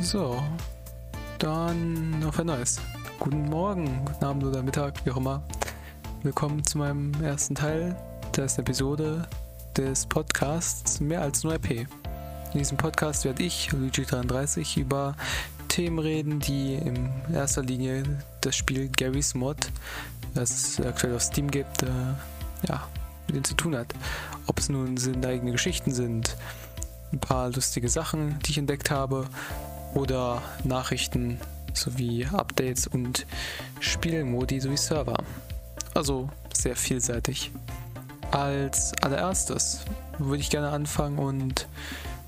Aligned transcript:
So, 0.00 0.42
dann 1.38 2.22
auf 2.26 2.38
ein 2.38 2.46
neues. 2.46 2.80
Guten 3.18 3.48
Morgen, 3.48 4.04
guten 4.04 4.24
Abend 4.24 4.44
oder 4.44 4.62
Mittag, 4.62 4.94
wie 5.04 5.10
auch 5.10 5.16
immer. 5.16 5.42
Willkommen 6.22 6.64
zu 6.64 6.78
meinem 6.78 7.12
ersten 7.22 7.54
Teil 7.54 7.96
der 8.36 8.44
ersten 8.44 8.62
Episode 8.62 9.26
des 9.76 10.06
Podcasts 10.06 11.00
Mehr 11.00 11.22
als 11.22 11.44
nur 11.44 11.54
RP. 11.54 11.86
In 12.52 12.58
diesem 12.58 12.76
Podcast 12.76 13.24
werde 13.24 13.42
ich, 13.42 13.70
Luigi33, 13.70 14.78
über 14.80 15.16
Themen 15.68 15.98
reden, 15.98 16.40
die 16.40 16.74
in 16.74 17.10
erster 17.32 17.62
Linie 17.62 18.02
das 18.42 18.56
Spiel 18.56 18.88
Gary's 18.88 19.34
Mod, 19.34 19.70
das 20.34 20.50
es 20.50 20.80
aktuell 20.84 21.16
auf 21.16 21.22
Steam 21.22 21.50
gibt, 21.50 21.82
äh, 21.82 21.86
ja, 22.68 22.86
mit 23.26 23.36
denen 23.36 23.44
zu 23.44 23.54
tun 23.54 23.76
hat. 23.76 23.94
Ob 24.46 24.58
es 24.58 24.68
nun 24.68 24.96
sind 24.96 25.24
eigene 25.24 25.52
Geschichten 25.52 25.92
sind, 25.92 26.36
ein 27.12 27.20
paar 27.20 27.50
lustige 27.50 27.88
Sachen, 27.88 28.38
die 28.40 28.50
ich 28.50 28.58
entdeckt 28.58 28.90
habe, 28.90 29.26
oder 29.94 30.42
Nachrichten 30.64 31.38
sowie 31.72 32.26
Updates 32.26 32.86
und 32.86 33.26
Spielmodi 33.80 34.60
sowie 34.60 34.76
Server. 34.76 35.16
Also 35.94 36.28
sehr 36.52 36.76
vielseitig. 36.76 37.50
Als 38.30 38.92
allererstes 39.02 39.84
würde 40.18 40.40
ich 40.40 40.50
gerne 40.50 40.70
anfangen 40.70 41.18
und 41.18 41.68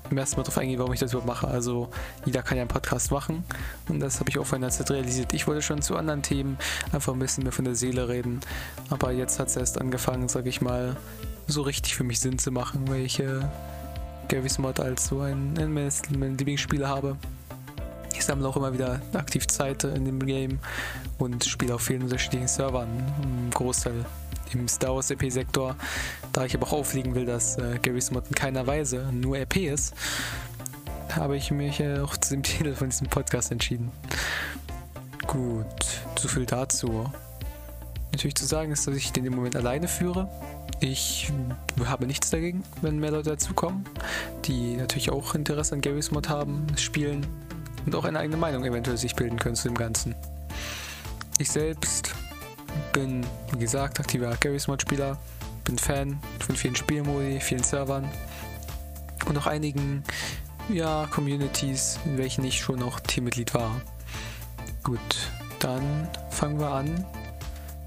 im 0.09 0.17
ersten 0.17 0.37
Mal 0.37 0.43
darauf 0.43 0.57
eingehen, 0.57 0.79
warum 0.79 0.93
ich 0.93 0.99
das 0.99 1.11
überhaupt 1.11 1.27
mache. 1.27 1.47
Also 1.47 1.89
jeder 2.25 2.41
kann 2.41 2.57
ja 2.57 2.61
einen 2.61 2.69
Podcast 2.69 3.11
machen 3.11 3.43
und 3.89 3.99
das 3.99 4.19
habe 4.19 4.29
ich 4.29 4.39
auch 4.39 4.45
von 4.45 4.61
der 4.61 4.69
Zeit 4.69 4.89
realisiert. 4.91 5.33
Ich 5.33 5.47
wollte 5.47 5.61
schon 5.61 5.81
zu 5.81 5.97
anderen 5.97 6.21
Themen 6.21 6.57
einfach 6.91 7.13
ein 7.13 7.19
bisschen 7.19 7.43
mehr 7.43 7.51
von 7.51 7.65
der 7.65 7.75
Seele 7.75 8.07
reden, 8.07 8.39
aber 8.89 9.11
jetzt 9.11 9.39
hat 9.39 9.47
es 9.49 9.57
erst 9.57 9.81
angefangen, 9.81 10.29
sage 10.29 10.49
ich 10.49 10.61
mal, 10.61 10.95
so 11.47 11.61
richtig 11.61 11.95
für 11.95 12.03
mich 12.03 12.19
Sinn 12.19 12.39
zu 12.39 12.51
machen, 12.51 12.87
weil 12.87 13.01
ich 13.01 13.19
äh, 13.19 13.39
Gary's 14.27 14.57
Mod 14.59 14.79
als 14.79 15.07
so 15.07 15.21
ein, 15.21 15.57
ein 15.57 15.73
mein 15.73 16.37
Lieblingsspieler 16.37 16.87
habe. 16.87 17.17
Ich 18.17 18.25
sammle 18.25 18.47
auch 18.47 18.57
immer 18.57 18.73
wieder 18.73 18.99
aktiv 19.13 19.45
Zeit 19.47 19.83
in 19.83 20.03
dem 20.03 20.25
Game 20.25 20.57
und 21.19 21.45
spiele 21.45 21.75
auf 21.75 21.81
vielen 21.81 22.01
unterschiedlichen 22.01 22.47
Servern. 22.47 22.89
Im 23.21 23.51
Großteil 23.51 24.05
im 24.53 24.67
Star 24.67 24.95
Wars 24.95 25.11
RP-Sektor. 25.11 25.75
Da 26.33 26.45
ich 26.45 26.55
aber 26.55 26.65
auch 26.65 26.73
auflegen 26.73 27.13
will, 27.13 27.27
dass 27.27 27.57
äh, 27.57 27.77
Gary's 27.81 28.09
Mod 28.09 28.25
in 28.27 28.35
keiner 28.35 28.65
Weise 28.65 29.09
nur 29.11 29.37
RP 29.37 29.57
ist, 29.57 29.93
habe 31.15 31.37
ich 31.37 31.51
mich 31.51 31.79
äh, 31.79 31.99
auch 31.99 32.17
zu 32.17 32.33
dem 32.33 32.43
Titel 32.43 32.73
von 32.73 32.89
diesem 32.89 33.07
Podcast 33.07 33.51
entschieden. 33.51 33.91
Gut, 35.27 35.65
so 36.17 36.27
viel 36.27 36.45
dazu. 36.45 37.11
Natürlich 38.13 38.35
zu 38.35 38.45
sagen 38.45 38.71
ist, 38.71 38.87
dass 38.87 38.95
ich 38.95 39.11
den 39.11 39.25
im 39.25 39.35
Moment 39.35 39.55
alleine 39.55 39.87
führe. 39.87 40.27
Ich 40.79 41.31
habe 41.85 42.07
nichts 42.07 42.31
dagegen, 42.31 42.63
wenn 42.81 42.97
mehr 42.99 43.11
Leute 43.11 43.31
dazukommen, 43.31 43.85
die 44.45 44.75
natürlich 44.75 45.11
auch 45.11 45.35
Interesse 45.35 45.75
an 45.75 45.81
Gary's 45.81 46.09
Mod 46.09 46.29
haben, 46.29 46.65
spielen 46.77 47.27
und 47.87 47.95
auch 47.95 48.03
eine 48.03 48.19
eigene 48.19 48.35
Meinung 48.35 48.65
eventuell 48.65 48.97
sich 48.97 49.15
bilden 49.15 49.39
können 49.39 49.55
zu 49.55 49.69
dem 49.69 49.77
Ganzen. 49.77 50.13
Ich 51.39 51.49
selbst 51.49 52.13
bin, 52.91 53.25
wie 53.53 53.59
gesagt, 53.59 53.99
aktiver 53.99 54.35
Garry's 54.41 54.67
Mod 54.67 54.81
Spieler, 54.81 55.17
bin 55.63 55.77
Fan 55.77 56.19
von 56.45 56.57
vielen 56.57 56.75
Spielmodi, 56.75 57.39
vielen 57.39 57.63
Servern 57.63 58.05
und 59.25 59.37
auch 59.37 59.47
einigen 59.47 60.03
ja, 60.67 61.07
Communities, 61.11 61.97
in 62.03 62.17
welchen 62.17 62.43
ich 62.43 62.59
schon 62.59 62.83
auch 62.83 62.99
Teammitglied 62.99 63.53
war. 63.53 63.81
Gut, 64.83 64.99
dann 65.59 66.09
fangen 66.29 66.59
wir 66.59 66.71
an 66.71 67.05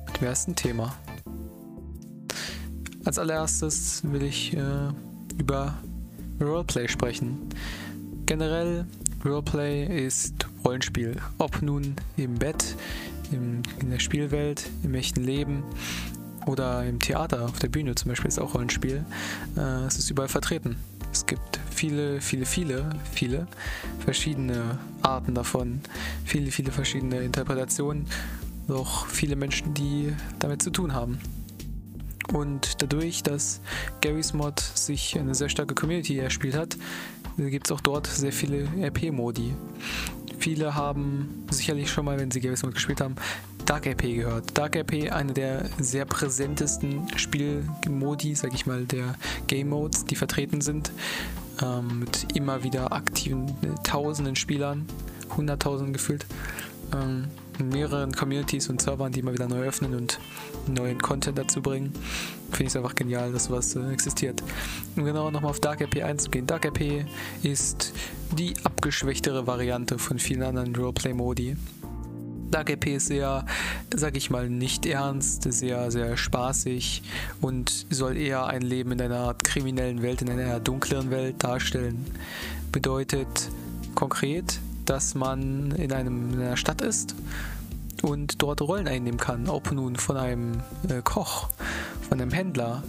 mit 0.06 0.18
dem 0.18 0.28
ersten 0.28 0.56
Thema. 0.56 0.94
Als 3.04 3.18
allererstes 3.18 4.00
will 4.04 4.22
ich 4.22 4.56
äh, 4.56 4.88
über 5.38 5.74
Roleplay 6.40 6.88
sprechen. 6.88 7.50
Generell 8.24 8.86
Roleplay 9.24 10.06
ist 10.06 10.46
Rollenspiel. 10.64 11.16
Ob 11.38 11.60
nun 11.60 11.94
im 12.16 12.36
Bett, 12.36 12.76
im, 13.30 13.62
in 13.80 13.90
der 13.90 13.98
Spielwelt, 13.98 14.68
im 14.82 14.94
echten 14.94 15.22
Leben 15.22 15.62
oder 16.46 16.84
im 16.84 16.98
Theater, 16.98 17.44
auf 17.44 17.58
der 17.58 17.68
Bühne 17.68 17.94
zum 17.94 18.08
Beispiel 18.08 18.28
ist 18.28 18.38
auch 18.38 18.54
Rollenspiel. 18.54 19.04
Äh, 19.56 19.60
es 19.86 19.98
ist 19.98 20.10
überall 20.10 20.28
vertreten. 20.28 20.76
Es 21.12 21.26
gibt 21.26 21.60
viele, 21.70 22.20
viele, 22.20 22.46
viele, 22.46 22.90
viele 23.12 23.46
verschiedene 23.98 24.78
Arten 25.02 25.34
davon, 25.34 25.80
viele, 26.24 26.50
viele 26.50 26.72
verschiedene 26.72 27.18
Interpretationen, 27.20 28.06
auch 28.68 29.06
viele 29.06 29.36
Menschen, 29.36 29.74
die 29.74 30.14
damit 30.38 30.62
zu 30.62 30.70
tun 30.70 30.94
haben. 30.94 31.18
Und 32.32 32.80
dadurch, 32.80 33.24
dass 33.24 33.60
Gary's 34.00 34.32
Mod 34.32 34.60
sich 34.60 35.18
eine 35.18 35.34
sehr 35.34 35.48
starke 35.48 35.74
Community 35.74 36.18
erspielt 36.18 36.54
hat, 36.56 36.76
gibt 37.48 37.66
es 37.66 37.72
auch 37.72 37.80
dort 37.80 38.06
sehr 38.06 38.32
viele 38.32 38.68
RP-Modi. 38.82 39.54
Viele 40.38 40.74
haben 40.74 41.44
sicherlich 41.50 41.90
schon 41.90 42.04
mal, 42.04 42.18
wenn 42.18 42.30
sie 42.30 42.40
Gary's 42.40 42.62
Mod 42.62 42.74
gespielt 42.74 43.00
haben, 43.00 43.14
Dark 43.66 43.86
RP 43.86 44.16
gehört. 44.16 44.58
Dark 44.58 44.74
RP, 44.74 45.12
eine 45.12 45.32
der 45.32 45.68
sehr 45.78 46.04
präsentesten 46.04 47.06
Spielmodi, 47.16 48.34
sag 48.34 48.52
ich 48.52 48.66
mal, 48.66 48.84
der 48.84 49.14
Game 49.46 49.68
Modes, 49.68 50.04
die 50.06 50.16
vertreten 50.16 50.60
sind. 50.60 50.90
Ähm, 51.62 52.00
mit 52.00 52.34
immer 52.34 52.64
wieder 52.64 52.92
aktiven 52.92 53.48
äh, 53.48 53.82
tausenden 53.84 54.34
Spielern, 54.34 54.86
hunderttausenden 55.36 55.92
gefühlt. 55.92 56.26
Ähm, 56.92 57.28
mehreren 57.58 58.12
Communities 58.12 58.68
und 58.68 58.80
Servern, 58.80 59.12
die 59.12 59.20
immer 59.20 59.32
wieder 59.32 59.48
neu 59.48 59.62
öffnen 59.62 59.94
und 59.94 60.18
neuen 60.66 61.00
Content 61.00 61.38
dazu 61.38 61.60
bringen. 61.62 61.92
Finde 62.50 62.64
ich 62.64 62.68
es 62.68 62.76
einfach 62.76 62.94
genial, 62.94 63.32
dass 63.32 63.44
sowas 63.44 63.74
äh, 63.76 63.92
existiert. 63.92 64.42
Um 64.96 65.04
genau 65.04 65.30
nochmal 65.30 65.50
auf 65.50 65.60
Dark 65.60 65.80
RP 65.80 66.02
einzugehen. 66.02 66.46
Dark 66.46 66.64
RP 66.64 67.04
ist 67.42 67.92
die 68.36 68.54
abgeschwächtere 68.64 69.46
Variante 69.46 69.98
von 69.98 70.18
vielen 70.18 70.42
anderen 70.42 70.74
Roleplay-Modi. 70.74 71.56
Dark 72.50 72.70
RP 72.70 72.96
ist 72.96 73.06
sehr, 73.06 73.46
sag 73.94 74.16
ich 74.16 74.30
mal, 74.30 74.48
nicht 74.50 74.84
ernst, 74.84 75.50
sehr, 75.52 75.90
sehr 75.92 76.16
spaßig 76.16 77.02
und 77.40 77.86
soll 77.90 78.16
eher 78.16 78.46
ein 78.46 78.62
Leben 78.62 78.92
in 78.92 79.00
einer 79.00 79.34
kriminellen 79.34 80.02
Welt, 80.02 80.22
in 80.22 80.30
einer 80.30 80.58
dunkleren 80.58 81.10
Welt 81.10 81.36
darstellen. 81.44 82.04
Bedeutet 82.72 83.50
konkret, 83.94 84.58
dass 84.86 85.14
man 85.14 85.72
in, 85.72 85.92
einem, 85.92 86.34
in 86.34 86.40
einer 86.40 86.56
Stadt 86.56 86.80
ist 86.80 87.14
und 88.02 88.42
dort 88.42 88.62
Rollen 88.62 88.88
einnehmen 88.88 89.20
kann. 89.20 89.48
Ob 89.48 89.72
nun 89.72 89.96
von 89.96 90.16
einem 90.16 90.60
äh, 90.88 91.02
Koch, 91.02 91.48
von 92.08 92.20
einem 92.20 92.30
Händler, 92.30 92.82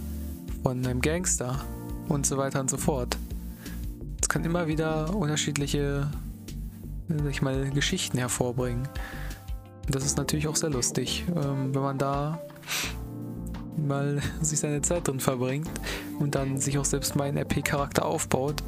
von 0.62 0.84
einem 0.84 1.00
Gangster 1.00 1.64
und 2.08 2.26
so 2.26 2.36
weiter 2.38 2.60
und 2.60 2.70
so 2.70 2.76
fort. 2.76 3.16
Es 4.20 4.28
kann 4.28 4.44
immer 4.44 4.66
wieder 4.66 5.14
unterschiedliche, 5.14 6.08
sag 7.08 7.30
ich 7.30 7.42
mal, 7.42 7.70
Geschichten 7.70 8.18
hervorbringen. 8.18 8.88
Das 9.88 10.04
ist 10.04 10.16
natürlich 10.16 10.46
auch 10.48 10.56
sehr 10.56 10.70
lustig, 10.70 11.24
ähm, 11.28 11.74
wenn 11.74 11.82
man 11.82 11.98
da 11.98 12.40
mal 13.76 14.20
sich 14.40 14.60
seine 14.60 14.82
Zeit 14.82 15.08
drin 15.08 15.20
verbringt 15.20 15.70
und 16.18 16.34
dann 16.34 16.58
sich 16.58 16.78
auch 16.78 16.84
selbst 16.84 17.16
mal 17.16 17.24
einen 17.24 17.38
RP-Charakter 17.38 18.04
aufbaut, 18.04 18.62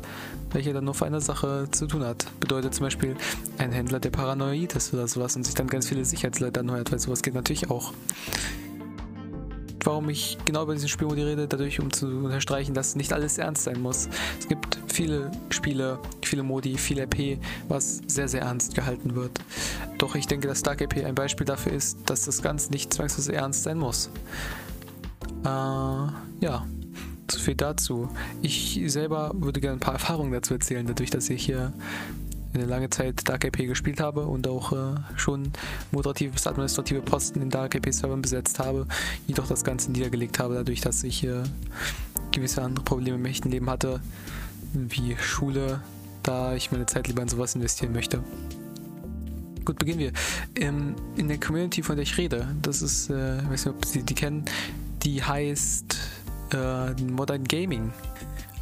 welcher 0.54 0.72
dann 0.72 0.84
nur 0.84 0.94
für 0.94 1.06
eine 1.06 1.20
Sache 1.20 1.68
zu 1.70 1.86
tun 1.86 2.04
hat. 2.04 2.26
Bedeutet 2.40 2.74
zum 2.74 2.86
Beispiel 2.86 3.16
ein 3.58 3.72
Händler, 3.72 4.00
der 4.00 4.10
paranoid 4.10 4.74
ist 4.74 4.94
oder 4.94 5.06
sowas 5.08 5.36
und 5.36 5.44
sich 5.44 5.54
dann 5.54 5.66
ganz 5.66 5.88
viele 5.88 6.04
Sicherheitsleute 6.04 6.60
anheuert, 6.60 6.90
weil 6.92 6.98
sowas 6.98 7.22
geht 7.22 7.34
natürlich 7.34 7.70
auch. 7.70 7.92
Warum 9.82 10.08
ich 10.08 10.38
genau 10.46 10.62
über 10.62 10.72
diesen 10.72 10.88
Spielmodi 10.88 11.22
rede, 11.22 11.46
dadurch 11.46 11.78
um 11.78 11.92
zu 11.92 12.06
unterstreichen, 12.06 12.72
dass 12.72 12.96
nicht 12.96 13.12
alles 13.12 13.36
ernst 13.36 13.64
sein 13.64 13.82
muss. 13.82 14.08
Es 14.40 14.48
gibt 14.48 14.78
viele 14.90 15.30
Spiele, 15.50 15.98
viele 16.24 16.42
Modi, 16.42 16.78
viel 16.78 16.98
RP, 17.00 17.38
was 17.68 18.00
sehr, 18.06 18.28
sehr 18.28 18.42
ernst 18.42 18.74
gehalten 18.74 19.14
wird. 19.14 19.40
Doch 19.98 20.14
ich 20.14 20.26
denke, 20.26 20.48
dass 20.48 20.62
Dark 20.62 20.80
RP 20.80 21.04
ein 21.04 21.14
Beispiel 21.14 21.44
dafür 21.44 21.72
ist, 21.72 21.98
dass 22.06 22.24
das 22.24 22.40
Ganze 22.40 22.70
nicht 22.70 22.94
zwangsweise 22.94 23.34
ernst 23.34 23.64
sein 23.64 23.78
muss. 23.78 24.08
Äh, 25.44 25.48
ja, 25.48 26.64
so 27.30 27.38
viel 27.38 27.54
dazu. 27.54 28.08
Ich 28.42 28.80
selber 28.86 29.32
würde 29.34 29.60
gerne 29.60 29.76
ein 29.76 29.80
paar 29.80 29.94
Erfahrungen 29.94 30.32
dazu 30.32 30.54
erzählen, 30.54 30.86
dadurch, 30.86 31.10
dass 31.10 31.30
ich 31.30 31.44
hier 31.44 31.72
eine 32.54 32.66
lange 32.66 32.90
Zeit 32.90 33.28
Dark 33.28 33.44
IP 33.44 33.66
gespielt 33.66 34.00
habe 34.00 34.26
und 34.26 34.46
auch 34.46 34.72
äh, 34.72 34.94
schon 35.16 35.50
moderative 35.90 36.32
bis 36.32 36.46
administrative 36.46 37.00
Posten 37.00 37.42
in 37.42 37.50
Dark 37.50 37.74
IP 37.74 37.92
Servern 37.92 38.22
besetzt 38.22 38.58
habe, 38.58 38.86
jedoch 39.26 39.48
das 39.48 39.64
Ganze 39.64 39.90
niedergelegt 39.90 40.38
habe, 40.38 40.54
dadurch, 40.54 40.80
dass 40.80 41.02
ich 41.02 41.24
äh, 41.24 41.42
gewisse 42.30 42.62
andere 42.62 42.84
Probleme 42.84 43.16
im 43.16 43.24
echten 43.24 43.50
Leben 43.50 43.68
hatte, 43.68 44.00
wie 44.72 45.16
Schule, 45.16 45.80
da 46.22 46.54
ich 46.54 46.72
meine 46.72 46.86
Zeit 46.86 47.08
lieber 47.08 47.22
in 47.22 47.28
sowas 47.28 47.54
investieren 47.54 47.92
möchte. 47.92 48.22
Gut, 49.64 49.78
beginnen 49.78 49.98
wir. 49.98 50.12
Ähm, 50.56 50.94
in 51.16 51.28
der 51.28 51.40
Community, 51.40 51.82
von 51.82 51.96
der 51.96 52.02
ich 52.02 52.18
rede, 52.18 52.54
das 52.60 52.82
ist, 52.82 53.08
äh, 53.10 53.38
ich 53.38 53.50
weiß 53.50 53.66
nicht, 53.66 53.74
ob 53.74 53.84
Sie 53.84 54.02
die 54.02 54.14
kennen, 54.14 54.44
die 55.02 55.22
heißt 55.22 55.96
äh, 56.52 56.92
Modern 57.02 57.44
Gaming. 57.44 57.92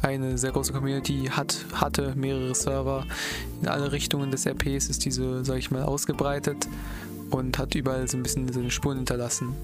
Eine 0.01 0.37
sehr 0.37 0.51
große 0.51 0.73
Community 0.73 1.29
hat, 1.31 1.65
hatte 1.73 2.13
mehrere 2.15 2.53
Server. 2.53 3.05
In 3.61 3.69
alle 3.69 3.91
Richtungen 3.91 4.31
des 4.31 4.45
RPs 4.45 4.89
ist 4.89 5.05
diese, 5.05 5.45
sag 5.45 5.57
ich 5.57 5.71
mal, 5.71 5.83
ausgebreitet 5.83 6.67
und 7.29 7.57
hat 7.57 7.73
überall 7.75 8.07
so 8.07 8.17
ein 8.17 8.23
bisschen 8.23 8.51
seine 8.51 8.69
Spuren 8.69 8.97
hinterlassen. 8.97 9.55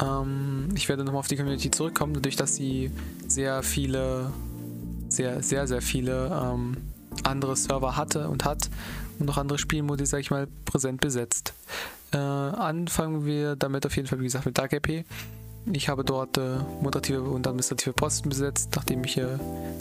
Ähm, 0.00 0.68
ich 0.74 0.88
werde 0.88 1.04
nochmal 1.04 1.20
auf 1.20 1.28
die 1.28 1.36
Community 1.36 1.70
zurückkommen, 1.70 2.14
dadurch, 2.14 2.36
dass 2.36 2.54
sie 2.54 2.90
sehr 3.26 3.62
viele, 3.62 4.32
sehr, 5.08 5.42
sehr, 5.42 5.66
sehr 5.66 5.82
viele 5.82 6.26
ähm, 6.26 6.76
andere 7.24 7.56
Server 7.56 7.96
hatte 7.96 8.28
und 8.28 8.44
hat 8.44 8.70
und 9.18 9.26
noch 9.26 9.38
andere 9.38 9.58
Spielmodi, 9.58 10.06
sag 10.06 10.20
ich 10.20 10.30
mal, 10.30 10.48
präsent 10.64 11.00
besetzt. 11.00 11.54
Äh, 12.12 12.18
anfangen 12.18 13.24
wir 13.24 13.56
damit 13.56 13.86
auf 13.86 13.96
jeden 13.96 14.08
Fall, 14.08 14.20
wie 14.20 14.24
gesagt, 14.24 14.46
mit 14.46 14.58
Dark 14.58 14.72
RP. 14.72 15.04
Ich 15.70 15.88
habe 15.88 16.04
dort 16.04 16.38
äh, 16.38 16.56
moderative 16.80 17.22
und 17.22 17.46
administrative 17.46 17.92
Posten 17.92 18.28
besetzt, 18.28 18.70
nachdem 18.74 19.04
ich 19.04 19.16
äh, 19.16 19.26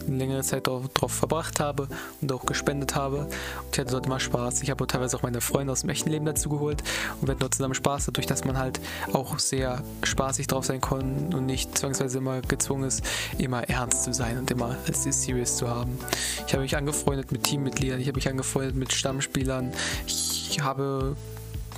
eine 0.07 0.17
längere 0.17 0.43
Zeit 0.43 0.67
darauf 0.67 1.11
verbracht 1.11 1.59
habe 1.59 1.87
und 2.21 2.31
auch 2.31 2.45
gespendet 2.45 2.93
habe. 2.93 3.21
Und 3.21 3.73
ich 3.73 3.79
hatte 3.79 3.91
dort 3.91 4.05
immer 4.05 4.19
Spaß. 4.19 4.61
Ich 4.61 4.69
habe 4.69 4.85
teilweise 4.85 5.17
auch 5.17 5.23
meine 5.23 5.41
Freunde 5.41 5.71
aus 5.71 5.81
dem 5.81 5.89
echten 5.89 6.09
Leben 6.09 6.25
dazu 6.25 6.49
geholt 6.49 6.83
und 7.19 7.27
wir 7.27 7.31
hatten 7.31 7.39
dort 7.39 7.55
zusammen 7.55 7.73
Spaß, 7.73 8.05
dadurch, 8.05 8.27
dass 8.27 8.45
man 8.45 8.59
halt 8.59 8.79
auch 9.13 9.39
sehr 9.39 9.81
spaßig 10.03 10.45
drauf 10.47 10.65
sein 10.65 10.81
konnte 10.81 11.35
und 11.35 11.47
nicht 11.47 11.75
zwangsweise 11.75 12.19
immer 12.19 12.41
gezwungen 12.41 12.83
ist, 12.83 13.03
immer 13.39 13.67
ernst 13.67 14.03
zu 14.03 14.13
sein 14.13 14.37
und 14.37 14.51
immer 14.51 14.77
als 14.85 15.03
serious 15.03 15.57
zu 15.57 15.67
haben. 15.67 15.97
Ich 16.45 16.53
habe 16.53 16.61
mich 16.61 16.77
angefreundet 16.77 17.31
mit 17.31 17.43
Teammitgliedern, 17.43 17.99
ich 17.99 18.07
habe 18.07 18.17
mich 18.17 18.29
angefreundet 18.29 18.75
mit 18.75 18.93
Stammspielern. 18.93 19.73
Ich 20.05 20.59
habe 20.61 21.15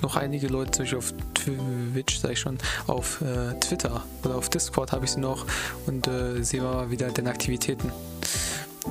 noch 0.03 0.15
einige 0.15 0.47
Leute, 0.47 0.71
zum 0.71 0.83
Beispiel 0.83 0.99
auf 0.99 1.13
Twitch, 1.33 2.19
sag 2.19 2.31
ich 2.31 2.39
schon, 2.39 2.57
auf 2.87 3.21
äh, 3.21 3.59
Twitter 3.59 4.03
oder 4.23 4.35
auf 4.35 4.49
Discord 4.49 4.91
habe 4.91 5.05
ich 5.05 5.11
sie 5.11 5.19
noch 5.19 5.45
und 5.87 6.07
äh, 6.07 6.43
sehen 6.43 6.63
wir 6.63 6.71
mal 6.71 6.91
wieder 6.91 7.09
den 7.09 7.27
Aktivitäten. 7.27 7.91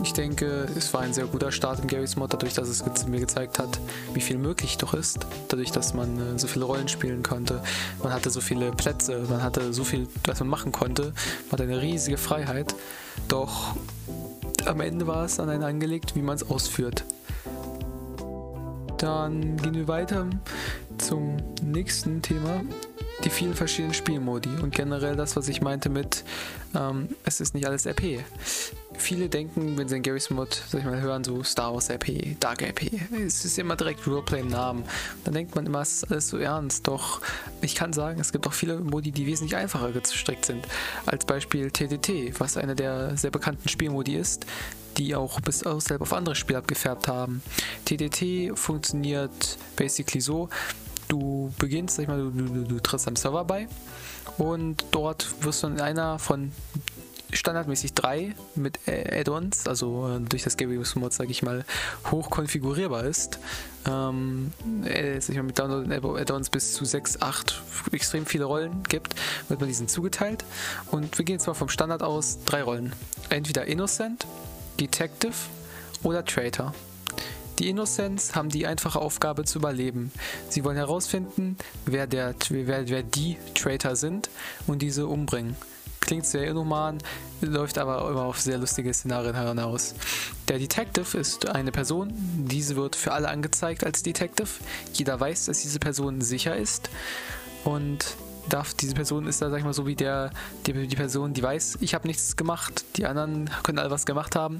Ich 0.02 0.14
denke, 0.14 0.66
es 0.76 0.92
war 0.94 1.02
ein 1.02 1.12
sehr 1.12 1.26
guter 1.26 1.52
Start 1.52 1.80
in 1.80 1.86
Garys 1.86 2.16
Mod, 2.16 2.32
dadurch, 2.32 2.54
dass 2.54 2.68
es 2.68 3.06
mir 3.06 3.20
gezeigt 3.20 3.58
hat, 3.58 3.78
wie 4.14 4.20
viel 4.20 4.38
möglich 4.38 4.78
doch 4.78 4.94
ist. 4.94 5.26
Dadurch, 5.48 5.70
dass 5.70 5.92
man 5.92 6.18
äh, 6.18 6.38
so 6.38 6.48
viele 6.48 6.64
Rollen 6.64 6.88
spielen 6.88 7.22
konnte. 7.22 7.62
Man 8.02 8.12
hatte 8.12 8.30
so 8.30 8.40
viele 8.40 8.72
Plätze, 8.72 9.26
man 9.28 9.42
hatte 9.42 9.72
so 9.72 9.84
viel, 9.84 10.08
was 10.24 10.40
man 10.40 10.48
machen 10.48 10.72
konnte. 10.72 11.12
Man 11.44 11.52
hatte 11.52 11.62
eine 11.64 11.80
riesige 11.82 12.16
Freiheit. 12.16 12.74
Doch 13.28 13.76
am 14.64 14.80
Ende 14.80 15.06
war 15.06 15.26
es 15.26 15.38
an 15.38 15.50
einen 15.50 15.62
angelegt, 15.62 16.16
wie 16.16 16.22
man 16.22 16.36
es 16.36 16.48
ausführt. 16.48 17.04
Dann 18.96 19.56
gehen 19.58 19.74
wir 19.74 19.88
weiter 19.88 20.26
zum 21.02 21.36
nächsten 21.62 22.22
Thema. 22.22 22.62
Die 23.24 23.30
vielen 23.30 23.54
verschiedenen 23.54 23.92
Spielmodi 23.92 24.48
und 24.62 24.74
generell 24.74 25.16
das, 25.16 25.36
was 25.36 25.48
ich 25.48 25.60
meinte 25.60 25.88
mit, 25.88 26.24
ähm, 26.74 27.08
es 27.24 27.40
ist 27.40 27.54
nicht 27.54 27.66
alles 27.66 27.86
RP. 27.86 28.24
Viele 28.94 29.28
denken, 29.28 29.76
wenn 29.76 29.88
sie 29.88 29.96
in 29.96 30.02
Gary's 30.02 30.30
Mod, 30.30 30.62
sag 30.68 30.80
ich 30.80 30.86
mal, 30.86 31.00
hören, 31.00 31.22
so 31.22 31.42
Star 31.42 31.72
Wars 31.72 31.90
RP, 31.90 32.36
Dark 32.40 32.62
RP, 32.62 32.90
es 33.26 33.44
ist 33.44 33.58
immer 33.58 33.76
direkt 33.76 34.06
Roleplay 34.06 34.40
im 34.40 34.48
Namen. 34.48 34.84
Dann 35.24 35.34
denkt 35.34 35.54
man 35.54 35.66
immer, 35.66 35.80
es 35.80 35.92
ist 36.02 36.10
alles 36.10 36.28
so 36.28 36.38
ernst. 36.38 36.86
Doch 36.86 37.20
ich 37.60 37.74
kann 37.74 37.92
sagen, 37.92 38.20
es 38.20 38.32
gibt 38.32 38.46
auch 38.46 38.52
viele 38.52 38.78
Modi, 38.78 39.12
die 39.12 39.26
wesentlich 39.26 39.56
einfacher 39.56 39.90
gestrickt 39.92 40.46
sind. 40.46 40.66
Als 41.06 41.24
Beispiel 41.24 41.70
TTT, 41.70 42.38
was 42.40 42.56
einer 42.56 42.74
der 42.74 43.16
sehr 43.16 43.30
bekannten 43.30 43.68
Spielmodi 43.68 44.16
ist, 44.16 44.46
die 44.96 45.14
auch 45.14 45.40
bis 45.40 45.64
außerhalb 45.64 46.02
auf 46.02 46.12
andere 46.12 46.34
Spiele 46.34 46.58
abgefärbt 46.58 47.08
haben. 47.08 47.42
TTT 47.84 48.56
funktioniert 48.58 49.58
basically 49.76 50.20
so, 50.20 50.48
du 51.12 51.52
beginnst, 51.58 51.96
sag 51.96 52.04
ich 52.04 52.08
mal, 52.08 52.18
du, 52.18 52.30
du, 52.30 52.64
du 52.64 52.80
trittst 52.80 53.06
am 53.06 53.16
Server 53.16 53.44
bei 53.44 53.68
und 54.38 54.84
dort 54.90 55.34
wirst 55.44 55.62
du 55.62 55.66
in 55.66 55.80
einer 55.80 56.18
von 56.18 56.52
standardmäßig 57.32 57.94
drei 57.94 58.34
mit 58.54 58.78
Add-ons, 58.86 59.66
also 59.66 60.08
äh, 60.08 60.20
durch 60.20 60.42
das 60.42 60.56
Gameus 60.56 60.94
Mod, 60.96 61.12
sage 61.12 61.30
ich 61.30 61.42
mal, 61.42 61.64
hoch 62.10 62.30
konfigurierbar 62.30 63.04
ist. 63.04 63.38
Ähm, 63.86 64.52
äh, 64.84 65.18
mal, 65.18 65.42
mit 65.42 65.58
Download-Add-ons 65.58 66.50
bis 66.50 66.74
zu 66.74 66.84
6, 66.84 67.22
8 67.22 67.62
extrem 67.92 68.26
viele 68.26 68.44
Rollen 68.44 68.82
gibt, 68.84 69.14
wird 69.48 69.60
man 69.60 69.68
diesen 69.68 69.88
zugeteilt. 69.88 70.44
Und 70.90 71.16
wir 71.18 71.24
gehen 71.24 71.40
zwar 71.40 71.54
vom 71.54 71.68
Standard 71.68 72.02
aus 72.02 72.38
drei 72.44 72.62
Rollen. 72.62 72.92
Entweder 73.30 73.66
Innocent, 73.66 74.26
Detective 74.78 75.34
oder 76.02 76.24
Traitor. 76.24 76.74
Die 77.62 77.68
Innocents 77.68 78.34
haben 78.34 78.48
die 78.48 78.66
einfache 78.66 79.00
Aufgabe 79.00 79.44
zu 79.44 79.60
überleben. 79.60 80.10
Sie 80.48 80.64
wollen 80.64 80.76
herausfinden, 80.76 81.56
wer, 81.86 82.08
der, 82.08 82.34
wer, 82.48 82.88
wer 82.88 83.04
die 83.04 83.36
Traitor 83.54 83.94
sind 83.94 84.30
und 84.66 84.82
diese 84.82 85.06
umbringen. 85.06 85.54
Klingt 86.00 86.26
sehr 86.26 86.48
inhuman, 86.48 86.98
läuft 87.40 87.78
aber 87.78 88.10
immer 88.10 88.24
auf 88.24 88.40
sehr 88.40 88.58
lustige 88.58 88.92
Szenarien 88.92 89.36
hinaus. 89.36 89.94
Der 90.48 90.58
Detective 90.58 91.16
ist 91.16 91.50
eine 91.50 91.70
Person, 91.70 92.12
diese 92.48 92.74
wird 92.74 92.96
für 92.96 93.12
alle 93.12 93.28
angezeigt 93.28 93.86
als 93.86 94.02
Detective. 94.02 94.48
Jeder 94.92 95.20
weiß, 95.20 95.44
dass 95.44 95.62
diese 95.62 95.78
Person 95.78 96.20
sicher 96.20 96.56
ist 96.56 96.90
und 97.62 98.16
darf, 98.48 98.74
diese 98.74 98.94
Person 98.94 99.28
ist 99.28 99.40
da, 99.40 99.50
sag 99.50 99.58
ich 99.58 99.64
mal, 99.64 99.72
so 99.72 99.86
wie 99.86 99.94
der, 99.94 100.32
die, 100.66 100.88
die 100.88 100.96
Person, 100.96 101.32
die 101.32 101.44
weiß, 101.44 101.78
ich 101.80 101.94
habe 101.94 102.08
nichts 102.08 102.34
gemacht, 102.34 102.84
die 102.96 103.06
anderen 103.06 103.48
können 103.62 103.78
alle 103.78 103.92
was 103.92 104.04
gemacht 104.04 104.34
haben. 104.34 104.58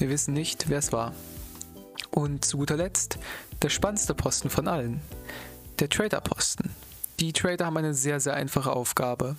Wir 0.00 0.10
wissen 0.10 0.34
nicht, 0.34 0.68
wer 0.68 0.78
es 0.78 0.90
war. 0.90 1.12
Und 2.10 2.44
zu 2.44 2.58
guter 2.58 2.76
Letzt 2.76 3.18
der 3.62 3.68
spannendste 3.68 4.14
Posten 4.14 4.50
von 4.50 4.68
allen, 4.68 5.00
der 5.78 5.88
Trader-Posten. 5.88 6.70
Die 7.20 7.32
Trader 7.32 7.66
haben 7.66 7.76
eine 7.76 7.94
sehr, 7.94 8.20
sehr 8.20 8.34
einfache 8.34 8.72
Aufgabe. 8.72 9.36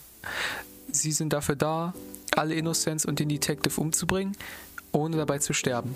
Sie 0.92 1.12
sind 1.12 1.33
dafür 1.33 1.56
da, 1.56 1.94
alle 2.36 2.56
Innocents 2.56 3.06
und 3.06 3.19
den 3.19 3.30
Detective 3.30 3.80
umzubringen, 3.80 4.38
ohne 4.92 5.18
dabei 5.18 5.39
zu 5.39 5.54
sterben. 5.54 5.95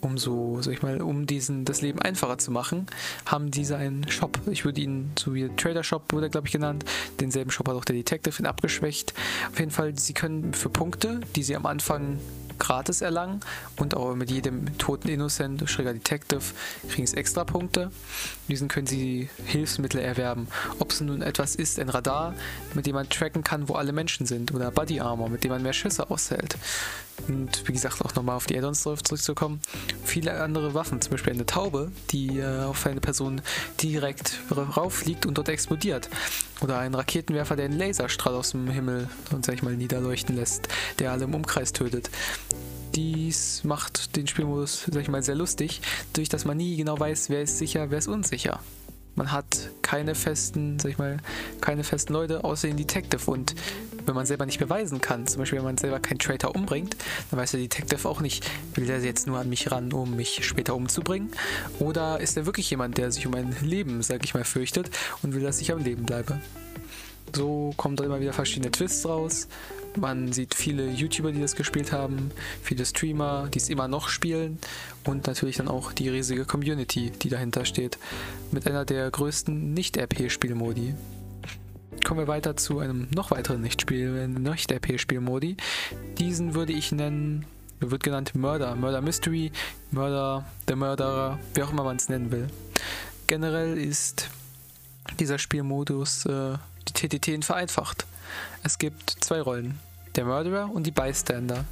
Um 0.00 0.18
so, 0.18 0.60
sag 0.60 0.72
ich 0.72 0.82
mal, 0.82 1.00
um 1.00 1.26
diesen, 1.26 1.64
das 1.64 1.80
Leben 1.80 2.00
einfacher 2.00 2.38
zu 2.38 2.50
machen, 2.50 2.86
haben 3.24 3.50
diese 3.50 3.76
einen 3.76 4.08
Shop. 4.10 4.38
Ich 4.50 4.64
würde 4.64 4.80
ihn, 4.80 5.12
so 5.18 5.34
wie 5.34 5.40
der 5.40 5.56
Trader 5.56 5.82
Shop 5.82 6.12
wurde, 6.12 6.30
glaube 6.30 6.46
ich, 6.46 6.52
genannt. 6.52 6.84
Denselben 7.20 7.50
Shop 7.50 7.68
hat 7.68 7.74
auch 7.74 7.84
der 7.84 7.96
Detective 7.96 8.40
ihn 8.40 8.46
abgeschwächt. 8.46 9.14
Auf 9.50 9.58
jeden 9.58 9.70
Fall, 9.70 9.98
sie 9.98 10.12
können 10.14 10.52
für 10.54 10.68
Punkte, 10.68 11.20
die 11.34 11.42
sie 11.42 11.56
am 11.56 11.66
Anfang 11.66 12.18
gratis 12.58 13.00
erlangen 13.00 13.40
und 13.76 13.96
auch 13.96 14.14
mit 14.14 14.30
jedem 14.30 14.76
toten 14.78 15.08
Innocent, 15.08 15.68
schräger 15.68 15.92
Detective, 15.92 16.42
kriegen 16.88 17.06
sie 17.06 17.16
extra 17.16 17.44
Punkte. 17.44 17.90
Diesen 18.48 18.68
können 18.68 18.86
sie 18.86 19.28
Hilfsmittel 19.44 20.00
erwerben. 20.00 20.48
Ob 20.78 20.92
es 20.92 21.00
nun 21.00 21.22
etwas 21.22 21.54
ist, 21.54 21.78
ein 21.78 21.88
Radar, 21.88 22.34
mit 22.74 22.86
dem 22.86 22.94
man 22.94 23.08
tracken 23.08 23.44
kann, 23.44 23.68
wo 23.68 23.74
alle 23.74 23.92
Menschen 23.92 24.26
sind, 24.26 24.54
oder 24.54 24.70
Body 24.70 25.00
Armor, 25.00 25.28
mit 25.28 25.44
dem 25.44 25.50
man 25.50 25.62
mehr 25.62 25.72
Schüsse 25.72 26.10
aushält. 26.10 26.56
Und 27.28 27.66
wie 27.66 27.72
gesagt, 27.72 28.04
auch 28.04 28.14
nochmal 28.14 28.36
auf 28.36 28.46
die 28.46 28.56
Addons 28.56 28.82
zurückzukommen. 28.82 29.60
Viele 30.04 30.40
andere 30.40 30.74
Waffen, 30.74 31.00
zum 31.00 31.12
Beispiel 31.12 31.32
eine 31.32 31.46
Taube, 31.46 31.90
die 32.10 32.38
äh, 32.38 32.64
auf 32.64 32.86
eine 32.86 33.00
Person 33.00 33.40
direkt 33.82 34.38
rauffliegt 34.50 35.26
und 35.26 35.38
dort 35.38 35.48
explodiert. 35.48 36.08
Oder 36.60 36.78
ein 36.78 36.94
Raketenwerfer, 36.94 37.56
der 37.56 37.66
einen 37.66 37.78
Laserstrahl 37.78 38.34
aus 38.34 38.50
dem 38.50 38.68
Himmel 38.68 39.08
und 39.32 39.44
sag 39.44 39.54
ich 39.54 39.62
mal 39.62 39.76
niederleuchten 39.76 40.36
lässt, 40.36 40.68
der 40.98 41.12
alle 41.12 41.24
im 41.24 41.34
Umkreis 41.34 41.72
tötet. 41.72 42.10
Dies 42.94 43.62
macht 43.64 44.16
den 44.16 44.26
Spielmodus, 44.26 44.86
sag 44.90 45.02
ich 45.02 45.08
mal, 45.08 45.22
sehr 45.22 45.34
lustig, 45.34 45.82
durch 46.14 46.28
dass 46.28 46.44
man 46.44 46.56
nie 46.56 46.76
genau 46.76 46.98
weiß, 46.98 47.28
wer 47.28 47.42
ist 47.42 47.58
sicher, 47.58 47.90
wer 47.90 47.98
ist 47.98 48.08
unsicher. 48.08 48.60
Man 49.16 49.32
hat 49.32 49.70
keine 49.82 50.14
festen, 50.14 50.78
sag 50.78 50.90
ich 50.90 50.98
mal, 50.98 51.16
keine 51.60 51.84
festen 51.84 52.12
Leute 52.12 52.44
außer 52.44 52.68
den 52.68 52.76
Detective 52.76 53.30
und 53.30 53.54
wenn 54.04 54.14
man 54.14 54.26
selber 54.26 54.46
nicht 54.46 54.58
beweisen 54.58 55.00
kann, 55.00 55.26
zum 55.26 55.40
Beispiel 55.40 55.58
wenn 55.58 55.64
man 55.64 55.78
selber 55.78 55.98
keinen 55.98 56.18
Traitor 56.18 56.54
umbringt, 56.54 56.96
dann 57.30 57.40
weiß 57.40 57.52
der 57.52 57.60
Detective 57.60 58.08
auch 58.08 58.20
nicht, 58.20 58.48
will 58.74 58.86
der 58.86 59.00
jetzt 59.00 59.26
nur 59.26 59.38
an 59.38 59.48
mich 59.48 59.72
ran, 59.72 59.92
um 59.92 60.14
mich 60.14 60.46
später 60.46 60.74
umzubringen 60.74 61.30
oder 61.78 62.20
ist 62.20 62.36
er 62.36 62.46
wirklich 62.46 62.70
jemand, 62.70 62.98
der 62.98 63.10
sich 63.10 63.26
um 63.26 63.32
mein 63.32 63.56
Leben, 63.62 64.02
sag 64.02 64.22
ich 64.24 64.34
mal, 64.34 64.44
fürchtet 64.44 64.90
und 65.22 65.34
will, 65.34 65.42
dass 65.42 65.60
ich 65.60 65.72
am 65.72 65.78
Leben 65.82 66.04
bleibe. 66.04 66.40
So 67.34 67.74
kommen 67.76 67.96
da 67.96 68.04
immer 68.04 68.20
wieder 68.20 68.32
verschiedene 68.32 68.70
Twists 68.70 69.06
raus. 69.06 69.48
Man 69.96 70.32
sieht 70.32 70.54
viele 70.54 70.90
YouTuber, 70.90 71.32
die 71.32 71.40
das 71.40 71.56
gespielt 71.56 71.90
haben, 71.90 72.30
viele 72.62 72.84
Streamer, 72.84 73.48
die 73.52 73.58
es 73.58 73.70
immer 73.70 73.88
noch 73.88 74.08
spielen 74.08 74.58
und 75.04 75.26
natürlich 75.26 75.56
dann 75.56 75.68
auch 75.68 75.92
die 75.92 76.10
riesige 76.10 76.44
Community, 76.44 77.10
die 77.10 77.30
dahinter 77.30 77.64
steht, 77.64 77.96
mit 78.50 78.66
einer 78.66 78.84
der 78.84 79.10
größten 79.10 79.72
Nicht-RP-Spielmodi. 79.72 80.94
Kommen 82.04 82.20
wir 82.20 82.28
weiter 82.28 82.56
zu 82.56 82.78
einem 82.78 83.08
noch 83.14 83.30
weiteren 83.30 83.62
Nicht-RP-Spielmodi. 83.62 85.56
Diesen 86.18 86.54
würde 86.54 86.74
ich 86.74 86.92
nennen, 86.92 87.46
wird 87.80 88.02
genannt 88.02 88.34
Murder, 88.34 88.76
Murder 88.76 89.00
Mystery, 89.00 89.50
Murder, 89.90 90.44
der 90.68 90.76
Mörderer, 90.76 91.38
wie 91.54 91.62
auch 91.62 91.72
immer 91.72 91.84
man 91.84 91.96
es 91.96 92.10
nennen 92.10 92.30
will. 92.30 92.48
Generell 93.26 93.78
ist 93.78 94.28
dieser 95.18 95.38
Spielmodus 95.38 96.26
äh, 96.26 96.58
die 96.88 97.08
TTT 97.08 97.44
vereinfacht. 97.44 98.06
Es 98.62 98.78
gibt 98.78 99.10
zwei 99.20 99.40
Rollen, 99.40 99.78
der 100.14 100.24
Murderer 100.24 100.70
und 100.70 100.86
die 100.86 100.90
Bystander. 100.90 101.64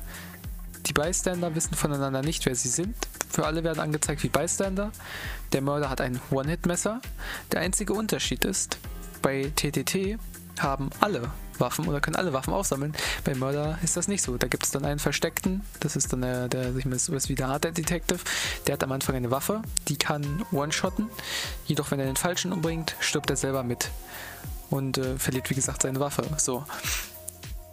Die 0.87 0.93
Bystander 0.93 1.55
wissen 1.55 1.75
voneinander 1.75 2.23
nicht, 2.23 2.45
wer 2.47 2.55
sie 2.55 2.69
sind. 2.69 2.95
Für 3.31 3.47
alle 3.47 3.65
werden 3.65 3.81
angezeigt 3.81 4.23
wie 4.23 4.29
Bystander. 4.29 4.93
Der 5.53 5.63
Mörder 5.63 5.89
hat 5.89 6.01
ein 6.01 6.21
One-Hit-Messer. 6.31 7.01
Der 7.53 7.61
einzige 7.61 7.95
Unterschied 7.95 8.45
ist, 8.45 8.79
bei 9.23 9.51
TTT 9.57 10.19
haben 10.59 10.91
alle 11.01 11.31
Waffen 11.61 11.87
oder 11.89 12.01
können 12.01 12.17
alle 12.17 12.33
Waffen 12.33 12.53
aufsammeln. 12.53 12.95
Bei 13.25 13.35
Mörder 13.35 13.79
ist 13.83 13.97
das 13.97 14.09
nicht 14.09 14.23
so. 14.23 14.37
Da 14.37 14.49
gibt 14.49 14.65
es 14.65 14.71
dann 14.71 14.85
einen 14.85 14.99
versteckten, 14.99 15.63
das 15.81 15.97
ist 15.97 16.13
dann 16.13 16.23
der, 16.23 16.49
der 16.49 16.73
sich 16.73 16.85
mal 16.87 16.99
sowas 16.99 17.29
wie 17.29 17.35
der 17.35 17.49
Hard 17.49 17.65
Detective. 17.65 18.21
Der 18.67 18.75
hat 18.75 18.85
am 18.85 18.93
Anfang 18.93 19.17
eine 19.17 19.31
Waffe, 19.31 19.63
die 19.89 19.97
kann 19.97 20.45
One-Shotten. 20.53 21.09
Jedoch, 21.67 21.91
wenn 21.91 22.01
er 22.01 22.07
den 22.07 22.17
Falschen 22.17 22.53
umbringt, 22.53 22.97
stirbt 23.01 23.31
er 23.31 23.37
selber 23.37 23.63
mit 23.63 23.91
und 24.71 24.99
äh, 24.99 25.19
verliert, 25.19 25.51
wie 25.51 25.55
gesagt, 25.55 25.83
seine 25.83 26.01
Waffe. 26.01 26.25
So. 26.39 26.65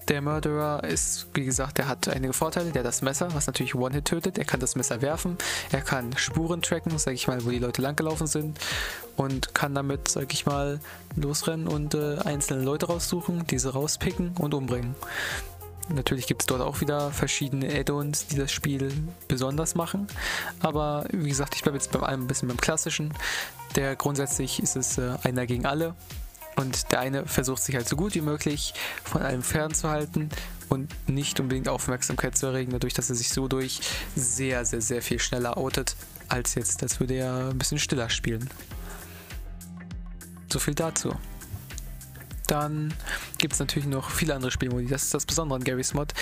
Der 0.08 0.22
Murderer 0.22 0.84
ist, 0.84 1.28
wie 1.34 1.46
gesagt, 1.46 1.78
der 1.78 1.88
hat 1.88 2.08
einige 2.10 2.34
Vorteile. 2.34 2.72
Der 2.72 2.82
hat 2.82 2.88
das 2.88 3.02
Messer, 3.02 3.34
was 3.34 3.48
natürlich 3.48 3.76
One-Hit 3.76 4.06
tötet. 4.06 4.38
Er 4.38 4.46
kann 4.46 4.60
das 4.60 4.76
Messer 4.76 5.02
werfen. 5.02 5.38
Er 5.72 5.82
kann 5.82 6.16
Spuren 6.18 6.62
tracken, 6.62 6.98
sag 6.98 7.14
ich 7.14 7.28
mal, 7.28 7.44
wo 7.46 7.50
die 7.50 7.60
Leute 7.60 7.82
langgelaufen 7.82 8.28
sind. 8.28 8.60
Und 9.16 9.54
kann 9.54 9.76
damit, 9.76 10.08
sag 10.08 10.34
ich 10.34 10.46
mal, 10.46 10.80
losrennen 11.16 11.68
und 11.68 11.94
äh, 11.94 12.18
einzelne 12.26 12.64
Leute 12.64 12.88
raussuchen, 12.88 13.46
diese 13.48 13.74
rauspicken 13.74 14.36
und 14.38 14.54
umbringen. 14.54 14.96
Natürlich 15.90 16.28
gibt 16.28 16.44
es 16.44 16.46
dort 16.46 16.62
auch 16.62 16.82
wieder 16.82 17.12
verschiedene 17.12 17.74
Add-ons, 17.74 18.28
die 18.28 18.38
das 18.38 18.52
Spiel 18.52 18.92
besonders 19.28 19.76
machen. 19.76 20.08
Aber 20.60 21.06
wie 21.12 21.30
gesagt, 21.30 21.56
ich 21.56 21.64
bleibe 21.64 21.78
jetzt 21.78 21.92
beim 21.92 22.04
einem 22.04 22.24
ein 22.24 22.28
bisschen 22.28 22.48
beim 22.48 22.58
Klassischen. 22.58 23.14
Der 23.76 23.96
grundsätzlich 23.96 24.62
ist 24.62 24.76
es 24.76 24.98
äh, 24.98 25.18
einer 25.24 25.46
gegen 25.46 25.66
alle. 25.66 25.96
Und 26.56 26.92
der 26.92 27.00
eine 27.00 27.26
versucht 27.26 27.64
sich 27.64 27.76
halt 27.76 27.88
so 27.88 27.96
gut 27.96 28.14
wie 28.16 28.22
möglich 28.22 28.74
von 29.04 29.22
allem 29.22 29.42
fernzuhalten 29.42 30.30
und 30.70 30.90
nicht 31.08 31.40
unbedingt 31.40 31.68
Aufmerksamkeit 31.68 32.38
zu 32.38 32.48
erregen, 32.48 32.72
dadurch, 32.72 32.94
dass 32.94 33.10
er 33.10 33.16
sich 33.16 33.30
so 33.30 33.48
durch 33.48 33.82
sehr, 34.16 34.66
sehr, 34.66 34.82
sehr 34.82 35.02
viel 35.02 35.20
schneller 35.20 35.58
outet, 35.58 35.96
als 36.28 36.56
jetzt, 36.56 36.82
als 36.84 37.00
würde 37.00 37.16
er 37.16 37.50
ein 37.50 37.58
bisschen 37.58 37.80
stiller 37.80 38.10
spielen. 38.10 38.50
So 40.52 40.60
viel 40.60 40.76
dazu. 40.76 41.16
Dann 42.48 42.94
gibt 43.38 43.54
es 43.54 43.60
natürlich 43.60 43.88
noch 43.88 44.10
viele 44.10 44.36
andere 44.36 44.52
Spielmodi. 44.52 44.88
Das 44.88 45.04
ist 45.04 45.14
das 45.14 45.26
Besondere 45.26 45.58
an 45.58 45.64
Gary's 45.64 45.94
Mod. 45.94 46.14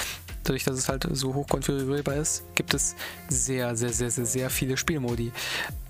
Dadurch, 0.49 0.63
dass 0.63 0.79
es 0.79 0.89
halt 0.89 1.07
so 1.11 1.35
hoch 1.35 1.47
konfigurierbar 1.47 2.15
ist, 2.15 2.41
gibt 2.55 2.73
es 2.73 2.95
sehr, 3.27 3.75
sehr, 3.75 3.93
sehr, 3.93 4.09
sehr, 4.09 4.25
sehr 4.25 4.49
viele 4.49 4.77
Spielmodi. 4.77 5.31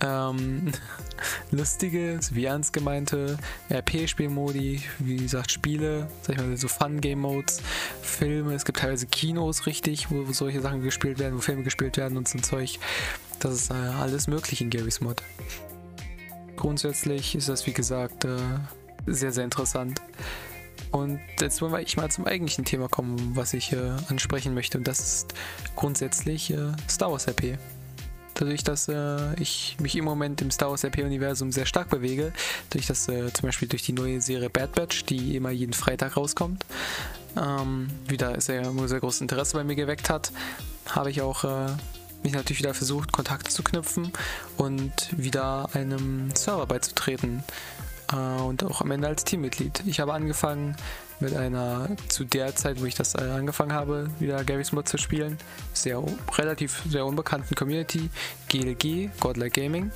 Ähm, 0.02 0.74
lustige, 1.52 2.20
wie 2.32 2.44
ernst 2.44 2.74
gemeinte 2.74 3.38
RP-Spielmodi, 3.72 4.82
wie 5.00 5.16
gesagt, 5.16 5.52
Spiele, 5.52 6.10
sag 6.24 6.36
ich 6.36 6.42
mal, 6.42 6.58
so 6.58 6.68
Fun-Game-Modes, 6.68 7.62
Filme. 8.02 8.54
Es 8.54 8.66
gibt 8.66 8.80
teilweise 8.80 9.08
Kinos 9.08 9.66
richtig, 9.66 10.12
wo, 10.12 10.30
solche 10.34 10.60
Sachen 10.60 10.82
gespielt 10.82 11.20
werden, 11.20 11.38
wo 11.38 11.40
Filme 11.40 11.64
gespielt 11.64 11.96
werden 11.96 12.18
und 12.18 12.28
so 12.28 12.38
ein 12.38 12.44
Zeug. 12.44 12.80
Das 13.40 13.54
ist 13.54 13.72
äh, 13.72 13.76
alles 13.76 14.28
möglich 14.28 14.60
in 14.60 14.70
Gary's 14.70 15.00
Mod. 15.00 15.24
Grundsätzlich 16.58 17.34
ist 17.34 17.48
das, 17.48 17.66
wie 17.66 17.72
gesagt, 17.72 18.26
äh, 18.26 18.36
sehr, 19.06 19.32
sehr 19.32 19.46
interessant. 19.46 20.02
Und 20.92 21.20
jetzt 21.40 21.62
wollen 21.62 21.72
wir 21.72 21.82
ich 21.82 21.98
mal 21.98 22.10
zum 22.10 22.26
eigentlichen 22.26 22.66
Thema 22.66 22.88
kommen, 22.88 23.36
was 23.36 23.54
ich 23.54 23.74
äh, 23.74 23.78
ansprechen 24.08 24.54
möchte. 24.54 24.78
Und 24.78 24.88
das 24.88 25.00
ist 25.00 25.34
grundsätzlich 25.76 26.52
äh, 26.52 26.72
Star 26.90 27.12
Wars 27.12 27.28
RP. 27.28 27.58
Dadurch, 28.34 28.64
dass 28.64 28.88
äh, 28.88 29.36
ich 29.40 29.76
mich 29.80 29.96
im 29.96 30.06
Moment 30.06 30.42
im 30.42 30.50
Star 30.50 30.70
Wars 30.70 30.84
RP-Universum 30.84 31.52
sehr 31.52 31.66
stark 31.66 31.90
bewege, 31.90 32.32
durch 32.70 32.88
das 32.88 33.08
äh, 33.10 33.32
zum 33.34 33.48
Beispiel 33.48 33.68
durch 33.68 33.84
die 33.84 33.94
neue 33.94 34.22
Serie 34.22 34.50
Bad 34.50 34.74
Batch, 34.74 35.06
die 35.06 35.36
immer 35.36 35.52
jeden 35.52 35.74
Freitag 35.74 36.16
rauskommt, 36.16 36.66
ähm, 37.38 37.90
wieder 38.08 38.40
sehr, 38.40 38.72
sehr 38.88 39.00
großes 39.00 39.22
Interesse 39.22 39.58
bei 39.58 39.64
mir 39.64 39.76
geweckt 39.76 40.10
hat, 40.10 40.32
habe 40.88 41.12
ich 41.12 41.22
auch 41.22 41.44
äh, 41.44 41.68
mich 42.24 42.34
natürlich 42.34 42.60
wieder 42.60 42.74
versucht, 42.74 43.12
Kontakte 43.12 43.52
zu 43.52 43.62
knüpfen 43.62 44.12
und 44.58 44.94
wieder 45.12 45.70
einem 45.74 46.34
Server 46.34 46.66
beizutreten 46.66 47.44
und 48.16 48.64
auch 48.64 48.82
am 48.82 48.92
Ende 48.92 49.08
als 49.08 49.24
Teammitglied. 49.24 49.84
Ich 49.86 50.00
habe 50.00 50.14
angefangen 50.14 50.76
mit 51.20 51.36
einer, 51.36 51.90
zu 52.08 52.24
der 52.24 52.56
Zeit, 52.56 52.82
wo 52.82 52.86
ich 52.86 52.96
das 52.96 53.16
äh, 53.16 53.22
angefangen 53.22 53.74
habe, 53.74 54.10
wieder 54.20 54.44
Gary's 54.44 54.72
Mod 54.72 54.88
zu 54.88 54.98
spielen, 54.98 55.38
sehr 55.74 56.02
relativ 56.38 56.82
sehr 56.90 57.06
unbekannten 57.06 57.56
Community, 57.56 58.10
GLG, 58.48 59.10
Godlike 59.20 59.62
Gaming. 59.62 59.92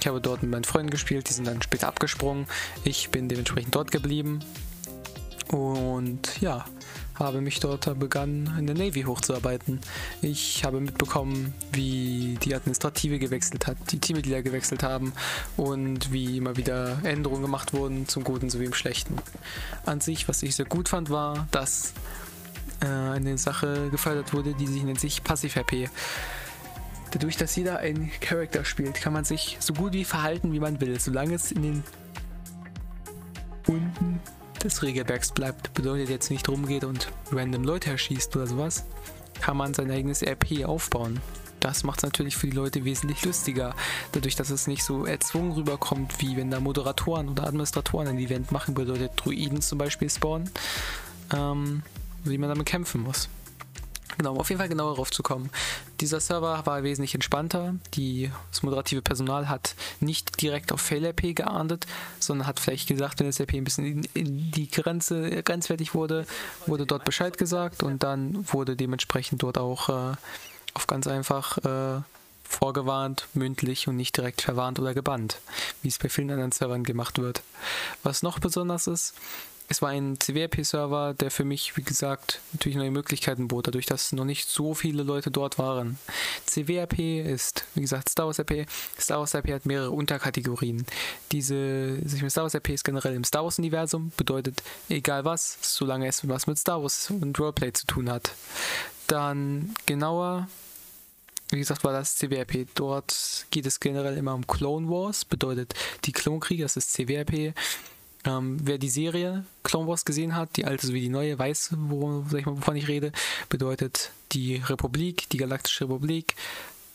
Ich 0.00 0.06
habe 0.06 0.20
dort 0.20 0.42
mit 0.42 0.50
meinen 0.50 0.64
Freunden 0.64 0.90
gespielt, 0.90 1.28
die 1.28 1.32
sind 1.32 1.46
dann 1.46 1.62
später 1.62 1.88
abgesprungen. 1.88 2.46
Ich 2.84 3.10
bin 3.10 3.28
dementsprechend 3.28 3.74
dort 3.74 3.90
geblieben. 3.90 4.40
Und 5.48 6.40
ja, 6.40 6.64
habe 7.18 7.40
mich 7.40 7.60
dort 7.60 7.98
begann, 7.98 8.54
in 8.58 8.66
der 8.66 8.76
Navy 8.76 9.02
hochzuarbeiten. 9.02 9.80
Ich 10.22 10.64
habe 10.64 10.80
mitbekommen, 10.80 11.54
wie 11.72 12.38
die 12.42 12.54
Administrative 12.54 13.18
gewechselt 13.18 13.66
hat, 13.66 13.76
die 13.90 13.98
Teammitglieder 13.98 14.42
gewechselt 14.42 14.82
haben 14.82 15.12
und 15.56 16.12
wie 16.12 16.38
immer 16.38 16.56
wieder 16.56 16.98
Änderungen 17.04 17.42
gemacht 17.42 17.72
wurden, 17.72 18.06
zum 18.08 18.24
Guten 18.24 18.50
sowie 18.50 18.66
im 18.66 18.74
Schlechten. 18.74 19.16
An 19.84 20.00
sich, 20.00 20.28
was 20.28 20.42
ich 20.42 20.54
sehr 20.54 20.66
gut 20.66 20.88
fand, 20.88 21.10
war, 21.10 21.48
dass 21.50 21.94
äh, 22.80 22.86
eine 22.86 23.38
Sache 23.38 23.88
gefördert 23.90 24.32
wurde, 24.32 24.54
die 24.54 24.66
sich 24.66 24.82
nennt 24.82 25.00
sich 25.00 25.24
Passiv-RP. 25.24 25.88
Dadurch, 27.12 27.36
dass 27.36 27.56
jeder 27.56 27.78
einen 27.78 28.10
Charakter 28.20 28.64
spielt, 28.64 29.00
kann 29.00 29.12
man 29.12 29.24
sich 29.24 29.56
so 29.60 29.72
gut 29.72 29.92
wie 29.92 30.04
verhalten, 30.04 30.52
wie 30.52 30.60
man 30.60 30.80
will, 30.80 31.00
solange 31.00 31.34
es 31.34 31.52
in 31.52 31.62
den 31.62 31.84
unten 33.66 34.20
des 34.64 34.82
Regelwerks 34.82 35.32
bleibt. 35.32 35.74
Bedeutet 35.74 36.08
jetzt 36.08 36.30
nicht 36.30 36.48
rumgeht 36.48 36.84
und 36.84 37.08
random 37.32 37.64
Leute 37.64 37.90
erschießt 37.90 38.34
oder 38.36 38.46
sowas. 38.46 38.84
Kann 39.40 39.56
man 39.56 39.74
sein 39.74 39.90
eigenes 39.90 40.22
RP 40.22 40.64
aufbauen. 40.64 41.20
Das 41.60 41.84
macht 41.84 41.98
es 41.98 42.04
natürlich 42.04 42.36
für 42.36 42.46
die 42.46 42.56
Leute 42.56 42.84
wesentlich 42.84 43.24
lustiger, 43.24 43.74
dadurch, 44.12 44.36
dass 44.36 44.50
es 44.50 44.66
nicht 44.66 44.84
so 44.84 45.04
erzwungen 45.04 45.52
rüberkommt, 45.52 46.20
wie 46.20 46.36
wenn 46.36 46.50
da 46.50 46.60
Moderatoren 46.60 47.28
oder 47.28 47.46
Administratoren 47.46 48.08
ein 48.08 48.18
Event 48.18 48.52
machen, 48.52 48.74
bedeutet 48.74 49.12
Druiden 49.16 49.62
zum 49.62 49.78
Beispiel 49.78 50.10
spawnen, 50.10 50.50
ähm, 51.34 51.82
wie 52.24 52.38
man 52.38 52.50
damit 52.50 52.66
kämpfen 52.66 53.02
muss. 53.02 53.28
Genau, 54.18 54.32
um 54.32 54.38
auf 54.38 54.48
jeden 54.48 54.58
Fall 54.58 54.68
genauer 54.68 54.92
darauf 54.92 55.10
zu 55.10 55.22
kommen. 55.22 55.50
Dieser 56.00 56.20
Server 56.20 56.64
war 56.64 56.82
wesentlich 56.82 57.14
entspannter. 57.14 57.74
Die, 57.94 58.30
das 58.50 58.62
moderative 58.62 59.02
Personal 59.02 59.48
hat 59.48 59.74
nicht 60.00 60.40
direkt 60.40 60.72
auf 60.72 60.80
Fail-RP 60.80 61.34
geahndet, 61.34 61.86
sondern 62.18 62.46
hat 62.46 62.60
vielleicht 62.60 62.88
gesagt, 62.88 63.18
wenn 63.18 63.26
das 63.26 63.40
RP 63.40 63.54
ein 63.54 63.64
bisschen 63.64 63.84
in, 63.84 64.08
in 64.14 64.50
die 64.52 64.70
Grenze 64.70 65.42
grenzwertig 65.42 65.94
wurde, 65.94 66.24
wurde 66.66 66.86
dort 66.86 67.04
Bescheid 67.04 67.36
gesagt 67.36 67.82
und 67.82 68.02
dann 68.02 68.46
wurde 68.52 68.76
dementsprechend 68.76 69.42
dort 69.42 69.58
auch 69.58 69.88
äh, 69.88 70.16
auf 70.74 70.86
ganz 70.86 71.06
einfach 71.06 71.58
äh, 71.58 72.00
vorgewarnt, 72.44 73.26
mündlich 73.34 73.88
und 73.88 73.96
nicht 73.96 74.16
direkt 74.16 74.40
verwarnt 74.40 74.78
oder 74.78 74.94
gebannt, 74.94 75.38
wie 75.82 75.88
es 75.88 75.98
bei 75.98 76.08
vielen 76.08 76.30
anderen 76.30 76.52
Servern 76.52 76.84
gemacht 76.84 77.18
wird. 77.18 77.42
Was 78.02 78.22
noch 78.22 78.38
besonders 78.38 78.86
ist, 78.86 79.14
es 79.68 79.82
war 79.82 79.90
ein 79.90 80.18
CWRP-Server, 80.18 81.14
der 81.14 81.30
für 81.30 81.44
mich, 81.44 81.76
wie 81.76 81.82
gesagt, 81.82 82.40
natürlich 82.52 82.76
neue 82.76 82.90
Möglichkeiten 82.90 83.48
bot, 83.48 83.66
dadurch, 83.66 83.86
dass 83.86 84.12
noch 84.12 84.24
nicht 84.24 84.48
so 84.48 84.74
viele 84.74 85.02
Leute 85.02 85.30
dort 85.30 85.58
waren. 85.58 85.98
CWRP 86.46 87.26
ist, 87.26 87.64
wie 87.74 87.80
gesagt, 87.80 88.08
Star 88.08 88.26
Wars 88.26 88.38
RP. 88.38 88.66
Star 88.98 89.18
Wars 89.18 89.34
RP 89.34 89.52
hat 89.52 89.66
mehrere 89.66 89.90
Unterkategorien. 89.90 90.86
Diese, 91.32 91.98
Star 92.30 92.44
Wars 92.44 92.54
RP 92.54 92.70
ist 92.70 92.84
generell 92.84 93.14
im 93.14 93.24
Star 93.24 93.42
Wars-Universum, 93.44 94.12
bedeutet 94.16 94.62
egal 94.88 95.24
was, 95.24 95.58
solange 95.62 96.06
es 96.06 96.26
was 96.28 96.46
mit 96.46 96.58
Star 96.58 96.80
Wars 96.80 97.10
und 97.10 97.38
Roleplay 97.38 97.72
zu 97.72 97.86
tun 97.86 98.10
hat. 98.10 98.32
Dann 99.08 99.74
genauer 99.86 100.48
wie 101.50 101.58
gesagt, 101.58 101.84
war 101.84 101.92
das 101.92 102.16
CWRP. 102.16 102.66
Dort 102.74 103.46
geht 103.50 103.66
es 103.66 103.78
generell 103.78 104.16
immer 104.16 104.34
um 104.34 104.46
Clone 104.48 104.88
Wars, 104.88 105.24
bedeutet 105.24 105.74
die 106.04 106.10
Klonkriege, 106.12 106.64
das 106.64 106.76
ist 106.76 106.92
CWRP. 106.92 107.54
Ähm, 108.26 108.58
wer 108.62 108.78
die 108.78 108.88
Serie 108.88 109.44
Clone 109.62 109.86
Wars 109.86 110.04
gesehen 110.04 110.34
hat, 110.34 110.56
die 110.56 110.64
alte 110.64 110.86
sowie 110.86 111.00
die 111.00 111.08
neue, 111.08 111.38
weiß, 111.38 111.74
wo, 111.78 112.24
sag 112.28 112.40
ich 112.40 112.46
mal, 112.46 112.56
wovon 112.56 112.76
ich 112.76 112.88
rede. 112.88 113.12
Bedeutet 113.48 114.10
die 114.32 114.56
Republik, 114.56 115.28
die 115.30 115.36
Galaktische 115.36 115.84
Republik, 115.84 116.34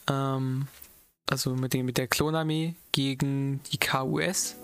ähm, 0.09 0.67
also 1.29 1.55
mit, 1.55 1.73
den, 1.73 1.85
mit 1.85 1.97
der 1.97 2.07
Klonarmee 2.07 2.75
gegen 2.91 3.61
die 3.71 3.77
KUS, 3.77 4.57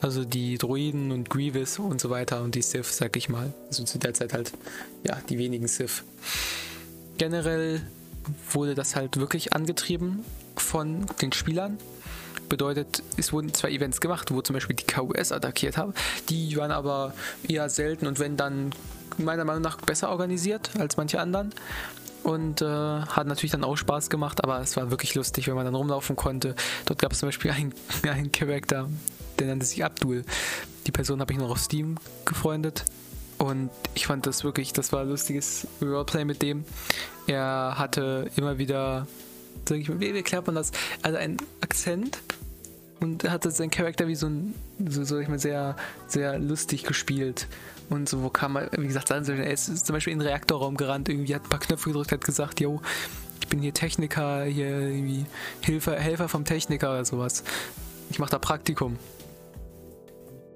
also 0.00 0.24
die 0.24 0.56
Droiden 0.56 1.12
und 1.12 1.28
Grievous 1.28 1.78
und 1.78 2.00
so 2.00 2.08
weiter 2.08 2.42
und 2.42 2.54
die 2.54 2.62
Sith, 2.62 2.96
sag 2.96 3.16
ich 3.16 3.28
mal. 3.28 3.52
Also 3.66 3.84
zu 3.84 3.98
der 3.98 4.14
Zeit 4.14 4.32
halt, 4.32 4.52
ja, 5.04 5.20
die 5.28 5.36
wenigen 5.36 5.68
Sith. 5.68 6.04
Generell 7.18 7.82
wurde 8.52 8.74
das 8.74 8.96
halt 8.96 9.18
wirklich 9.18 9.52
angetrieben 9.52 10.24
von 10.56 11.06
den 11.20 11.32
Spielern 11.32 11.76
Bedeutet, 12.48 13.02
es 13.16 13.32
wurden 13.32 13.52
zwei 13.54 13.70
Events 13.70 14.00
gemacht, 14.00 14.30
wo 14.32 14.40
zum 14.42 14.54
Beispiel 14.54 14.76
die 14.76 14.86
KUS 14.86 15.32
attackiert 15.32 15.76
haben. 15.76 15.94
Die 16.28 16.56
waren 16.56 16.70
aber 16.70 17.14
eher 17.46 17.68
selten 17.68 18.06
und 18.06 18.18
wenn 18.18 18.36
dann 18.36 18.72
meiner 19.18 19.44
Meinung 19.44 19.62
nach 19.62 19.78
besser 19.78 20.10
organisiert 20.10 20.70
als 20.78 20.96
manche 20.96 21.20
anderen. 21.20 21.52
Und 22.24 22.62
äh, 22.62 22.66
hat 22.66 23.26
natürlich 23.26 23.52
dann 23.52 23.64
auch 23.64 23.76
Spaß 23.76 24.10
gemacht, 24.10 24.42
aber 24.42 24.60
es 24.60 24.76
war 24.76 24.90
wirklich 24.90 25.14
lustig, 25.14 25.46
wenn 25.46 25.54
man 25.54 25.64
dann 25.64 25.74
rumlaufen 25.74 26.16
konnte. 26.16 26.54
Dort 26.84 26.98
gab 26.98 27.12
es 27.12 27.20
zum 27.20 27.28
Beispiel 27.28 27.50
einen, 27.52 27.72
einen 28.02 28.32
Charakter, 28.32 28.88
der 29.38 29.46
nannte 29.46 29.66
sich 29.66 29.84
Abdul. 29.84 30.24
Die 30.86 30.92
Person 30.92 31.20
habe 31.20 31.32
ich 31.32 31.38
noch 31.38 31.50
auf 31.50 31.58
Steam 31.58 31.96
gefreundet. 32.24 32.84
Und 33.38 33.70
ich 33.94 34.06
fand 34.06 34.26
das 34.26 34.42
wirklich, 34.42 34.72
das 34.72 34.92
war 34.92 35.02
ein 35.02 35.08
lustiges 35.08 35.66
Roleplay 35.80 36.24
mit 36.24 36.42
dem. 36.42 36.64
Er 37.28 37.74
hatte 37.78 38.28
immer 38.36 38.58
wieder, 38.58 39.06
sag 39.68 39.78
ich 39.78 39.88
mal, 39.88 40.00
wie 40.00 40.10
erklärt 40.10 40.46
man 40.46 40.56
das? 40.56 40.72
Also 41.02 41.18
ein 41.18 41.36
Akzent, 41.60 42.18
und 43.00 43.28
hatte 43.28 43.50
seinen 43.50 43.70
Charakter 43.70 44.08
wie 44.08 44.14
so 44.14 44.26
ein, 44.26 44.54
so, 44.88 45.04
so 45.04 45.18
ich 45.18 45.28
mal, 45.28 45.38
sehr, 45.38 45.76
sehr 46.06 46.38
lustig 46.38 46.84
gespielt. 46.84 47.46
Und 47.90 48.08
so, 48.08 48.22
wo 48.22 48.28
kam 48.28 48.56
er, 48.56 48.70
wie 48.76 48.86
gesagt, 48.86 49.10
er 49.10 49.50
ist 49.50 49.86
zum 49.86 49.94
Beispiel 49.94 50.12
in 50.12 50.18
den 50.18 50.28
Reaktorraum 50.28 50.76
gerannt, 50.76 51.08
irgendwie 51.08 51.34
hat 51.34 51.44
ein 51.44 51.48
paar 51.48 51.60
Knöpfe 51.60 51.90
gedrückt, 51.90 52.12
hat 52.12 52.24
gesagt, 52.24 52.60
yo, 52.60 52.80
ich 53.40 53.48
bin 53.48 53.60
hier 53.60 53.72
Techniker, 53.72 54.44
hier 54.44 54.68
irgendwie 54.68 55.24
Hilfe, 55.62 55.96
Helfer 55.96 56.28
vom 56.28 56.44
Techniker 56.44 56.90
oder 56.90 57.04
sowas. 57.04 57.44
Ich 58.10 58.18
mache 58.18 58.30
da 58.30 58.38
Praktikum. 58.38 58.98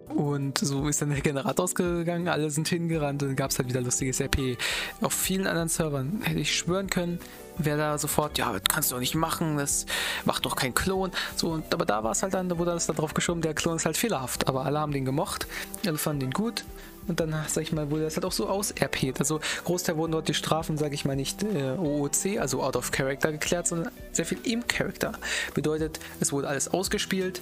Und 0.09 0.59
so 0.59 0.89
ist 0.89 1.01
dann 1.01 1.11
der 1.11 1.21
Generator 1.23 1.65
ausgegangen, 1.65 2.29
alle 2.29 2.51
sind 2.51 2.69
hingerannt 2.69 3.23
und 3.23 3.31
dann 3.31 3.37
gab 3.37 3.51
es 3.51 3.59
halt 3.59 3.69
wieder 3.69 3.81
lustiges 3.81 4.21
RP. 4.21 4.59
Auf 5.01 5.15
vielen 5.15 5.47
anderen 5.47 5.69
Servern 5.69 6.21
hätte 6.23 6.41
ich 6.41 6.55
schwören 6.55 6.91
können, 6.91 7.19
wäre 7.59 7.79
da 7.79 7.99
sofort, 7.99 8.39
ja, 8.39 8.53
das 8.53 8.63
kannst 8.69 8.91
du 8.91 8.95
doch 8.95 9.01
nicht 9.01 9.15
machen, 9.15 9.57
das 9.57 9.87
macht 10.25 10.45
doch 10.45 10.57
kein 10.57 10.75
Klon. 10.75 11.11
So, 11.37 11.51
und, 11.51 11.73
aber 11.73 11.85
da 11.85 12.05
war 12.05 12.13
es 12.13 12.23
halt 12.23 12.35
dann, 12.35 12.49
da 12.49 12.59
wurde 12.59 12.73
das 12.73 12.87
da 12.87 12.93
drauf 12.93 13.15
geschoben, 13.15 13.43
der 13.43 13.55
Klon 13.55 13.77
ist 13.77 13.87
halt 13.87 13.97
fehlerhaft. 13.97 14.49
Aber 14.49 14.65
alle 14.65 14.81
haben 14.81 14.93
den 14.93 15.05
gemocht, 15.05 15.47
alle 15.87 15.99
fanden 15.99 16.21
den 16.21 16.31
gut. 16.33 16.65
Und 17.09 17.19
dann, 17.19 17.35
sag 17.49 17.63
ich 17.63 17.73
mal, 17.73 17.91
wurde 17.91 18.05
das 18.05 18.15
halt 18.15 18.25
auch 18.25 18.33
so 18.33 18.49
aus 18.49 18.73
RP. 18.81 19.15
Also 19.19 19.41
Großteil 19.65 19.97
wurden 19.97 20.13
dort 20.13 20.29
die 20.29 20.35
Strafen, 20.35 20.79
sag 20.79 20.93
ich 20.93 21.05
mal, 21.05 21.17
nicht 21.17 21.43
äh, 21.43 21.73
OOC, 21.77 22.39
also 22.39 22.63
out 22.63 22.77
of 22.77 22.93
character 22.93 23.33
geklärt, 23.33 23.67
sondern 23.67 23.93
sehr 24.13 24.25
viel 24.25 24.39
im 24.45 24.67
Character. 24.69 25.13
Bedeutet, 25.55 25.99
es 26.21 26.33
wurde 26.33 26.49
alles 26.49 26.69
ausgespielt, 26.69 27.41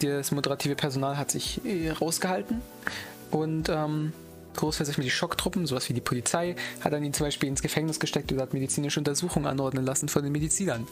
das 0.00 0.32
moderative 0.32 0.74
Personal 0.74 1.16
hat 1.16 1.30
sich 1.30 1.64
äh, 1.64 1.90
rausgehalten 1.90 2.62
und 3.30 3.68
ähm, 3.68 4.12
ich 4.90 4.98
mal, 4.98 5.04
die 5.04 5.10
Schocktruppen, 5.10 5.66
sowas 5.66 5.88
wie 5.88 5.92
die 5.92 6.00
Polizei, 6.00 6.56
hat 6.80 6.92
dann 6.92 7.04
ihn 7.04 7.12
zum 7.12 7.26
Beispiel 7.26 7.48
ins 7.48 7.62
Gefängnis 7.62 8.00
gesteckt 8.00 8.32
oder 8.32 8.42
hat 8.42 8.54
medizinische 8.54 9.00
Untersuchungen 9.00 9.46
anordnen 9.46 9.84
lassen 9.84 10.08
von 10.08 10.22
den 10.22 10.32
Medizinern 10.32 10.86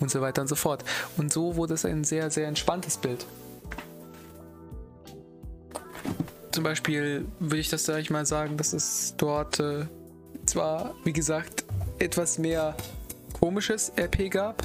und 0.00 0.10
so 0.10 0.20
weiter 0.20 0.42
und 0.42 0.48
so 0.48 0.54
fort. 0.54 0.84
Und 1.16 1.32
so 1.32 1.56
wurde 1.56 1.74
es 1.74 1.84
ein 1.84 2.04
sehr, 2.04 2.30
sehr 2.30 2.48
entspanntes 2.48 2.96
Bild. 2.96 3.24
Zum 6.52 6.62
Beispiel 6.62 7.26
würde 7.40 7.58
ich 7.58 7.68
das, 7.68 7.84
sag 7.84 7.98
ich 7.98 8.10
mal, 8.10 8.26
sagen, 8.26 8.56
dass 8.56 8.72
es 8.72 9.14
dort 9.16 9.58
äh, 9.58 9.86
zwar, 10.46 10.94
wie 11.04 11.12
gesagt, 11.12 11.64
etwas 11.98 12.38
mehr 12.38 12.76
komisches 13.40 13.92
RP 13.98 14.30
gab, 14.30 14.62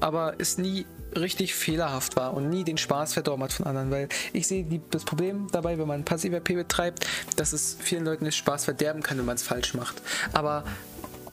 aber 0.00 0.34
es 0.38 0.58
nie 0.58 0.84
richtig 1.16 1.54
fehlerhaft 1.54 2.16
war 2.16 2.34
und 2.34 2.48
nie 2.48 2.64
den 2.64 2.78
Spaß 2.78 3.14
verdorben 3.14 3.44
hat 3.44 3.52
von 3.52 3.66
anderen, 3.66 3.90
weil 3.90 4.08
ich 4.32 4.46
sehe 4.46 4.64
die, 4.64 4.80
das 4.90 5.04
Problem 5.04 5.48
dabei, 5.52 5.78
wenn 5.78 5.88
man 5.88 6.04
passiv 6.04 6.32
RP 6.32 6.54
betreibt, 6.54 7.06
dass 7.36 7.52
es 7.52 7.76
vielen 7.80 8.04
Leuten 8.04 8.24
den 8.24 8.32
Spaß 8.32 8.64
verderben 8.64 9.02
kann, 9.02 9.18
wenn 9.18 9.24
man 9.24 9.36
es 9.36 9.42
falsch 9.42 9.74
macht. 9.74 10.02
Aber 10.32 10.64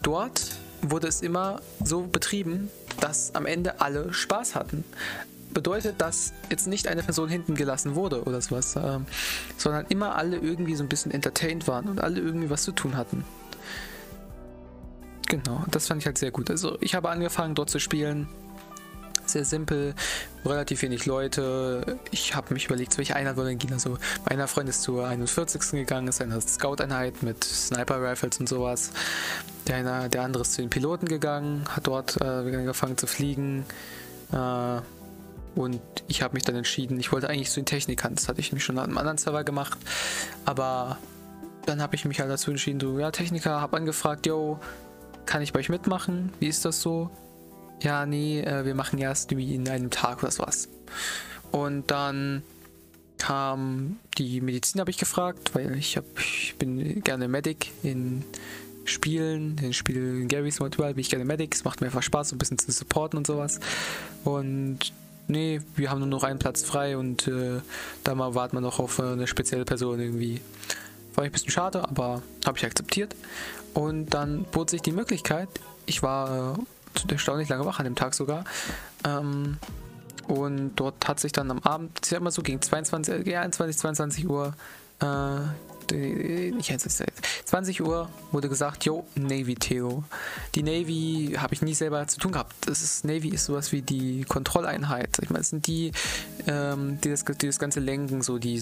dort 0.02 0.58
wurde 0.82 1.08
es 1.08 1.22
immer 1.22 1.62
so 1.84 2.02
betrieben, 2.02 2.70
dass 3.00 3.34
am 3.36 3.46
Ende 3.46 3.82
alle 3.82 4.14
Spaß 4.14 4.56
hatten 4.56 4.84
bedeutet, 5.56 6.00
dass 6.00 6.34
jetzt 6.52 6.68
nicht 6.68 6.88
eine 6.88 7.02
Person 7.02 7.30
hinten 7.30 7.56
gelassen 7.56 7.96
wurde 7.96 8.24
oder 8.24 8.42
sowas, 8.42 8.76
ähm, 8.76 9.06
sondern 9.58 9.86
immer 9.90 10.16
alle 10.16 10.38
irgendwie 10.38 10.76
so 10.76 10.84
ein 10.84 10.90
bisschen 10.90 11.12
entertained 11.12 11.68
waren 11.68 11.88
und 11.88 12.02
alle 12.02 12.20
irgendwie 12.20 12.52
was 12.52 12.64
zu 12.64 12.74
tun 12.74 12.96
hatten. 12.96 13.24
Genau, 15.28 15.64
das 15.72 15.88
fand 15.88 16.02
ich 16.02 16.06
halt 16.06 16.20
sehr 16.20 16.30
gut. 16.30 16.52
Also 16.52 16.78
ich 16.82 16.94
habe 16.94 17.10
angefangen 17.10 17.56
dort 17.56 17.72
zu 17.72 17.80
spielen. 17.80 18.28
Sehr 19.36 19.44
simpel, 19.44 19.94
relativ 20.46 20.82
wenig 20.82 21.06
Leute. 21.06 22.00
Ich 22.10 22.36
habe 22.36 22.54
mich 22.54 22.68
überlegt, 22.68 22.94
zu 22.94 23.00
welcher 23.00 23.18
Einheit 23.18 23.36
wollen 23.36 23.58
gehen. 23.58 23.74
Also 23.74 23.98
meiner 24.30 24.48
Freund 24.48 24.70
ist 24.70 24.82
zur 24.82 25.06
41. 25.06 25.72
gegangen, 25.72 26.08
ist 26.08 26.22
eine 26.22 26.40
Scout-Einheit 26.40 27.22
mit 27.22 27.44
Sniper-Rifles 27.44 28.40
und 28.40 28.48
sowas. 28.48 28.92
Der, 29.68 29.76
eine, 29.76 30.10
der 30.10 30.22
andere 30.22 30.44
ist 30.44 30.54
zu 30.54 30.62
den 30.62 30.70
Piloten 30.70 31.10
gegangen, 31.10 31.66
hat 31.68 31.86
dort 31.86 32.16
äh, 32.22 32.24
angefangen 32.24 32.98
zu 32.98 33.08
fliegen. 33.08 33.66
Äh, 34.32 34.80
und 35.60 35.82
ich 36.08 36.22
habe 36.22 36.36
mich 36.36 36.44
dann 36.44 36.56
entschieden, 36.56 36.98
ich 36.98 37.12
wollte 37.12 37.28
eigentlich 37.28 37.50
zu 37.50 37.60
den 37.60 37.66
Technikern, 37.66 38.16
das 38.16 38.30
hatte 38.30 38.40
ich 38.40 38.54
nämlich 38.54 38.64
schon 38.64 38.78
an 38.78 38.86
einem 38.86 38.98
anderen 38.98 39.18
Server 39.18 39.44
gemacht. 39.44 39.78
Aber 40.46 40.98
dann 41.66 41.82
habe 41.82 41.94
ich 41.98 42.06
mich 42.06 42.22
halt 42.22 42.32
dazu 42.32 42.52
entschieden, 42.52 42.80
so, 42.80 42.98
ja, 42.98 43.12
Techniker, 43.12 43.60
habe 43.60 43.76
angefragt, 43.76 44.28
yo, 44.28 44.62
kann 45.26 45.42
ich 45.42 45.52
bei 45.52 45.60
euch 45.60 45.68
mitmachen? 45.68 46.32
Wie 46.40 46.48
ist 46.48 46.64
das 46.64 46.82
so? 46.82 47.12
Ja, 47.82 48.06
nee, 48.06 48.42
äh, 48.42 48.66
wir 48.66 48.76
machen 48.76 49.00
erst 49.00 49.36
wie 49.36 49.54
in 49.54 49.68
einem 49.68 49.90
Tag 49.90 50.24
oder 50.24 50.32
sowas. 50.32 50.70
Und 51.52 51.92
dann 51.92 52.44
kam 53.18 53.98
die 54.18 54.42
Medizin, 54.42 54.82
habe 54.82 54.92
ich 54.92 54.98
gefragt, 54.98 55.52
weil 55.54 55.76
ich, 55.78 55.98
hab, 55.98 56.06
ich 56.20 56.56
bin 56.58 57.02
gerne 57.02 57.28
Medic 57.28 57.72
in 57.84 58.24
Spielen, 58.86 59.58
in 59.62 59.74
Spielen 59.74 60.28
Gary's 60.28 60.60
Mod 60.60 60.78
bin 60.78 61.00
ich 61.00 61.10
gerne 61.10 61.26
Medic, 61.26 61.56
es 61.56 61.64
macht 61.64 61.82
mir 61.82 61.88
einfach 61.88 62.04
Spaß, 62.04 62.30
so 62.30 62.36
ein 62.36 62.40
bisschen 62.40 62.58
zu 62.58 62.72
supporten 62.72 63.18
und 63.18 63.26
sowas. 63.26 63.60
Und 64.24 64.94
nee, 65.28 65.62
wir 65.76 65.90
haben 65.90 66.00
nur 66.00 66.08
noch 66.08 66.24
einen 66.24 66.40
Platz 66.40 66.64
frei 66.64 66.98
und 66.98 67.28
äh, 67.28 67.62
da 68.04 68.16
mal 68.16 68.36
warten 68.36 68.58
wir 68.58 68.62
noch 68.62 68.80
auf 68.80 69.00
äh, 69.00 69.04
eine 69.04 69.28
spezielle 69.28 69.66
Person 69.66 70.00
irgendwie. 70.00 70.42
War 71.16 71.24
ein 71.24 71.32
bisschen 71.32 71.52
schade, 71.52 71.88
aber 71.88 72.22
habe 72.46 72.58
ich 72.58 72.66
akzeptiert. 72.66 73.16
Und 73.74 74.14
dann 74.14 74.44
bot 74.52 74.70
sich 74.70 74.82
die 74.82 74.92
Möglichkeit, 74.92 75.50
ich 75.86 76.04
war 76.04 76.58
äh, 76.58 76.62
erstaunlich 77.10 77.50
lange 77.50 77.66
wach 77.66 77.80
an 77.80 77.86
dem 77.86 77.96
Tag 77.96 78.14
sogar. 78.14 78.44
Ähm, 79.04 79.58
und 80.28 80.76
dort 80.76 81.08
hat 81.08 81.20
sich 81.20 81.32
dann 81.32 81.52
am 81.52 81.60
Abend, 81.60 82.00
ich 82.02 82.10
sag 82.10 82.22
mal 82.22 82.32
so 82.32 82.42
gegen 82.42 82.62
22, 82.62 83.38
21, 83.38 83.78
22 83.78 84.28
Uhr, 84.28 84.54
äh, 85.02 85.06
ich 85.92 86.70
jetzt 86.70 87.04
20 87.46 87.82
Uhr 87.82 88.10
wurde 88.32 88.50
gesagt, 88.50 88.86
yo, 88.86 89.06
Navy 89.16 89.56
Theo. 89.56 90.04
Die 90.56 90.64
Navy 90.64 91.36
habe 91.38 91.54
ich 91.54 91.62
nie 91.62 91.74
selber 91.74 92.06
zu 92.08 92.20
tun 92.20 92.32
gehabt. 92.32 92.54
Das 92.68 92.82
ist, 92.82 93.06
Navy 93.06 93.30
ist 93.30 93.46
sowas 93.46 93.72
wie 93.72 93.82
die 93.82 94.24
Kontrolleinheit. 94.24 95.18
Ich 95.22 95.30
meine, 95.30 95.42
es 95.42 95.50
sind 95.50 95.68
die, 95.68 95.92
ähm, 96.48 97.00
die, 97.02 97.10
das, 97.10 97.26
die 97.26 97.48
das 97.48 97.60
Ganze 97.60 97.80
lenken, 97.80 98.22
so 98.22 98.38
die, 98.38 98.62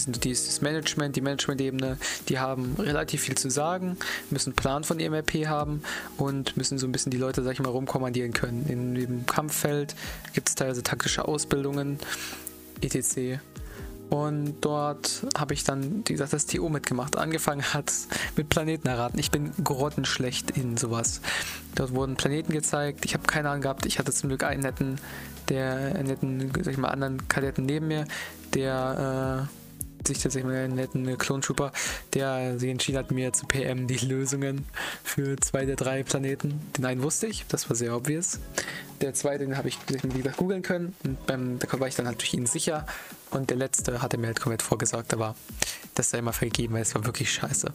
Management, 0.61 1.15
die 1.15 1.21
Management-Ebene, 1.21 1.97
die 2.29 2.39
haben 2.39 2.75
relativ 2.77 3.21
viel 3.21 3.35
zu 3.35 3.49
sagen, 3.49 3.97
müssen 4.29 4.49
einen 4.49 4.55
Plan 4.55 4.83
von 4.83 4.99
ihrem 4.99 5.13
RP 5.13 5.47
haben 5.47 5.81
und 6.17 6.57
müssen 6.57 6.77
so 6.77 6.87
ein 6.87 6.91
bisschen 6.91 7.11
die 7.11 7.17
Leute, 7.17 7.43
sag 7.43 7.53
ich 7.53 7.59
mal, 7.59 7.69
rumkommandieren 7.69 8.33
können. 8.33 8.65
In 8.67 8.95
dem 8.95 9.25
Kampffeld 9.25 9.95
gibt 10.33 10.49
es 10.49 10.55
teilweise 10.55 10.83
taktische 10.83 11.27
Ausbildungen, 11.27 11.99
etc. 12.81 13.39
Und 14.13 14.61
dort 14.61 15.25
habe 15.35 15.55
ich 15.55 15.63
dann, 15.63 16.03
wie 16.05 16.13
gesagt, 16.13 16.33
das 16.33 16.45
TO 16.45 16.69
mitgemacht. 16.69 17.17
Angefangen 17.17 17.63
hat 17.73 17.91
mit 18.35 18.47
Planeten 18.47 18.87
erraten. 18.87 19.17
Ich 19.17 19.31
bin 19.31 19.51
grottenschlecht 19.63 20.51
in 20.51 20.77
sowas. 20.77 21.19
Dort 21.73 21.95
wurden 21.95 22.15
Planeten 22.15 22.53
gezeigt. 22.53 23.05
Ich 23.05 23.15
habe 23.15 23.25
keine 23.25 23.49
Ahnung 23.49 23.61
gehabt. 23.61 23.87
Ich 23.87 23.97
hatte 23.97 24.11
zum 24.11 24.29
Glück 24.29 24.43
einen 24.43 24.61
netten, 24.61 24.99
der 25.49 25.95
einen 25.95 26.09
netten, 26.09 26.51
sag 26.63 26.73
ich 26.73 26.77
mal, 26.77 26.89
anderen 26.89 27.27
Kadetten 27.27 27.65
neben 27.65 27.87
mir, 27.87 28.05
der 28.53 29.47
äh, 29.49 30.07
sich 30.07 30.19
tatsächlich 30.19 30.45
mal 30.45 30.63
einen 30.63 30.75
netten 30.75 31.17
Klontrooper, 31.17 31.71
der 32.13 32.59
sich 32.59 32.69
entschieden 32.69 32.99
hat, 32.99 33.09
mir 33.09 33.33
zu 33.33 33.47
PM 33.47 33.87
die 33.87 33.97
Lösungen 33.97 34.65
für 35.03 35.37
zwei 35.37 35.65
der 35.65 35.75
drei 35.75 36.03
Planeten. 36.03 36.61
Den 36.77 36.85
einen 36.85 37.01
wusste 37.01 37.25
ich, 37.25 37.45
das 37.47 37.67
war 37.67 37.75
sehr 37.75 37.95
obvious. 37.95 38.39
Der 39.01 39.15
zweite, 39.15 39.43
den 39.45 39.57
habe 39.57 39.69
ich, 39.69 39.79
wie 39.87 40.21
gesagt, 40.21 40.37
googeln 40.37 40.61
können. 40.61 40.95
Und 41.03 41.25
beim, 41.25 41.57
da 41.57 41.79
war 41.79 41.87
ich 41.87 41.95
dann 41.95 42.05
halt 42.05 42.21
durch 42.21 42.35
ihn 42.35 42.45
sicher. 42.45 42.85
Und 43.33 43.49
der 43.49 43.57
letzte 43.57 44.01
hatte 44.01 44.17
mir 44.17 44.27
halt 44.27 44.39
komplett 44.39 44.61
vorgesagt, 44.61 45.13
aber 45.13 45.35
das 45.95 46.11
sei 46.11 46.19
immer 46.19 46.33
vergeben, 46.33 46.75
weil 46.75 46.83
es 46.83 46.93
war 46.95 47.05
wirklich 47.05 47.31
scheiße. 47.33 47.73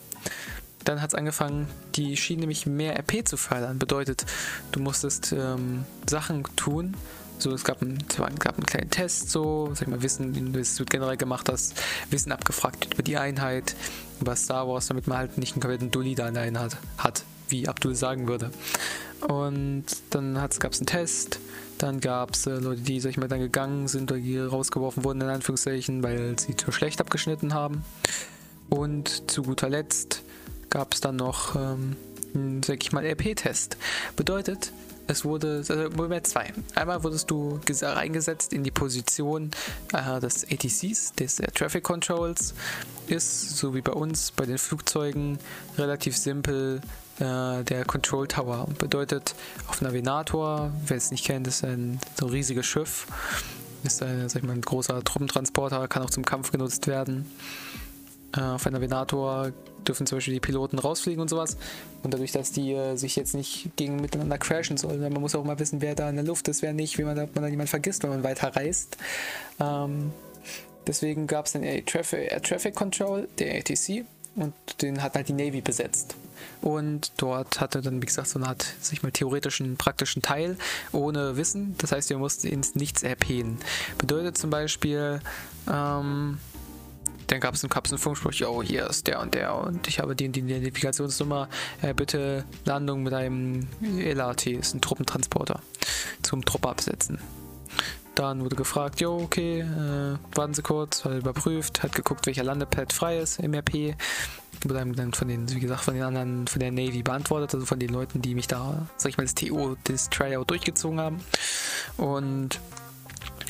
Dann 0.84 1.02
hat 1.02 1.10
es 1.10 1.14
angefangen, 1.14 1.68
die 1.96 2.16
schienen 2.16 2.40
nämlich 2.40 2.64
mehr 2.64 2.96
RP 2.98 3.26
zu 3.26 3.36
fördern. 3.36 3.78
Bedeutet, 3.78 4.24
du 4.72 4.80
musstest 4.80 5.32
ähm, 5.32 5.84
Sachen 6.08 6.44
tun, 6.56 6.94
so, 7.40 7.52
es 7.52 7.62
gab, 7.62 7.82
ein, 7.82 7.98
es 8.08 8.16
gab 8.16 8.56
einen 8.56 8.66
kleinen 8.66 8.90
Test, 8.90 9.30
so, 9.30 9.70
sag 9.74 9.82
ich 9.82 9.88
mal, 9.88 10.02
Wissen, 10.02 10.52
das 10.52 10.74
du 10.74 10.84
generell 10.84 11.16
gemacht 11.16 11.48
hast, 11.48 11.80
Wissen 12.10 12.32
abgefragt 12.32 12.92
über 12.92 13.02
die 13.02 13.16
Einheit, 13.16 13.76
über 14.20 14.34
Star 14.34 14.66
Wars, 14.66 14.88
damit 14.88 15.06
man 15.06 15.18
halt 15.18 15.38
nicht 15.38 15.52
einen 15.52 15.60
kompletten 15.60 15.90
Dulli 15.92 16.16
da 16.16 16.26
in 16.26 16.34
der 16.34 16.42
Einheit 16.42 16.76
hat, 16.96 17.22
wie 17.48 17.68
Abdul 17.68 17.94
sagen 17.94 18.26
würde. 18.26 18.50
Und 19.20 19.84
dann 20.10 20.34
gab 20.34 20.72
es 20.72 20.80
einen 20.80 20.86
Test, 20.86 21.38
dann 21.82 22.00
gab 22.00 22.34
es 22.34 22.46
äh, 22.46 22.58
Leute, 22.58 22.82
die, 22.82 23.00
sag 23.00 23.10
ich 23.10 23.16
mal, 23.16 23.28
dann 23.28 23.40
gegangen 23.40 23.88
sind 23.88 24.10
oder 24.10 24.20
die 24.20 24.38
rausgeworfen 24.38 25.04
wurden, 25.04 25.20
in 25.20 25.28
Anführungszeichen, 25.28 26.02
weil 26.02 26.38
sie 26.38 26.56
zu 26.56 26.72
schlecht 26.72 27.00
abgeschnitten 27.00 27.54
haben. 27.54 27.84
Und 28.68 29.30
zu 29.30 29.42
guter 29.42 29.68
Letzt 29.68 30.22
gab 30.70 30.94
es 30.94 31.00
dann 31.00 31.16
noch, 31.16 31.56
ähm, 31.56 31.96
sag 32.64 32.82
ich 32.82 32.92
mal, 32.92 33.04
RP-Test. 33.04 33.76
Bedeutet, 34.16 34.72
es 35.06 35.24
wurde, 35.24 35.64
also 35.66 35.88
Moment 35.96 36.26
zwei. 36.26 36.52
Einmal 36.74 37.02
wurdest 37.02 37.30
du 37.30 37.58
reingesetzt 37.80 38.52
in 38.52 38.62
die 38.62 38.70
Position 38.70 39.50
äh, 39.94 40.20
des 40.20 40.44
ATCs, 40.44 41.14
des 41.14 41.40
Air 41.40 41.52
Traffic 41.52 41.82
Controls. 41.82 42.54
Ist, 43.06 43.56
so 43.56 43.74
wie 43.74 43.80
bei 43.80 43.92
uns, 43.92 44.32
bei 44.32 44.44
den 44.44 44.58
Flugzeugen, 44.58 45.38
relativ 45.78 46.14
simpel 46.14 46.82
äh, 47.20 47.64
der 47.64 47.84
Control 47.86 48.26
Tower. 48.26 48.66
Bedeutet, 48.78 49.34
auf 49.68 49.80
Navigator, 49.80 50.70
wer 50.86 50.96
es 50.96 51.10
nicht 51.10 51.24
kennt, 51.24 51.46
ist 51.46 51.64
ein 51.64 52.00
so 52.18 52.26
riesiges 52.26 52.66
Schiff. 52.66 53.06
Ist 53.84 54.02
ein, 54.02 54.28
sag 54.28 54.42
ich 54.42 54.46
mal, 54.46 54.54
ein 54.54 54.60
großer 54.60 55.02
Truppentransporter, 55.04 55.86
kann 55.88 56.02
auch 56.02 56.10
zum 56.10 56.24
Kampf 56.24 56.50
genutzt 56.50 56.86
werden. 56.86 57.30
Äh, 58.36 58.40
auf 58.40 58.66
einem 58.66 58.74
Navigator 58.74 59.52
dürfen 59.86 60.06
zum 60.06 60.18
Beispiel 60.18 60.34
die 60.34 60.40
Piloten 60.40 60.78
rausfliegen 60.78 61.20
und 61.20 61.28
sowas. 61.28 61.56
Und 62.02 62.12
dadurch, 62.12 62.32
dass 62.32 62.52
die 62.52 62.72
äh, 62.72 62.96
sich 62.96 63.16
jetzt 63.16 63.34
nicht 63.34 63.70
gegen 63.76 63.96
miteinander 63.96 64.38
crashen 64.38 64.76
sollen, 64.76 65.00
man 65.00 65.20
muss 65.20 65.34
auch 65.34 65.44
mal 65.44 65.58
wissen, 65.58 65.80
wer 65.80 65.94
da 65.94 66.08
in 66.10 66.16
der 66.16 66.24
Luft 66.24 66.48
ist, 66.48 66.62
wer 66.62 66.72
nicht, 66.72 66.98
wie 66.98 67.04
man 67.04 67.16
da, 67.16 67.22
man 67.34 67.42
da 67.42 67.48
jemanden 67.48 67.68
vergisst, 67.68 68.02
wenn 68.02 68.10
man 68.10 68.22
weiter 68.22 68.54
reist. 68.54 68.96
Ähm, 69.60 70.12
deswegen 70.86 71.26
gab 71.26 71.46
es 71.46 71.52
den 71.52 71.62
Air 71.62 71.84
Traffic, 71.84 72.30
Air 72.30 72.42
Traffic 72.42 72.74
Control, 72.74 73.28
der 73.38 73.58
ATC, 73.58 74.04
und 74.36 74.54
den 74.82 75.02
hat 75.02 75.14
halt 75.14 75.28
die 75.28 75.32
Navy 75.32 75.60
besetzt. 75.60 76.14
Und 76.60 77.12
dort 77.18 77.60
hatte 77.60 77.80
dann, 77.80 78.02
wie 78.02 78.06
gesagt, 78.06 78.28
so 78.28 78.38
eine 78.38 78.48
Art, 78.48 78.62
sich 78.80 79.02
mal 79.02 79.12
theoretischen, 79.12 79.76
praktischen 79.76 80.22
Teil 80.22 80.56
ohne 80.92 81.36
Wissen. 81.36 81.74
Das 81.78 81.92
heißt, 81.92 82.10
wir 82.10 82.18
mussten 82.18 82.48
ins 82.48 82.74
Nichts 82.74 83.02
erpähen. 83.02 83.58
Bedeutet 83.98 84.36
zum 84.36 84.50
Beispiel, 84.50 85.20
ähm, 85.68 86.38
dann 87.28 87.40
gab 87.40 87.54
es 87.54 87.62
einen, 87.62 87.70
gab's 87.70 87.92
einen 87.92 87.98
Funkspruch, 87.98 88.32
yo, 88.32 88.62
hier 88.62 88.88
ist 88.88 89.06
der 89.06 89.20
und 89.20 89.34
der 89.34 89.54
und 89.54 89.86
ich 89.86 90.00
habe 90.00 90.16
die, 90.16 90.28
die 90.30 90.40
Identifikationsnummer, 90.40 91.48
äh, 91.82 91.92
bitte 91.94 92.44
Landung 92.64 93.02
mit 93.02 93.12
einem 93.12 93.68
LAT, 93.80 94.46
ist 94.46 94.74
ein 94.74 94.80
Truppentransporter, 94.80 95.60
zum 96.22 96.44
Trupp 96.44 96.66
absetzen. 96.66 97.18
Dann 98.14 98.42
wurde 98.42 98.56
gefragt, 98.56 99.00
jo, 99.00 99.16
okay, 99.16 99.60
äh, 99.60 100.18
warten 100.34 100.54
Sie 100.54 100.62
kurz, 100.62 101.04
hat 101.04 101.12
überprüft, 101.12 101.84
hat 101.84 101.94
geguckt, 101.94 102.26
welcher 102.26 102.42
Landepad 102.42 102.92
frei 102.92 103.18
ist 103.18 103.38
im 103.38 103.54
RP. 103.54 103.94
Wurde 104.62 104.92
dann 104.92 105.12
von 105.12 105.28
den, 105.28 105.48
wie 105.54 105.60
gesagt, 105.60 105.82
von 105.82 105.94
den 105.94 106.02
anderen, 106.02 106.46
von 106.46 106.60
der 106.60 106.72
Navy 106.72 107.02
beantwortet, 107.02 107.54
also 107.54 107.64
von 107.64 107.78
den 107.78 107.90
Leuten, 107.90 108.22
die 108.22 108.34
mich 108.34 108.48
da, 108.48 108.86
sag 108.96 109.10
ich 109.10 109.16
mal, 109.16 109.24
das 109.24 109.34
TO, 109.34 109.76
das 109.84 110.10
Tryout 110.10 110.50
durchgezogen 110.50 111.00
haben. 111.00 111.20
Und 111.96 112.60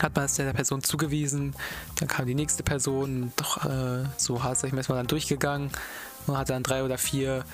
hat 0.03 0.14
man 0.14 0.25
es 0.27 0.35
der 0.35 0.53
Person 0.53 0.83
zugewiesen. 0.83 1.55
Dann 1.97 2.09
kam 2.09 2.27
die 2.27 2.35
nächste 2.35 2.62
Person, 2.62 3.33
doch 3.37 3.64
äh, 3.64 4.05
so 4.16 4.42
hart, 4.42 4.59
sag 4.59 4.68
ich 4.68 4.75
mal, 4.75 4.81
ist 4.81 4.88
man 4.88 4.99
dann 4.99 5.07
durchgegangen 5.07 5.71
und 6.27 6.38
hat 6.38 6.51
dann 6.51 6.62
drei 6.62 6.85
oder 6.85 6.99
vier 6.99 7.44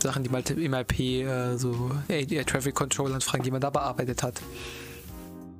Sachen, 0.00 0.22
die 0.22 0.30
mal 0.30 0.42
im 0.42 0.74
IP, 0.74 1.00
äh, 1.00 1.56
so 1.56 1.90
Air 2.08 2.46
Traffic 2.46 2.74
Control 2.74 3.12
Anfragen, 3.12 3.44
die 3.44 3.50
man 3.50 3.60
da 3.60 3.70
bearbeitet 3.70 4.22
hat. 4.22 4.40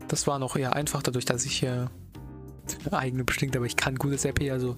Das 0.08 0.26
war 0.26 0.38
noch 0.38 0.56
eher 0.56 0.74
einfach, 0.74 1.02
dadurch, 1.02 1.24
dass 1.24 1.44
ich 1.44 1.62
äh, 1.62 1.86
eigene 2.90 3.24
bestimmt, 3.24 3.56
aber 3.56 3.66
ich 3.66 3.76
kann 3.76 3.96
gutes 3.96 4.24
RP, 4.24 4.50
also 4.50 4.76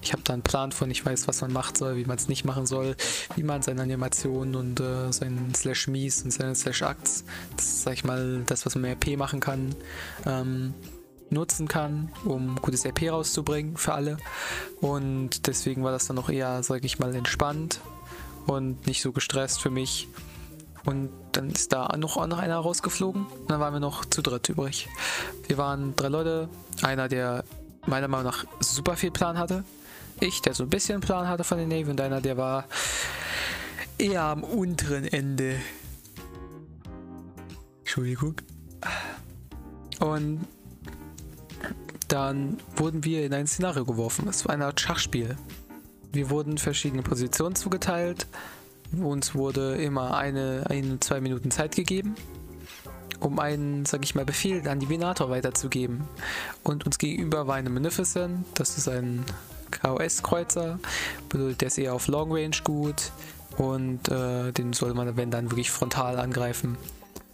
ich 0.00 0.12
habe 0.12 0.22
da 0.22 0.32
einen 0.32 0.42
Plan 0.42 0.72
von, 0.72 0.90
ich 0.90 1.04
weiß, 1.04 1.28
was 1.28 1.40
man 1.40 1.52
macht 1.52 1.76
soll, 1.76 1.96
wie 1.96 2.04
man 2.04 2.16
es 2.16 2.28
nicht 2.28 2.44
machen 2.44 2.66
soll, 2.66 2.96
wie 3.36 3.42
man 3.42 3.62
seine 3.62 3.82
Animationen 3.82 4.54
und 4.54 4.80
äh, 4.80 5.12
seinen 5.12 5.54
Slash 5.54 5.88
Mies 5.88 6.22
und 6.22 6.32
seine 6.32 6.54
Slash 6.54 6.82
Acts, 6.82 7.24
das 7.56 7.66
ist, 7.66 7.82
sag 7.82 7.94
ich 7.94 8.04
mal, 8.04 8.42
das, 8.46 8.66
was 8.66 8.74
man 8.74 8.84
im 8.84 8.92
RP 8.92 9.16
machen 9.16 9.40
kann, 9.40 9.74
ähm, 10.26 10.74
nutzen 11.30 11.66
kann, 11.66 12.10
um 12.24 12.56
gutes 12.56 12.84
RP 12.84 13.10
rauszubringen 13.10 13.76
für 13.76 13.94
alle. 13.94 14.18
Und 14.80 15.46
deswegen 15.46 15.82
war 15.82 15.92
das 15.92 16.06
dann 16.06 16.16
noch 16.16 16.28
eher, 16.28 16.62
sag 16.62 16.84
ich 16.84 16.98
mal, 16.98 17.14
entspannt 17.14 17.80
und 18.46 18.86
nicht 18.86 19.02
so 19.02 19.12
gestresst 19.12 19.62
für 19.62 19.70
mich. 19.70 20.08
Und 20.84 21.10
dann 21.32 21.50
ist 21.50 21.72
da 21.72 21.96
noch, 21.96 22.16
einer 22.16 22.56
rausgeflogen. 22.56 23.26
Und 23.26 23.50
dann 23.50 23.60
waren 23.60 23.72
wir 23.72 23.80
noch 23.80 24.04
zu 24.04 24.22
dritt 24.22 24.48
übrig. 24.48 24.88
Wir 25.46 25.58
waren 25.58 25.94
drei 25.96 26.08
Leute. 26.08 26.48
Einer, 26.82 27.08
der 27.08 27.44
meiner 27.86 28.08
Meinung 28.08 28.26
nach 28.26 28.44
super 28.60 28.96
viel 28.96 29.10
Plan 29.10 29.38
hatte. 29.38 29.64
Ich, 30.20 30.42
der 30.42 30.54
so 30.54 30.64
ein 30.64 30.70
bisschen 30.70 31.00
Plan 31.00 31.28
hatte 31.28 31.44
von 31.44 31.58
der 31.58 31.66
Navy. 31.66 31.90
Und 31.90 32.00
einer, 32.00 32.20
der 32.20 32.36
war 32.36 32.64
eher 33.98 34.22
am 34.22 34.42
unteren 34.42 35.04
Ende. 35.04 35.56
Entschuldigung. 37.80 38.36
Und 40.00 40.46
dann 42.08 42.58
wurden 42.76 43.04
wir 43.04 43.24
in 43.24 43.32
ein 43.32 43.46
Szenario 43.46 43.84
geworfen. 43.84 44.28
Es 44.28 44.44
war 44.44 44.54
eine 44.54 44.66
Art 44.66 44.80
Schachspiel. 44.80 45.36
Wir 46.12 46.28
wurden 46.28 46.58
verschiedene 46.58 47.02
Positionen 47.02 47.54
zugeteilt. 47.54 48.26
Uns 49.00 49.34
wurde 49.34 49.76
immer 49.76 50.16
eine, 50.16 50.64
eine, 50.68 51.00
zwei 51.00 51.20
Minuten 51.20 51.50
Zeit 51.50 51.74
gegeben, 51.74 52.14
um 53.20 53.38
einen, 53.38 53.86
sag 53.86 54.04
ich 54.04 54.14
mal, 54.14 54.24
Befehl 54.24 54.68
an 54.68 54.80
die 54.80 54.88
Venator 54.88 55.30
weiterzugeben. 55.30 56.04
Und 56.62 56.84
uns 56.84 56.98
gegenüber 56.98 57.46
war 57.46 57.54
eine 57.56 57.70
Magnificent, 57.70 58.44
das 58.54 58.76
ist 58.76 58.88
ein 58.88 59.24
KOS-Kreuzer, 59.70 60.78
der 61.32 61.66
ist 61.66 61.78
eher 61.78 61.94
auf 61.94 62.08
Long 62.08 62.32
Range 62.32 62.56
gut 62.64 63.12
und 63.56 64.08
äh, 64.08 64.52
den 64.52 64.72
sollte 64.72 64.94
man, 64.94 65.16
wenn 65.16 65.30
dann, 65.30 65.50
wirklich 65.50 65.70
frontal 65.70 66.18
angreifen 66.18 66.76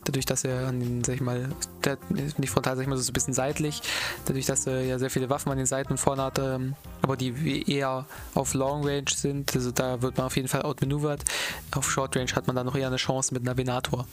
dadurch, 0.05 0.27
dass 0.27 0.45
er 0.45 0.69
an 0.69 0.81
den, 0.81 1.05
sag 1.05 1.17
ich 1.17 1.21
mal, 1.21 1.49
der, 1.85 1.99
nicht 2.11 2.51
frontal, 2.51 2.77
sag 2.77 2.83
ich 2.83 2.89
mal, 2.89 2.97
so 2.97 3.11
ein 3.11 3.13
bisschen 3.13 3.35
seitlich, 3.35 3.83
dadurch, 4.27 4.47
dass 4.47 4.67
er 4.67 4.83
ja 4.83 4.99
sehr 4.99 5.11
viele 5.11 5.31
Waffen 5.31 5.51
an 5.53 5.59
den 5.59 5.67
Seiten 5.67 5.93
und 5.93 5.99
vorne 5.99 6.23
hatte, 6.23 6.57
ähm, 6.57 6.75
aber 7.03 7.17
die 7.17 7.71
eher 7.71 8.07
auf 8.35 8.55
Long 8.55 8.85
Range 8.87 9.11
sind, 9.15 9.55
also 9.55 9.71
da 9.71 10.03
wird 10.03 10.17
man 10.17 10.27
auf 10.27 10.37
jeden 10.37 10.49
Fall 10.49 10.63
outmanövert. 10.63 11.25
Auf 11.75 11.91
Short 11.91 12.17
Range 12.17 12.31
hat 12.35 12.47
man 12.47 12.57
dann 12.57 12.67
noch 12.67 12.77
eher 12.77 12.89
eine 12.89 12.97
Chance 12.97 13.35
mit 13.35 13.43
einer 13.43 13.57
Venator. 13.57 14.07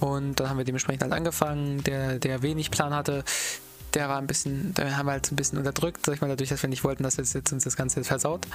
Und 0.00 0.40
dann 0.40 0.50
haben 0.50 0.58
wir 0.58 0.64
dementsprechend 0.64 1.02
halt 1.02 1.12
angefangen. 1.12 1.82
Der, 1.84 2.18
der 2.18 2.42
wenig 2.42 2.70
Plan 2.70 2.94
hatte, 2.94 3.24
der 3.94 4.08
war 4.08 4.18
ein 4.18 4.26
bisschen, 4.26 4.74
da 4.74 4.96
haben 4.96 5.06
wir 5.06 5.12
halt 5.12 5.30
ein 5.30 5.36
bisschen 5.36 5.58
unterdrückt, 5.58 6.04
sag 6.04 6.14
ich 6.14 6.20
mal, 6.20 6.28
dadurch, 6.28 6.48
dass 6.48 6.62
wir 6.62 6.68
nicht 6.68 6.84
wollten, 6.84 7.02
dass 7.02 7.16
jetzt, 7.16 7.34
jetzt 7.34 7.52
uns 7.52 7.64
das 7.64 7.76
Ganze 7.76 8.02
versaut. 8.04 8.46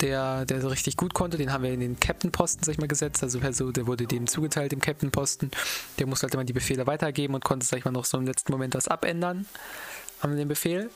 Der, 0.00 0.44
der 0.44 0.60
so 0.60 0.68
richtig 0.68 0.96
gut 0.96 1.14
konnte, 1.14 1.38
den 1.38 1.52
haben 1.52 1.64
wir 1.64 1.72
in 1.72 1.80
den 1.80 1.98
Captain-Posten, 1.98 2.64
sag 2.64 2.72
ich 2.72 2.78
mal, 2.78 2.88
gesetzt. 2.88 3.22
Also, 3.22 3.40
also 3.40 3.72
der 3.72 3.86
wurde 3.86 4.06
dem 4.06 4.26
zugeteilt, 4.26 4.72
dem 4.72 4.80
Captain-Posten. 4.80 5.50
Der 5.98 6.06
musste 6.06 6.24
halt 6.24 6.34
immer 6.34 6.44
die 6.44 6.52
Befehle 6.52 6.86
weitergeben 6.86 7.34
und 7.34 7.44
konnte, 7.44 7.64
sag 7.64 7.78
ich 7.78 7.84
mal, 7.84 7.92
noch 7.92 8.04
so 8.04 8.18
im 8.18 8.26
letzten 8.26 8.52
Moment 8.52 8.74
was 8.74 8.88
abändern 8.88 9.46
an 10.20 10.36
dem 10.36 10.48
Befehl. 10.48 10.90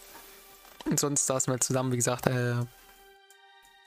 Und 0.84 1.00
sonst 1.00 1.26
saßen 1.26 1.52
wir 1.52 1.60
zusammen, 1.60 1.92
wie 1.92 1.96
gesagt, 1.96 2.26
äh, 2.26 2.54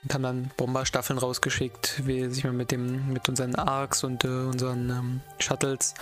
und 0.04 0.14
haben 0.14 0.24
dann 0.24 0.52
Bomberstaffeln 0.58 1.20
rausgeschickt, 1.20 2.08
wie 2.08 2.28
sich 2.30 2.44
mal 2.44 2.54
mit 2.54 2.72
dem, 2.72 3.14
mit 3.14 3.30
unseren 3.30 3.54
Arcs 3.56 4.04
und 4.04 4.24
äh, 4.24 4.28
unseren 4.28 4.90
ähm, 4.90 5.22
Shuttles 5.38 5.94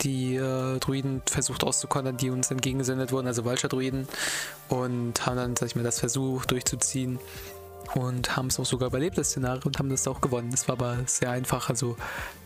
die 0.00 0.36
äh, 0.36 0.78
Druiden 0.78 1.22
versucht 1.26 1.64
auszukontern, 1.64 2.16
die 2.16 2.30
uns 2.30 2.50
entgegengesendet 2.52 3.10
wurden, 3.10 3.26
also 3.26 3.44
Vulture-Druiden. 3.44 4.06
Und 4.68 5.26
haben 5.26 5.36
dann, 5.36 5.56
sag 5.56 5.66
ich 5.66 5.76
mal, 5.76 5.82
das 5.82 5.98
versucht 5.98 6.52
durchzuziehen. 6.52 7.18
Und 7.94 8.36
haben 8.36 8.48
es 8.48 8.60
auch 8.60 8.66
sogar 8.66 8.88
überlebt, 8.88 9.18
das 9.18 9.30
Szenario, 9.30 9.62
und 9.64 9.78
haben 9.78 9.88
das 9.88 10.06
auch 10.06 10.20
gewonnen. 10.20 10.50
Das 10.52 10.68
war 10.68 10.74
aber 10.74 10.98
sehr 11.06 11.30
einfach, 11.30 11.68
also 11.68 11.96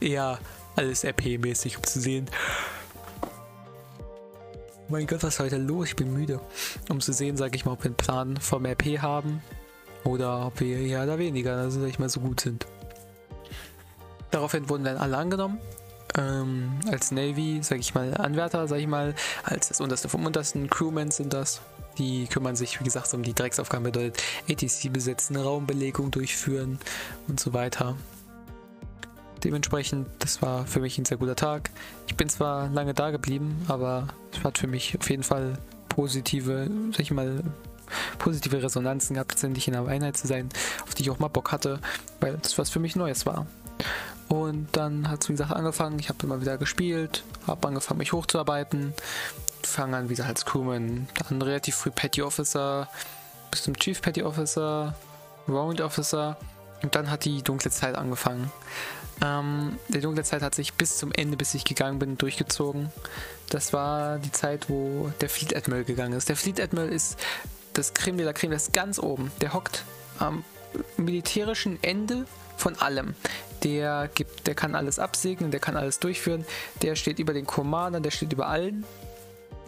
eher 0.00 0.38
alles 0.76 1.04
RP-mäßig, 1.04 1.76
um 1.76 1.82
zu 1.82 2.00
sehen. 2.00 2.30
Mein 4.88 5.06
Gott, 5.06 5.22
was 5.22 5.34
ist 5.34 5.40
heute 5.40 5.58
los? 5.58 5.88
Ich 5.88 5.96
bin 5.96 6.12
müde. 6.12 6.40
Um 6.88 7.00
zu 7.00 7.12
sehen, 7.12 7.36
sage 7.36 7.56
ich 7.56 7.66
mal, 7.66 7.72
ob 7.72 7.80
wir 7.80 7.86
einen 7.86 7.96
Plan 7.96 8.36
vom 8.38 8.64
RP 8.64 9.00
haben 9.02 9.42
oder 10.04 10.46
ob 10.46 10.60
wir 10.60 10.78
eher 10.78 11.02
oder 11.02 11.18
weniger, 11.18 11.56
also 11.56 11.80
sag 11.80 11.88
ich 11.88 11.98
mal, 11.98 12.08
so 12.08 12.20
gut 12.20 12.40
sind. 12.40 12.66
Daraufhin 14.30 14.68
wurden 14.68 14.84
dann 14.84 14.96
alle 14.96 15.16
angenommen. 15.16 15.58
Ähm, 16.16 16.80
als 16.90 17.10
Navy, 17.10 17.60
sag 17.62 17.78
ich 17.78 17.94
mal, 17.94 18.14
Anwärter, 18.14 18.68
sag 18.68 18.78
ich 18.78 18.86
mal, 18.86 19.14
als 19.44 19.68
das 19.68 19.80
unterste 19.80 20.08
vom 20.08 20.26
untersten, 20.26 20.68
Crewmen 20.68 21.10
sind 21.10 21.32
das. 21.32 21.60
Die 21.98 22.26
kümmern 22.26 22.56
sich, 22.56 22.80
wie 22.80 22.84
gesagt, 22.84 23.12
um 23.14 23.22
die 23.22 23.34
Drecksaufgaben, 23.34 23.84
bedeutet 23.84 24.22
ATC 24.48 24.92
besetzen, 24.92 25.36
Raumbelegung 25.36 26.10
durchführen 26.10 26.78
und 27.28 27.38
so 27.38 27.52
weiter. 27.52 27.96
Dementsprechend, 29.44 30.06
das 30.20 30.40
war 30.40 30.66
für 30.66 30.80
mich 30.80 30.98
ein 30.98 31.04
sehr 31.04 31.18
guter 31.18 31.36
Tag. 31.36 31.70
Ich 32.06 32.16
bin 32.16 32.28
zwar 32.28 32.68
lange 32.68 32.94
da 32.94 33.10
geblieben, 33.10 33.64
aber 33.68 34.08
es 34.32 34.42
hat 34.44 34.58
für 34.58 34.68
mich 34.68 34.96
auf 34.98 35.10
jeden 35.10 35.24
Fall 35.24 35.58
positive, 35.88 36.70
sag 36.92 37.00
ich 37.00 37.10
mal, 37.10 37.42
positive 38.18 38.62
Resonanzen 38.62 39.14
gehabt, 39.14 39.32
letztendlich 39.32 39.68
in 39.68 39.74
einer 39.74 39.88
Einheit 39.88 40.16
zu 40.16 40.26
sein, 40.26 40.48
auf 40.84 40.94
die 40.94 41.02
ich 41.02 41.10
auch 41.10 41.18
mal 41.18 41.28
Bock 41.28 41.52
hatte, 41.52 41.80
weil 42.20 42.36
das 42.38 42.58
was 42.58 42.70
für 42.70 42.80
mich 42.80 42.96
Neues 42.96 43.26
war. 43.26 43.46
Und 44.28 44.68
dann 44.72 45.10
hat 45.10 45.22
es, 45.22 45.28
wie 45.28 45.34
gesagt, 45.34 45.52
angefangen. 45.52 45.98
Ich 45.98 46.08
habe 46.08 46.18
immer 46.22 46.40
wieder 46.40 46.56
gespielt, 46.56 47.22
habe 47.46 47.68
angefangen, 47.68 47.98
mich 47.98 48.12
hochzuarbeiten. 48.12 48.94
Fange 49.62 49.96
an, 49.96 50.04
wie 50.08 50.14
gesagt, 50.14 50.30
als 50.30 50.46
Crewman. 50.46 51.06
Dann 51.28 51.42
relativ 51.42 51.74
früh 51.74 51.90
Petty 51.90 52.22
Officer, 52.22 52.88
bis 53.50 53.64
zum 53.64 53.76
Chief 53.76 54.00
Petty 54.00 54.22
Officer, 54.22 54.94
Round 55.48 55.82
Officer. 55.82 56.38
Und 56.82 56.94
dann 56.94 57.10
hat 57.10 57.26
die 57.26 57.42
dunkle 57.42 57.70
Zeit 57.70 57.94
angefangen. 57.94 58.50
Ähm, 59.22 59.78
die 59.88 60.00
dunkle 60.00 60.24
Zeit 60.24 60.42
hat 60.42 60.54
sich 60.54 60.74
bis 60.74 60.96
zum 60.96 61.12
Ende, 61.12 61.36
bis 61.36 61.54
ich 61.54 61.64
gegangen 61.64 61.98
bin, 61.98 62.18
durchgezogen. 62.18 62.90
Das 63.50 63.72
war 63.72 64.18
die 64.18 64.32
Zeit, 64.32 64.68
wo 64.68 65.12
der 65.20 65.28
Fleet 65.28 65.54
Admiral 65.54 65.84
gegangen 65.84 66.14
ist. 66.14 66.28
Der 66.28 66.36
Fleet 66.36 66.60
Admiral 66.60 66.88
ist 66.88 67.18
das 67.74 67.94
Creme 67.94 68.18
de 68.18 68.26
la 68.26 68.32
Creme, 68.32 68.52
das 68.52 68.64
ist 68.64 68.72
ganz 68.72 68.98
oben. 68.98 69.30
Der 69.40 69.52
hockt 69.52 69.84
am 70.18 70.44
militärischen 70.96 71.82
Ende 71.82 72.26
von 72.56 72.76
allem. 72.76 73.14
Der 73.62 74.08
gibt, 74.14 74.46
der 74.46 74.54
kann 74.54 74.74
alles 74.74 74.98
absegnen, 74.98 75.50
der 75.50 75.60
kann 75.60 75.76
alles 75.76 75.98
durchführen. 76.00 76.44
Der 76.82 76.96
steht 76.96 77.18
über 77.18 77.32
den 77.32 77.46
Commandern, 77.46 78.02
der 78.02 78.10
steht 78.10 78.32
über 78.32 78.48
allen. 78.48 78.84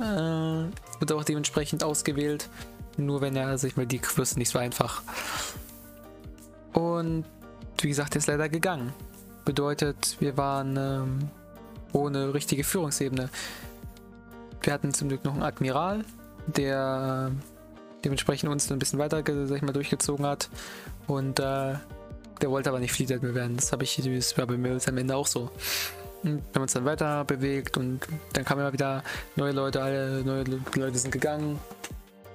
Äh, 0.00 0.70
wird 1.00 1.12
auch 1.12 1.24
dementsprechend 1.24 1.84
ausgewählt. 1.84 2.48
Nur 2.96 3.20
wenn 3.20 3.36
er, 3.36 3.58
sag 3.58 3.68
ich 3.68 3.76
mal, 3.76 3.86
die 3.86 4.00
wirst 4.16 4.36
nicht 4.36 4.50
so 4.50 4.58
einfach. 4.58 5.02
Und 6.72 7.24
wie 7.80 7.88
gesagt, 7.88 8.14
der 8.14 8.18
ist 8.20 8.26
leider 8.26 8.48
gegangen. 8.48 8.92
Bedeutet, 9.44 10.16
wir 10.20 10.36
waren 10.36 10.76
ähm, 10.76 11.28
ohne 11.92 12.34
richtige 12.34 12.64
Führungsebene. 12.64 13.28
Wir 14.62 14.72
hatten 14.72 14.94
zum 14.94 15.08
Glück 15.08 15.24
noch 15.24 15.34
einen 15.34 15.42
Admiral, 15.42 16.04
der 16.46 17.32
dementsprechend 18.04 18.50
uns 18.50 18.70
ein 18.70 18.78
bisschen 18.78 18.98
weiter, 18.98 19.22
sag 19.46 19.56
ich 19.56 19.62
mal, 19.62 19.72
durchgezogen 19.72 20.26
hat. 20.26 20.48
Und 21.06 21.40
äh, 21.40 21.74
der 22.40 22.50
wollte 22.50 22.68
aber 22.68 22.80
nicht 22.80 22.92
Fleet 22.92 23.12
Admiral 23.12 23.34
werden. 23.34 23.56
Das 23.56 23.72
habe 23.72 23.84
ich, 23.84 23.96
das 23.96 24.36
war 24.36 24.46
bei 24.46 24.56
mir 24.56 24.78
am 24.86 24.98
Ende 24.98 25.16
auch 25.16 25.26
so. 25.26 25.50
Und 26.22 26.36
wir 26.36 26.54
haben 26.54 26.62
uns 26.62 26.72
dann 26.72 26.84
weiter 26.84 27.24
bewegt 27.24 27.76
und 27.76 28.00
dann 28.32 28.44
kamen 28.44 28.62
immer 28.62 28.72
wieder 28.72 29.02
neue 29.36 29.52
Leute, 29.52 29.82
alle 29.82 30.22
neue 30.24 30.44
Leute 30.74 30.98
sind 30.98 31.10
gegangen. 31.10 31.58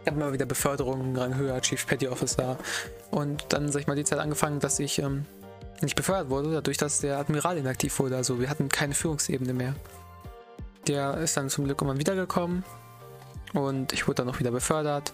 Ich 0.02 0.08
habe 0.08 0.22
immer 0.22 0.32
wieder 0.32 0.46
Beförderungen, 0.46 1.16
Rang 1.16 1.36
höher, 1.36 1.60
Chief 1.62 1.86
Petty 1.86 2.08
Officer. 2.08 2.58
Und 3.12 3.46
dann, 3.50 3.72
sag 3.72 3.82
ich 3.82 3.88
mal, 3.88 3.96
die 3.96 4.04
Zeit 4.04 4.20
angefangen, 4.20 4.60
dass 4.60 4.80
ich 4.80 5.00
ähm, 5.00 5.26
nicht 5.82 5.96
befördert 5.96 6.30
wurde, 6.30 6.52
dadurch, 6.52 6.78
dass 6.78 7.00
der 7.00 7.18
Admiral 7.18 7.58
inaktiv 7.58 8.00
wurde. 8.00 8.16
Also 8.16 8.40
wir 8.40 8.50
hatten 8.50 8.70
keine 8.70 8.94
Führungsebene 8.94 9.54
mehr. 9.54 9.76
Der 10.88 11.18
ist 11.18 11.36
dann 11.36 11.50
zum 11.50 11.66
Glück 11.66 11.82
immer 11.82 11.98
wiedergekommen 11.98 12.64
und 13.54 13.94
ich 13.94 14.08
wurde 14.08 14.24
dann 14.24 14.30
auch 14.30 14.40
wieder 14.40 14.52
befördert 14.52 15.12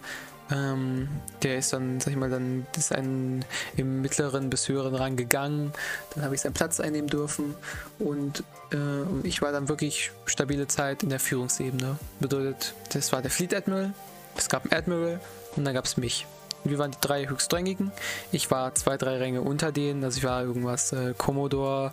Ähm, 0.50 1.08
der 1.42 1.58
ist 1.58 1.72
dann, 1.72 2.00
sag 2.00 2.12
ich 2.12 2.16
mal, 2.16 2.30
dann 2.30 2.66
ist 2.76 2.92
ein 2.92 3.44
im 3.76 4.00
mittleren 4.00 4.48
bis 4.48 4.68
höheren 4.68 4.94
Rang 4.94 5.16
gegangen. 5.16 5.72
Dann 6.14 6.24
habe 6.24 6.34
ich 6.34 6.40
seinen 6.40 6.52
Platz 6.52 6.78
einnehmen 6.80 7.08
dürfen 7.08 7.54
und 7.98 8.44
äh, 8.72 9.26
ich 9.26 9.42
war 9.42 9.52
dann 9.52 9.68
wirklich 9.68 10.12
stabile 10.26 10.68
Zeit 10.68 11.02
in 11.02 11.10
der 11.10 11.20
Führungsebene. 11.20 11.98
Bedeutet, 12.20 12.74
das 12.92 13.12
war 13.12 13.22
der 13.22 13.30
Fleet 13.30 13.54
Admiral, 13.54 13.92
es 14.36 14.48
gab 14.48 14.64
einen 14.64 14.74
Admiral 14.74 15.20
und 15.56 15.64
dann 15.64 15.74
gab 15.74 15.84
es 15.84 15.96
mich. 15.96 16.26
Wir 16.64 16.78
waren 16.78 16.90
die 16.90 16.98
drei 17.00 17.28
höchstrangigen. 17.28 17.92
Ich 18.32 18.50
war 18.50 18.74
zwei, 18.74 18.96
drei 18.96 19.18
Ränge 19.18 19.40
unter 19.40 19.70
denen. 19.70 20.02
Also 20.02 20.18
ich 20.18 20.24
war 20.24 20.42
irgendwas 20.42 20.92
äh, 20.92 21.14
Commodore, 21.16 21.92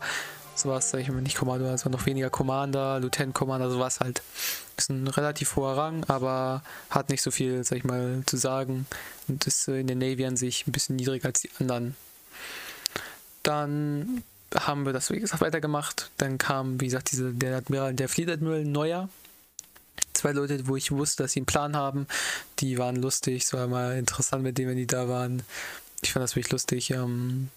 sowas, 0.55 0.93
ich 0.93 1.09
mal, 1.09 1.21
nicht 1.21 1.41
es 1.41 1.85
war 1.85 1.91
noch 1.91 2.05
weniger 2.05 2.29
Commander, 2.29 2.99
Lieutenant 2.99 3.33
Commander, 3.33 3.69
sowas 3.69 3.99
halt. 3.99 4.21
Ist 4.77 4.89
ein 4.89 5.07
relativ 5.07 5.55
hoher 5.55 5.77
Rang, 5.77 6.03
aber 6.05 6.63
hat 6.89 7.09
nicht 7.09 7.21
so 7.21 7.31
viel, 7.31 7.63
sag 7.63 7.77
ich 7.77 7.83
mal, 7.83 8.23
zu 8.25 8.37
sagen 8.37 8.87
und 9.27 9.45
ist 9.45 9.67
in 9.67 9.87
der 9.87 9.95
Navy 9.95 10.25
an 10.25 10.37
sich 10.37 10.65
ein 10.67 10.71
bisschen 10.71 10.95
niedriger 10.95 11.27
als 11.27 11.41
die 11.41 11.51
anderen. 11.59 11.95
Dann 13.43 14.23
haben 14.55 14.85
wir 14.85 14.93
das, 14.93 15.11
wie 15.11 15.19
gesagt, 15.19 15.41
weitergemacht. 15.41 16.11
Dann 16.17 16.37
kam, 16.37 16.79
wie 16.79 16.85
gesagt, 16.85 17.11
diese, 17.11 17.33
der 17.33 17.57
Admiral, 17.57 17.93
der 17.93 18.09
Fleet 18.09 18.29
Admiral 18.29 18.65
Neuer. 18.65 19.09
Zwei 20.13 20.31
Leute, 20.31 20.67
wo 20.67 20.75
ich 20.75 20.91
wusste, 20.91 21.23
dass 21.23 21.33
sie 21.33 21.39
einen 21.39 21.45
Plan 21.45 21.75
haben. 21.75 22.07
Die 22.59 22.77
waren 22.77 22.95
lustig. 22.95 23.43
Es 23.43 23.53
war 23.53 23.67
mal 23.67 23.97
interessant 23.97 24.43
mit 24.43 24.57
denen, 24.57 24.69
wenn 24.69 24.77
die 24.77 24.87
da 24.87 25.07
waren. 25.07 25.43
Ich 26.01 26.13
fand 26.13 26.23
das 26.23 26.35
wirklich 26.35 26.51
lustig. 26.51 26.91
Ähm, 26.91 27.49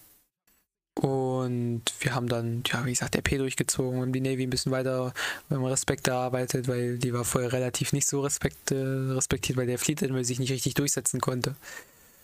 und 1.01 1.83
wir 1.99 2.15
haben 2.15 2.27
dann, 2.27 2.63
ja, 2.65 2.83
wie 2.85 2.89
gesagt, 2.89 3.13
der 3.13 3.21
P 3.21 3.37
durchgezogen, 3.37 4.01
haben 4.01 4.13
die 4.13 4.21
Navy 4.21 4.43
ein 4.43 4.49
bisschen 4.49 4.71
weiter 4.71 5.13
mit 5.47 5.59
Respekt 5.59 6.07
erarbeitet, 6.07 6.67
weil 6.67 6.97
die 6.97 7.13
war 7.13 7.23
vorher 7.23 7.53
relativ 7.53 7.93
nicht 7.93 8.07
so 8.07 8.21
respekt, 8.21 8.71
äh, 8.71 8.75
respektiert, 8.75 9.57
weil 9.57 9.67
der 9.67 9.77
Fleet 9.77 10.01
Admiral 10.01 10.25
sich 10.25 10.39
nicht 10.39 10.51
richtig 10.51 10.73
durchsetzen 10.73 11.21
konnte. 11.21 11.55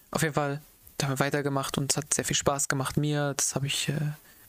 Auf 0.09 0.23
jeden 0.23 0.33
Fall 0.33 0.59
haben 1.03 1.11
wir 1.11 1.19
weitergemacht 1.19 1.77
und 1.77 1.91
es 1.91 1.97
hat 1.97 2.13
sehr 2.13 2.25
viel 2.25 2.35
Spaß 2.35 2.67
gemacht 2.67 2.97
mir. 2.97 3.35
Das 3.37 3.53
habe 3.53 3.67
ich 3.67 3.89
äh, 3.89 3.99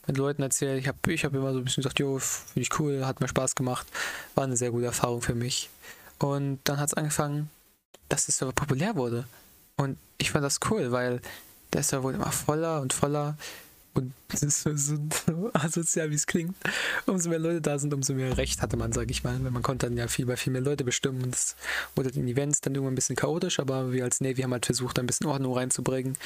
mit 0.06 0.16
Leuten 0.16 0.42
erzählt. 0.42 0.80
Ich 0.80 0.88
habe 0.88 1.12
ich 1.12 1.24
hab 1.24 1.34
immer 1.34 1.52
so 1.52 1.58
ein 1.58 1.64
bisschen 1.64 1.82
gesagt, 1.82 1.98
jo, 1.98 2.18
finde 2.18 2.60
ich 2.62 2.78
cool, 2.78 3.04
hat 3.04 3.20
mir 3.20 3.28
Spaß 3.28 3.54
gemacht. 3.54 3.86
War 4.34 4.44
eine 4.44 4.56
sehr 4.56 4.70
gute 4.70 4.86
Erfahrung 4.86 5.20
für 5.20 5.34
mich. 5.34 5.68
Und 6.18 6.60
dann 6.64 6.78
hat 6.78 6.88
es 6.88 6.94
angefangen, 6.94 7.50
dass 8.08 8.28
es 8.28 8.38
Server 8.38 8.52
populär 8.52 8.96
wurde. 8.96 9.26
Und 9.76 9.98
ich 10.16 10.30
fand 10.30 10.44
das 10.44 10.60
cool, 10.70 10.92
weil 10.92 11.20
der 11.72 11.82
Server 11.82 12.04
wurde 12.04 12.16
immer 12.16 12.32
voller 12.32 12.80
und 12.80 12.92
voller. 12.92 13.36
Und 13.94 14.12
das 14.28 14.62
so, 14.62 14.76
so 14.76 15.50
asozial, 15.52 16.10
wie 16.10 16.16
es 16.16 16.26
klingt. 16.26 16.54
Umso 17.06 17.30
mehr 17.30 17.38
Leute 17.38 17.60
da 17.60 17.78
sind, 17.78 17.94
umso 17.94 18.14
mehr 18.14 18.36
Recht 18.36 18.60
hatte 18.60 18.76
man, 18.76 18.92
sage 18.92 19.10
ich 19.10 19.24
mal. 19.24 19.42
Weil 19.42 19.50
man 19.50 19.62
konnte 19.62 19.86
dann 19.86 19.96
ja 19.96 20.08
viel 20.08 20.26
bei 20.26 20.36
viel 20.36 20.52
mehr 20.52 20.62
Leute 20.62 20.84
bestimmen. 20.84 21.22
Und 21.22 21.34
es 21.34 21.56
wurde 21.94 22.10
in 22.10 22.28
Events 22.28 22.60
dann 22.60 22.74
irgendwann 22.74 22.92
ein 22.92 22.96
bisschen 22.96 23.16
chaotisch, 23.16 23.60
aber 23.60 23.92
wir 23.92 24.04
als 24.04 24.20
Navy 24.20 24.42
haben 24.42 24.52
halt 24.52 24.66
versucht, 24.66 24.98
ein 24.98 25.06
bisschen 25.06 25.26
Ordnung 25.26 25.54
reinzubringen. 25.54 26.16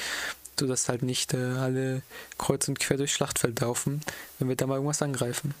Sodass 0.59 0.89
halt 0.89 1.03
nicht 1.03 1.33
äh, 1.33 1.37
alle 1.37 2.01
kreuz 2.37 2.67
und 2.67 2.79
quer 2.79 2.97
durchs 2.97 3.13
Schlachtfeld 3.13 3.61
laufen, 3.61 4.01
wenn 4.39 4.49
wir 4.49 4.55
da 4.55 4.67
mal 4.67 4.75
irgendwas 4.75 5.01
angreifen. 5.01 5.53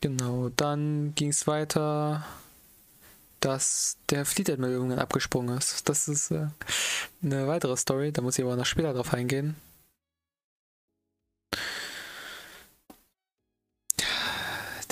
Genau, 0.00 0.50
dann 0.50 1.12
ging 1.16 1.30
es 1.30 1.46
weiter, 1.46 2.24
dass 3.40 3.96
der 4.10 4.24
Fleet 4.24 4.50
Admiral 4.50 4.74
irgendwann 4.74 4.98
abgesprungen 4.98 5.56
ist. 5.56 5.88
Das 5.88 6.08
ist 6.08 6.30
äh, 6.30 6.48
eine 7.22 7.48
weitere 7.48 7.76
Story, 7.76 8.12
da 8.12 8.22
muss 8.22 8.38
ich 8.38 8.44
aber 8.44 8.56
noch 8.56 8.66
später 8.66 8.92
drauf 8.92 9.12
eingehen. 9.12 9.56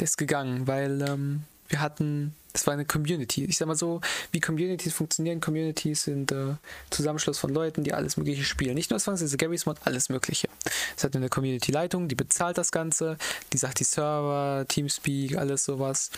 Der 0.01 0.05
ist 0.05 0.17
gegangen, 0.17 0.67
weil 0.67 1.03
ähm, 1.03 1.45
wir 1.69 1.81
hatten, 1.81 2.35
das 2.53 2.67
war 2.67 2.75
eine 2.75 2.85
Community. 2.85 3.45
Ich 3.45 3.57
sag 3.59 3.67
mal 3.69 3.77
so, 3.77 4.01
wie 4.33 4.41
Communities 4.41 4.93
funktionieren. 4.93 5.41
Communities 5.41 6.05
sind 6.05 6.33
äh, 6.33 6.55
Zusammenschluss 6.91 7.39
von 7.39 7.53
Leuten, 7.53 7.85
die 7.85 7.93
alles 7.93 8.17
Mögliche 8.17 8.45
spielen. 8.45 8.75
Nicht 8.75 8.91
nur 8.91 9.01
Zwangsweise 9.01 9.37
Gary's 9.37 9.67
Mod, 9.67 9.79
alles 9.85 10.09
Mögliche. 10.09 10.49
Es 10.97 11.05
hat 11.05 11.17
eine 11.17 11.29
Community-Leitung, 11.29 12.09
die 12.09 12.15
bezahlt 12.15 12.59
das 12.59 12.73
Ganze, 12.73 13.19
die 13.53 13.59
sagt 13.59 13.81
die 13.81 13.85
Server, 13.85 14.65
Teamspeak, 14.69 15.37
alles 15.37 15.65
sowas. 15.65 16.11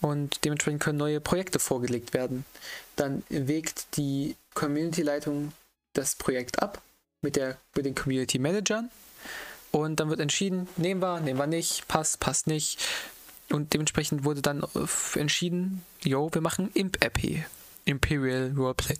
Und 0.00 0.44
dementsprechend 0.44 0.82
können 0.82 0.98
neue 0.98 1.20
Projekte 1.20 1.58
vorgelegt 1.58 2.14
werden. 2.14 2.44
Dann 2.96 3.22
wägt 3.28 3.96
die 3.96 4.36
Community-Leitung 4.54 5.52
das 5.92 6.14
Projekt 6.14 6.62
ab 6.62 6.82
mit, 7.22 7.36
der, 7.36 7.56
mit 7.74 7.84
den 7.84 7.94
Community-Managern 7.94 8.90
und 9.70 10.00
dann 10.00 10.08
wird 10.08 10.20
entschieden, 10.20 10.68
nehmen 10.76 11.02
wir, 11.02 11.20
nehmen 11.20 11.38
wir 11.38 11.46
nicht, 11.46 11.88
passt, 11.88 12.20
passt 12.20 12.46
nicht. 12.46 12.80
Und 13.50 13.72
dementsprechend 13.72 14.24
wurde 14.24 14.42
dann 14.42 14.62
äh, 14.62 15.18
entschieden, 15.18 15.82
yo, 16.04 16.28
wir 16.32 16.40
machen 16.40 16.70
Imp-RP. 16.74 17.44
Imperial 17.84 18.52
Roleplay. 18.54 18.96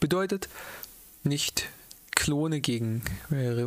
Bedeutet 0.00 0.48
nicht 1.22 1.68
Klone 2.12 2.60
gegen 2.60 3.02
äh, 3.30 3.64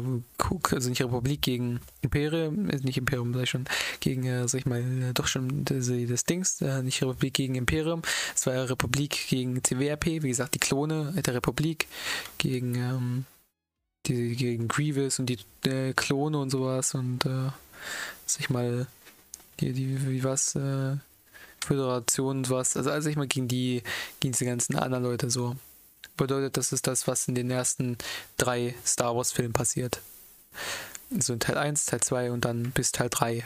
also 0.72 0.90
nicht 0.90 1.02
Republik 1.02 1.42
gegen 1.42 1.80
Imperium, 2.02 2.70
äh, 2.70 2.78
nicht 2.78 2.98
Imperium, 2.98 3.34
sag 3.34 3.48
schon, 3.48 3.66
gegen, 4.00 4.48
sag 4.48 4.60
ich 4.60 4.66
mal, 4.66 4.84
doch 5.14 5.28
schon 5.28 5.64
das, 5.66 5.92
das 6.08 6.24
Dings, 6.26 6.60
nicht 6.60 7.02
Republik 7.02 7.34
gegen 7.34 7.56
Imperium, 7.56 8.02
es 8.36 8.46
war 8.48 8.70
Republik 8.70 9.28
gegen 9.30 9.64
CWRP, 9.64 10.24
wie 10.24 10.30
gesagt, 10.30 10.56
die 10.56 10.60
Klone 10.60 11.14
der 11.26 11.36
Republik 11.36 11.88
gegen 12.40 12.76
ähm, 12.76 13.26
die 14.08 14.36
gegen 14.36 14.68
Grievous 14.68 15.20
und 15.20 15.28
die 15.28 15.38
Klone 15.96 16.40
und 16.40 16.50
sowas 16.50 16.96
und 16.96 17.24
sag 17.24 18.40
ich 18.40 18.50
mal 18.50 18.88
die, 19.62 19.74
die, 19.74 20.08
wie 20.08 20.24
was, 20.24 20.56
äh, 20.56 20.98
Föderation 21.66 22.38
und 22.38 22.50
was. 22.50 22.76
Also, 22.76 22.92
also 22.92 23.10
ich 23.10 23.16
mal 23.16 23.28
gegen 23.28 23.48
die, 23.48 23.84
gegen 24.20 24.34
diese 24.34 24.46
ganzen 24.46 24.76
anderen 24.76 25.04
Leute 25.04 25.30
so. 25.30 25.56
Bedeutet, 26.18 26.58
das 26.58 26.72
ist 26.72 26.88
das, 26.88 27.08
was 27.08 27.28
in 27.28 27.36
den 27.36 27.50
ersten 27.50 27.98
drei 28.38 28.76
Star 28.86 29.16
Wars 29.16 29.32
Filmen 29.32 29.54
passiert. 29.54 30.02
So 31.18 31.34
in 31.34 31.40
Teil 31.40 31.58
1, 31.58 31.86
Teil 31.86 32.02
2 32.02 32.32
und 32.32 32.46
dann 32.46 32.72
bis 32.72 32.92
Teil 32.92 33.10
3. 33.10 33.46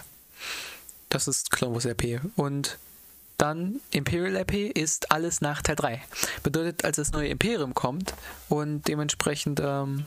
Das 1.10 1.28
ist 1.28 1.52
Clone 1.52 1.74
Wars 1.76 1.86
RP. 1.86 2.22
Und 2.36 2.78
dann 3.38 3.82
Imperial 3.92 4.36
RP 4.36 4.72
ist 4.74 5.12
alles 5.12 5.42
nach 5.42 5.62
Teil 5.62 5.76
3. 5.76 6.02
Bedeutet, 6.44 6.84
als 6.84 6.98
das 6.98 7.12
neue 7.12 7.28
Imperium 7.28 7.74
kommt 7.74 8.14
und 8.50 8.88
dementsprechend 8.88 9.62
ähm, 9.64 10.06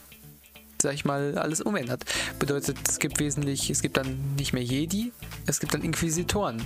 sag 0.83 0.95
ich 0.95 1.05
mal, 1.05 1.37
alles 1.39 1.61
umändert. 1.61 2.05
Bedeutet, 2.39 2.77
es 2.89 2.99
gibt 2.99 3.19
wesentlich, 3.19 3.71
es 3.71 3.83
gibt 3.83 3.97
dann 3.97 4.35
nicht 4.37 4.53
mehr 4.53 4.63
Jedi, 4.63 5.13
es 5.47 5.61
gibt 5.61 5.75
dann 5.75 5.83
Inquisitoren. 5.83 6.63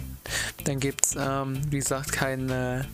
Dann 0.65 0.81
gibt 0.81 1.07
es, 1.07 1.17
ähm, 1.19 1.61
wie 1.71 1.79
gesagt, 1.79 2.13
keine, 2.13 2.87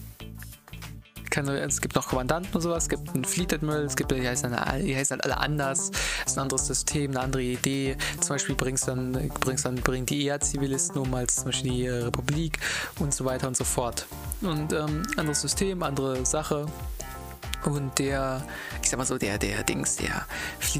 keine, 1.30 1.58
es 1.60 1.80
gibt 1.80 1.94
noch 1.94 2.08
Kommandanten 2.08 2.54
und 2.54 2.60
sowas, 2.60 2.84
es 2.84 2.88
gibt 2.88 3.14
einen 3.14 3.24
Fleet 3.24 3.52
Admiral, 3.52 3.84
es 3.84 3.96
gibt, 3.96 4.10
die 4.10 4.26
heißen, 4.26 4.50
dann, 4.50 4.84
die 4.84 4.96
heißen 4.96 5.18
dann 5.18 5.30
alle 5.30 5.40
anders, 5.40 5.90
es 6.24 6.32
ist 6.32 6.38
ein 6.38 6.42
anderes 6.42 6.66
System, 6.66 7.10
eine 7.12 7.20
andere 7.20 7.42
Idee. 7.42 7.96
Zum 8.20 8.30
Beispiel 8.30 8.54
bringst 8.54 8.88
dann, 8.88 9.12
bringst 9.40 9.64
dann, 9.64 9.76
bringen 9.76 10.06
die 10.06 10.24
eher 10.24 10.40
Zivilisten 10.40 11.00
um 11.00 11.12
als 11.14 11.36
zum 11.36 11.46
Beispiel 11.46 11.70
die 11.70 11.88
Republik 11.88 12.58
und 12.98 13.14
so 13.14 13.24
weiter 13.24 13.48
und 13.48 13.56
so 13.56 13.64
fort. 13.64 14.06
Und 14.40 14.72
ähm, 14.72 15.02
anderes 15.16 15.40
System, 15.40 15.82
andere 15.82 16.24
Sache. 16.24 16.66
Und 17.64 17.98
der, 17.98 18.44
ich 18.82 18.88
sag 18.88 18.98
mal 18.98 19.06
so, 19.06 19.18
der, 19.18 19.38
der 19.38 19.62
Dings, 19.64 19.96
der 19.96 20.26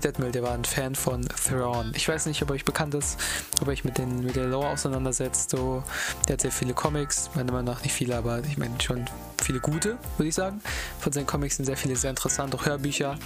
Admiral, 0.04 0.32
der 0.32 0.42
war 0.42 0.52
ein 0.52 0.64
Fan 0.64 0.94
von 0.94 1.26
Thrawn. 1.28 1.92
Ich 1.94 2.08
weiß 2.08 2.26
nicht, 2.26 2.42
ob 2.42 2.50
euch 2.50 2.64
bekannt 2.64 2.94
ist, 2.94 3.18
ob 3.60 3.68
euch 3.68 3.84
mit, 3.84 3.98
den, 3.98 4.24
mit 4.24 4.36
der 4.36 4.46
Lore 4.46 4.68
auseinandersetzt. 4.68 5.50
So, 5.50 5.82
der 6.26 6.34
hat 6.34 6.40
sehr 6.40 6.52
viele 6.52 6.74
Comics, 6.74 7.30
meiner 7.34 7.52
Meinung 7.52 7.74
nach 7.74 7.82
nicht 7.82 7.92
viele, 7.92 8.16
aber 8.16 8.40
ich 8.44 8.58
meine 8.58 8.80
schon 8.80 9.04
viele 9.42 9.60
gute, 9.60 9.98
würde 10.16 10.28
ich 10.28 10.34
sagen. 10.34 10.60
Von 11.00 11.12
seinen 11.12 11.26
Comics 11.26 11.56
sind 11.56 11.64
sehr 11.64 11.76
viele 11.76 11.96
sehr 11.96 12.10
interessant, 12.10 12.54
auch 12.54 12.66
Hörbücher 12.66 13.18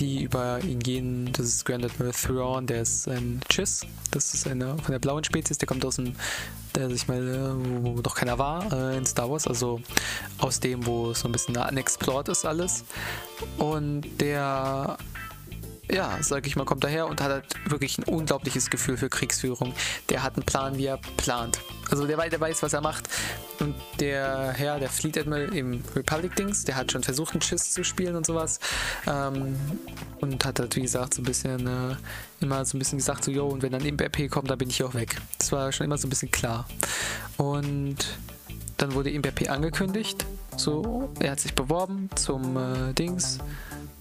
die 0.00 0.24
über 0.24 0.58
ihn 0.64 0.80
gehen. 0.80 1.30
Das 1.32 1.46
ist 1.46 1.64
Grand 1.64 1.84
Admiral 1.84 2.12
Thrawn, 2.12 2.66
der 2.66 2.82
ist 2.82 3.06
ein 3.08 3.40
Chiss. 3.48 3.86
Das 4.10 4.34
ist 4.34 4.46
eine 4.46 4.76
von 4.78 4.92
der 4.92 4.98
blauen 4.98 5.22
Spezies, 5.22 5.58
der 5.58 5.68
kommt 5.68 5.84
aus 5.84 5.96
dem, 5.96 6.14
der 6.74 6.90
sich 6.90 7.06
mal, 7.06 7.28
äh, 7.28 7.84
wo 7.84 8.00
noch 8.00 8.14
keiner 8.14 8.38
war 8.38 8.72
äh, 8.72 8.96
in 8.96 9.04
Star 9.04 9.30
Wars, 9.30 9.46
also 9.46 9.80
aus 10.38 10.58
dem, 10.58 10.86
wo 10.86 11.12
so 11.12 11.28
ein 11.28 11.32
bisschen 11.32 11.56
unexplored 11.56 12.28
ist 12.28 12.44
alles. 12.44 12.84
Und 13.58 14.02
der 14.20 14.96
ja, 15.92 16.18
sag 16.20 16.46
ich 16.46 16.56
mal, 16.56 16.64
kommt 16.64 16.84
daher 16.84 17.06
und 17.06 17.20
hat 17.20 17.30
halt 17.30 17.70
wirklich 17.70 17.98
ein 17.98 18.04
unglaubliches 18.04 18.70
Gefühl 18.70 18.96
für 18.96 19.08
Kriegsführung. 19.08 19.74
Der 20.08 20.22
hat 20.22 20.36
einen 20.36 20.44
Plan, 20.44 20.78
wie 20.78 20.86
er 20.86 20.98
plant. 21.16 21.60
Also 21.90 22.06
der, 22.06 22.16
der 22.28 22.40
weiß, 22.40 22.62
was 22.62 22.72
er 22.72 22.80
macht. 22.80 23.08
Und 23.58 23.74
der 23.98 24.52
Herr, 24.52 24.78
der 24.78 24.88
Fleet 24.88 25.18
Admiral 25.18 25.54
im 25.54 25.82
Republic-Dings, 25.94 26.64
der 26.64 26.76
hat 26.76 26.92
schon 26.92 27.02
versucht, 27.02 27.32
einen 27.32 27.42
Schiss 27.42 27.72
zu 27.72 27.84
spielen 27.84 28.16
und 28.16 28.26
sowas. 28.26 28.60
Ähm, 29.06 29.56
und 30.20 30.44
hat 30.44 30.60
halt, 30.60 30.74
wie 30.76 30.82
gesagt, 30.82 31.14
so 31.14 31.22
ein 31.22 31.24
bisschen 31.24 31.66
äh, 31.66 31.96
immer 32.40 32.64
so 32.64 32.76
ein 32.76 32.78
bisschen 32.78 32.98
gesagt, 32.98 33.24
so, 33.24 33.30
yo, 33.30 33.46
und 33.46 33.62
wenn 33.62 33.72
dann 33.72 33.84
im 33.84 33.98
RP 33.98 34.30
kommt, 34.30 34.50
dann 34.50 34.58
bin 34.58 34.70
ich 34.70 34.82
auch 34.84 34.94
weg. 34.94 35.16
Das 35.38 35.52
war 35.52 35.72
schon 35.72 35.86
immer 35.86 35.98
so 35.98 36.06
ein 36.06 36.10
bisschen 36.10 36.30
klar. 36.30 36.66
Und 37.36 38.18
dann 38.76 38.94
wurde 38.94 39.10
im 39.10 39.22
RP 39.22 39.50
angekündigt. 39.50 40.24
So, 40.56 41.10
er 41.20 41.32
hat 41.32 41.40
sich 41.40 41.54
beworben 41.54 42.10
zum 42.14 42.56
äh, 42.56 42.92
Dings 42.94 43.38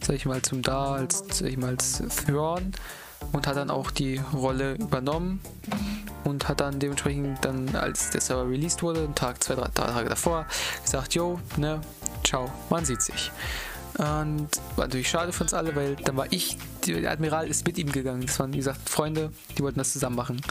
sag 0.02 0.16
ich 0.16 0.26
mal, 0.26 0.42
zum 0.42 0.62
Da 0.62 0.94
als, 0.94 1.24
sag 1.32 1.48
ich 1.48 1.58
mal, 1.58 1.70
als 1.70 2.02
Thrawn 2.26 2.72
und 3.32 3.48
hat 3.48 3.58
dann 3.58 3.70
auch 3.70 3.92
die 3.92 4.22
Rolle 4.34 4.76
übernommen 4.76 5.42
und 6.24 6.48
hat 6.48 6.62
dann 6.62 6.80
dementsprechend 6.80 7.44
dann, 7.44 7.76
als 7.76 8.12
der 8.12 8.22
Server 8.22 8.50
released 8.50 8.82
wurde, 8.82 9.02
einen 9.02 9.16
Tag, 9.16 9.44
zwei, 9.44 9.56
drei 9.56 9.68
Tage 9.70 10.10
davor, 10.10 10.46
gesagt, 10.84 11.16
yo, 11.16 11.40
ne, 11.58 11.82
ciao, 12.24 12.52
man 12.70 12.86
sieht 12.86 13.02
sich. 13.02 13.32
Und 14.00 14.48
war 14.78 14.86
natürlich 14.86 15.10
schade 15.10 15.34
für 15.34 15.44
uns 15.44 15.54
alle, 15.54 15.76
weil 15.76 15.98
dann 15.98 16.16
war 16.16 16.32
ich, 16.32 16.58
der 16.88 17.12
Admiral 17.12 17.50
ist 17.50 17.68
mit 17.68 17.78
ihm 17.78 17.92
gegangen. 17.92 18.26
Das 18.26 18.40
waren, 18.40 18.54
wie 18.54 18.58
gesagt, 18.58 18.90
Freunde, 18.90 19.34
die 19.58 19.62
wollten 19.62 19.78
das 19.78 19.92
zusammen 19.92 20.16
machen. 20.16 20.42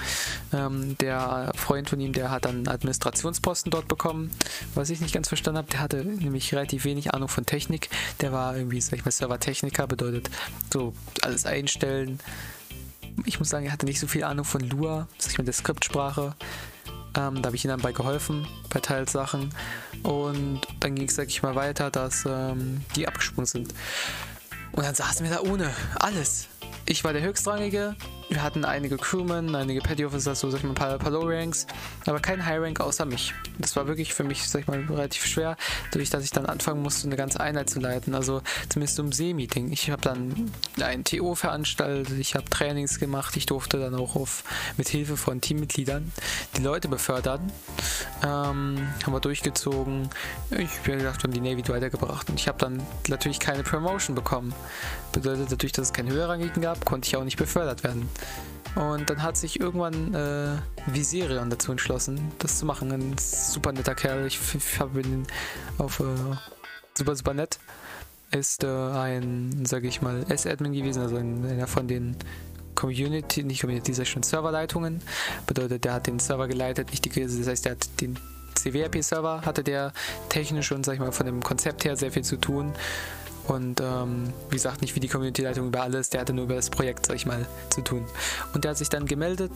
Ähm, 0.53 0.99
der 0.99 1.51
Freund 1.57 1.89
von 1.89 1.99
ihm, 1.99 2.13
der 2.13 2.31
hat 2.31 2.45
dann 2.45 2.69
Administrationsposten 2.69 3.71
dort 3.71 3.89
bekommen, 3.89 4.31
was 4.75 4.91
ich 4.91 5.01
nicht 5.01 5.15
ganz 5.15 5.29
verstanden 5.29 5.59
habe. 5.59 5.71
Der 5.71 5.81
hatte 5.81 6.05
nämlich 6.05 6.53
relativ 6.53 6.85
wenig 6.85 7.15
Ahnung 7.15 7.29
von 7.29 7.47
Technik. 7.47 7.89
Der 8.21 8.33
war 8.33 8.55
irgendwie, 8.55 8.83
sag 8.83 8.99
ich 8.99 9.07
mal, 9.07 9.13
Servertechniker, 9.13 9.87
bedeutet 9.87 10.29
so 10.71 10.93
alles 11.23 11.47
einstellen. 11.47 12.21
Ich 13.25 13.39
muss 13.39 13.49
sagen, 13.49 13.65
er 13.65 13.73
hatte 13.73 13.87
nicht 13.87 13.99
so 13.99 14.07
viel 14.07 14.25
Ahnung 14.25 14.45
von 14.45 14.61
Lua, 14.61 15.09
sag 15.17 15.33
ich 15.33 15.39
mal, 15.39 15.45
der 15.45 15.55
Skriptsprache. 15.55 16.35
Ähm, 17.19 17.43
da 17.43 17.49
habe 17.49 17.57
ich 17.57 17.65
ihnen 17.65 17.73
dann 17.73 17.81
bei 17.81 17.93
geholfen, 17.93 18.47
bei 18.71 18.79
Teilsachen. 18.79 19.51
Und 20.05 20.61
dann 20.79 20.95
ging 20.95 21.09
es, 21.09 21.17
sag 21.17 21.27
ich 21.27 21.43
mal, 21.43 21.57
weiter, 21.57 21.91
dass 21.91 22.25
ähm, 22.27 22.83
die 22.95 23.09
abgesprungen 23.09 23.47
sind. 23.47 23.75
Und 24.73 24.85
dann 24.85 24.95
saßen 24.95 25.29
wir 25.29 25.35
da 25.35 25.41
ohne 25.41 25.71
alles. 25.97 26.47
Ich 26.87 27.03
war 27.03 27.13
der 27.13 27.23
Höchstrangige, 27.23 27.97
wir 28.29 28.43
hatten 28.43 28.65
einige 28.65 28.97
Crewmen, 28.97 29.55
einige 29.55 29.81
Petty 29.81 30.05
Officers, 30.05 30.41
so 30.41 30.51
sag 30.51 30.59
ich 30.59 30.65
mal 30.65 30.71
ein 30.71 30.75
paar, 30.75 30.99
paar 30.99 31.11
Low 31.11 31.27
Ranks, 31.27 31.67
aber 32.07 32.21
kein 32.21 32.45
High 32.45 32.61
Rank 32.61 32.81
außer 32.81 33.07
mich. 33.07 33.33
Das 33.59 33.75
war 33.77 33.87
wirklich 33.87 34.13
für 34.13 34.25
mich, 34.25 34.49
sag 34.49 34.63
ich 34.63 34.67
mal, 34.67 34.81
relativ 34.81 35.25
schwer, 35.25 35.57
dadurch, 35.91 36.11
dass 36.11 36.25
ich 36.25 36.31
dann 36.31 36.47
anfangen 36.47 36.83
musste, 36.83 37.07
eine 37.07 37.17
ganze 37.17 37.41
Einheit 37.41 37.71
zu 37.71 37.81
leiten. 37.81 38.15
Also 38.15 38.43
zumindest 38.69 39.01
ein 39.01 39.13
See-Meeting. 39.13 39.73
Ich 39.73 39.91
habe 39.91 40.03
dann 40.03 40.51
ein 40.81 41.05
TO 41.05 41.35
veranstaltet, 41.35 42.19
ich 42.19 42.35
habe 42.35 42.49
Trainings 42.51 42.99
gemacht, 42.99 43.37
ich 43.37 43.47
durfte 43.47 43.79
dann 43.79 43.95
auch 43.95 44.15
auf, 44.15 44.45
mit 44.77 44.89
Hilfe 44.89 45.17
von 45.17 45.41
Teammitgliedern 45.41 46.13
die 46.57 46.63
Leute 46.63 46.89
befördern. 46.89 47.53
Ähm, 48.23 48.89
haben 49.05 49.13
wir 49.13 49.21
durchgezogen. 49.21 50.11
Ich 50.51 50.69
wie 50.85 50.93
gesagt, 50.93 51.23
wir 51.23 51.25
haben 51.25 51.33
die 51.33 51.41
Navy 51.41 51.67
weitergebracht 51.69 52.29
und 52.31 52.39
ich 52.39 52.49
habe 52.49 52.59
dann 52.59 52.83
natürlich 53.09 53.41
keine 53.41 53.63
Promotion 53.63 54.15
bekommen. 54.15 54.55
Bedeutet 55.13 55.51
natürlich, 55.51 55.73
dass 55.73 55.87
es 55.87 55.93
keinen 55.93 56.11
höherrangigen 56.11 56.63
gab, 56.63 56.85
konnte 56.85 57.09
ich 57.09 57.17
auch 57.17 57.25
nicht 57.25 57.37
befördert 57.37 57.85
werden. 57.85 58.09
Und 58.75 59.11
dann 59.11 59.23
hat 59.23 59.37
sich 59.37 59.59
irgendwann 59.61 60.15
äh, 60.15 60.57
Viserion 60.87 61.51
dazu 61.51 61.73
entschlossen, 61.73 62.33
das 62.39 62.59
zu 62.59 62.67
machen. 62.67 62.93
Ein 62.93 63.17
super 63.19 63.73
netter 63.73 63.95
Kerl. 63.95 64.27
Ich, 64.27 64.39
ich 64.55 64.79
habe 64.79 65.01
ihn 65.01 65.27
auf 65.79 66.01
äh, 66.01 66.05
super, 66.95 67.17
super 67.17 67.35
nett. 67.35 67.59
Ist 68.31 68.63
äh, 68.63 68.69
ein, 68.69 69.65
sage 69.65 69.89
ich 69.89 70.03
mal, 70.03 70.25
S-Admin 70.29 70.73
gewesen, 70.73 71.03
also 71.03 71.17
einer 71.17 71.67
von 71.67 71.89
den 71.89 72.17
Community, 72.75 73.43
nicht 73.43 73.63
Community, 73.63 73.93
das 73.93 74.07
schon 74.07 74.23
Serverleitungen. 74.23 75.01
Bedeutet, 75.47 75.85
der 75.85 75.95
hat 75.95 76.07
den 76.07 76.19
Server 76.19 76.47
geleitet, 76.47 76.91
nicht 76.91 77.05
die, 77.05 77.21
das 77.21 77.49
heißt, 77.49 77.65
der 77.65 77.73
hat 77.73 78.01
den 78.01 78.19
CWRP-Server, 78.55 79.43
hatte 79.45 79.65
der 79.65 79.93
technisch 80.29 80.71
und, 80.73 80.85
sag 80.85 80.95
ich 80.95 81.01
mal, 81.01 81.13
von 81.13 81.27
dem 81.27 81.43
Konzept 81.43 81.85
her 81.85 81.97
sehr 81.97 82.13
viel 82.13 82.25
zu 82.25 82.37
tun. 82.37 82.73
Und 83.49 83.81
ähm, 83.81 84.33
wie 84.51 84.57
gesagt, 84.57 84.83
nicht 84.83 84.95
wie 84.95 85.01
die 85.01 85.09
Community-Leitung 85.09 85.69
über 85.69 85.83
alles, 85.83 86.11
der 86.11 86.21
hatte 86.21 86.35
nur 86.35 86.45
über 86.45 86.55
das 86.55 86.69
Projekt, 86.69 87.07
sag 87.07 87.17
ich 87.17 87.25
mal, 87.25 87.47
zu 87.71 87.81
tun. 87.81 88.05
Und 88.53 88.65
der 88.65 88.73
hat 88.73 88.79
sich 88.79 88.91
dann 88.91 89.07
gemeldet 89.07 89.51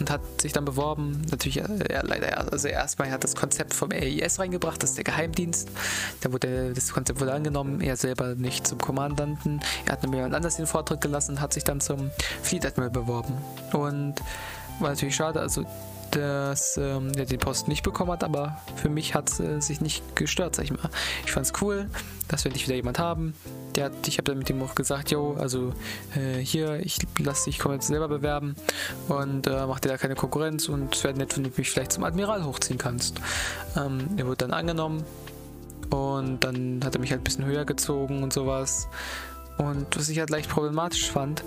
und 0.00 0.10
hat 0.10 0.22
sich 0.40 0.52
dann 0.52 0.64
beworben. 0.64 1.22
Natürlich, 1.30 1.58
äh, 1.58 1.84
er, 1.88 2.02
leider, 2.02 2.50
also 2.50 2.66
erstmal 2.66 3.10
hat 3.10 3.24
das 3.24 3.36
Konzept 3.36 3.74
vom 3.74 3.90
AIS 3.92 4.38
reingebracht, 4.38 4.82
das 4.82 4.90
ist 4.90 4.96
der 4.96 5.04
Geheimdienst. 5.04 5.68
Da 6.22 6.32
wurde 6.32 6.72
das 6.72 6.92
Konzept 6.92 7.20
wurde 7.20 7.34
angenommen, 7.34 7.82
er 7.82 7.96
selber 7.96 8.34
nicht 8.34 8.66
zum 8.66 8.78
Kommandanten. 8.78 9.60
Er 9.84 9.92
hat 9.92 10.06
mir 10.06 10.16
jemand 10.16 10.34
anders 10.34 10.56
den 10.56 10.66
Vortritt 10.66 11.02
gelassen 11.02 11.32
und 11.32 11.40
hat 11.42 11.52
sich 11.52 11.64
dann 11.64 11.80
zum 11.80 12.10
Fleet 12.42 12.64
Admiral 12.64 12.90
beworben. 12.90 13.34
Und 13.72 14.14
war 14.80 14.90
natürlich 14.90 15.16
schade, 15.16 15.40
also 15.40 15.64
dass 16.10 16.76
ähm, 16.76 17.12
er 17.16 17.26
den 17.26 17.38
Posten 17.38 17.70
nicht 17.70 17.82
bekommen 17.82 18.12
hat, 18.12 18.24
aber 18.24 18.58
für 18.76 18.88
mich 18.88 19.14
hat 19.14 19.30
es 19.30 19.40
äh, 19.40 19.60
sich 19.60 19.80
nicht 19.80 20.16
gestört, 20.16 20.56
sag 20.56 20.64
ich 20.64 20.72
mal. 20.72 20.90
Ich 21.24 21.32
fand 21.32 21.46
es 21.46 21.52
cool, 21.60 21.88
dass 22.28 22.44
wir 22.44 22.50
endlich 22.50 22.66
wieder 22.66 22.76
jemand 22.76 22.98
haben. 22.98 23.34
Der 23.74 23.86
hat, 23.86 24.08
ich 24.08 24.18
habe 24.18 24.24
dann 24.24 24.38
mit 24.38 24.48
ihm 24.50 24.62
auch 24.62 24.74
gesagt, 24.74 25.10
yo, 25.10 25.36
also 25.38 25.72
äh, 26.16 26.38
hier, 26.38 26.80
ich 26.80 26.98
lasse 27.18 27.46
dich, 27.46 27.58
komme 27.58 27.74
jetzt 27.74 27.88
selber 27.88 28.08
bewerben 28.08 28.56
und 29.08 29.46
äh, 29.46 29.66
mach 29.66 29.80
dir 29.80 29.90
da 29.90 29.98
keine 29.98 30.14
Konkurrenz 30.14 30.68
und 30.68 30.94
es 30.94 31.04
wäre 31.04 31.14
nett, 31.14 31.36
wenn 31.36 31.44
du 31.44 31.50
mich 31.56 31.70
vielleicht 31.70 31.92
zum 31.92 32.04
Admiral 32.04 32.44
hochziehen 32.44 32.78
kannst. 32.78 33.20
Ähm, 33.76 34.08
er 34.16 34.26
wurde 34.26 34.38
dann 34.38 34.52
angenommen 34.52 35.04
und 35.90 36.40
dann 36.40 36.80
hat 36.84 36.94
er 36.94 37.00
mich 37.00 37.10
halt 37.10 37.20
ein 37.20 37.24
bisschen 37.24 37.44
höher 37.44 37.64
gezogen 37.64 38.22
und 38.22 38.32
sowas. 38.32 38.88
Und 39.58 39.96
was 39.96 40.08
ich 40.08 40.18
halt 40.18 40.30
leicht 40.30 40.50
problematisch 40.50 41.10
fand, 41.10 41.42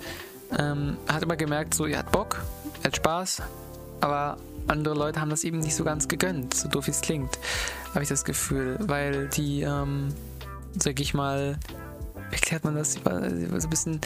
ähm, 0.58 0.96
hat 1.08 1.22
immer 1.22 1.36
gemerkt, 1.36 1.74
so, 1.74 1.86
er 1.86 1.98
hat 1.98 2.10
Bock, 2.10 2.42
er 2.82 2.86
hat 2.86 2.96
Spaß, 2.96 3.42
aber 4.00 4.36
andere 4.70 4.94
Leute 4.94 5.20
haben 5.20 5.30
das 5.30 5.44
eben 5.44 5.58
nicht 5.58 5.74
so 5.74 5.84
ganz 5.84 6.08
gegönnt, 6.08 6.54
so 6.54 6.68
doof 6.68 6.86
wie 6.86 6.92
es 6.92 7.00
klingt, 7.00 7.38
habe 7.90 8.02
ich 8.02 8.08
das 8.08 8.24
Gefühl, 8.24 8.78
weil 8.80 9.28
die, 9.28 9.62
ähm, 9.62 10.08
sag 10.78 11.00
ich 11.00 11.14
mal, 11.14 11.58
erklärt 12.30 12.64
man 12.64 12.76
das, 12.76 12.94
so 12.94 13.00
ein 13.10 13.70
bisschen, 13.70 14.00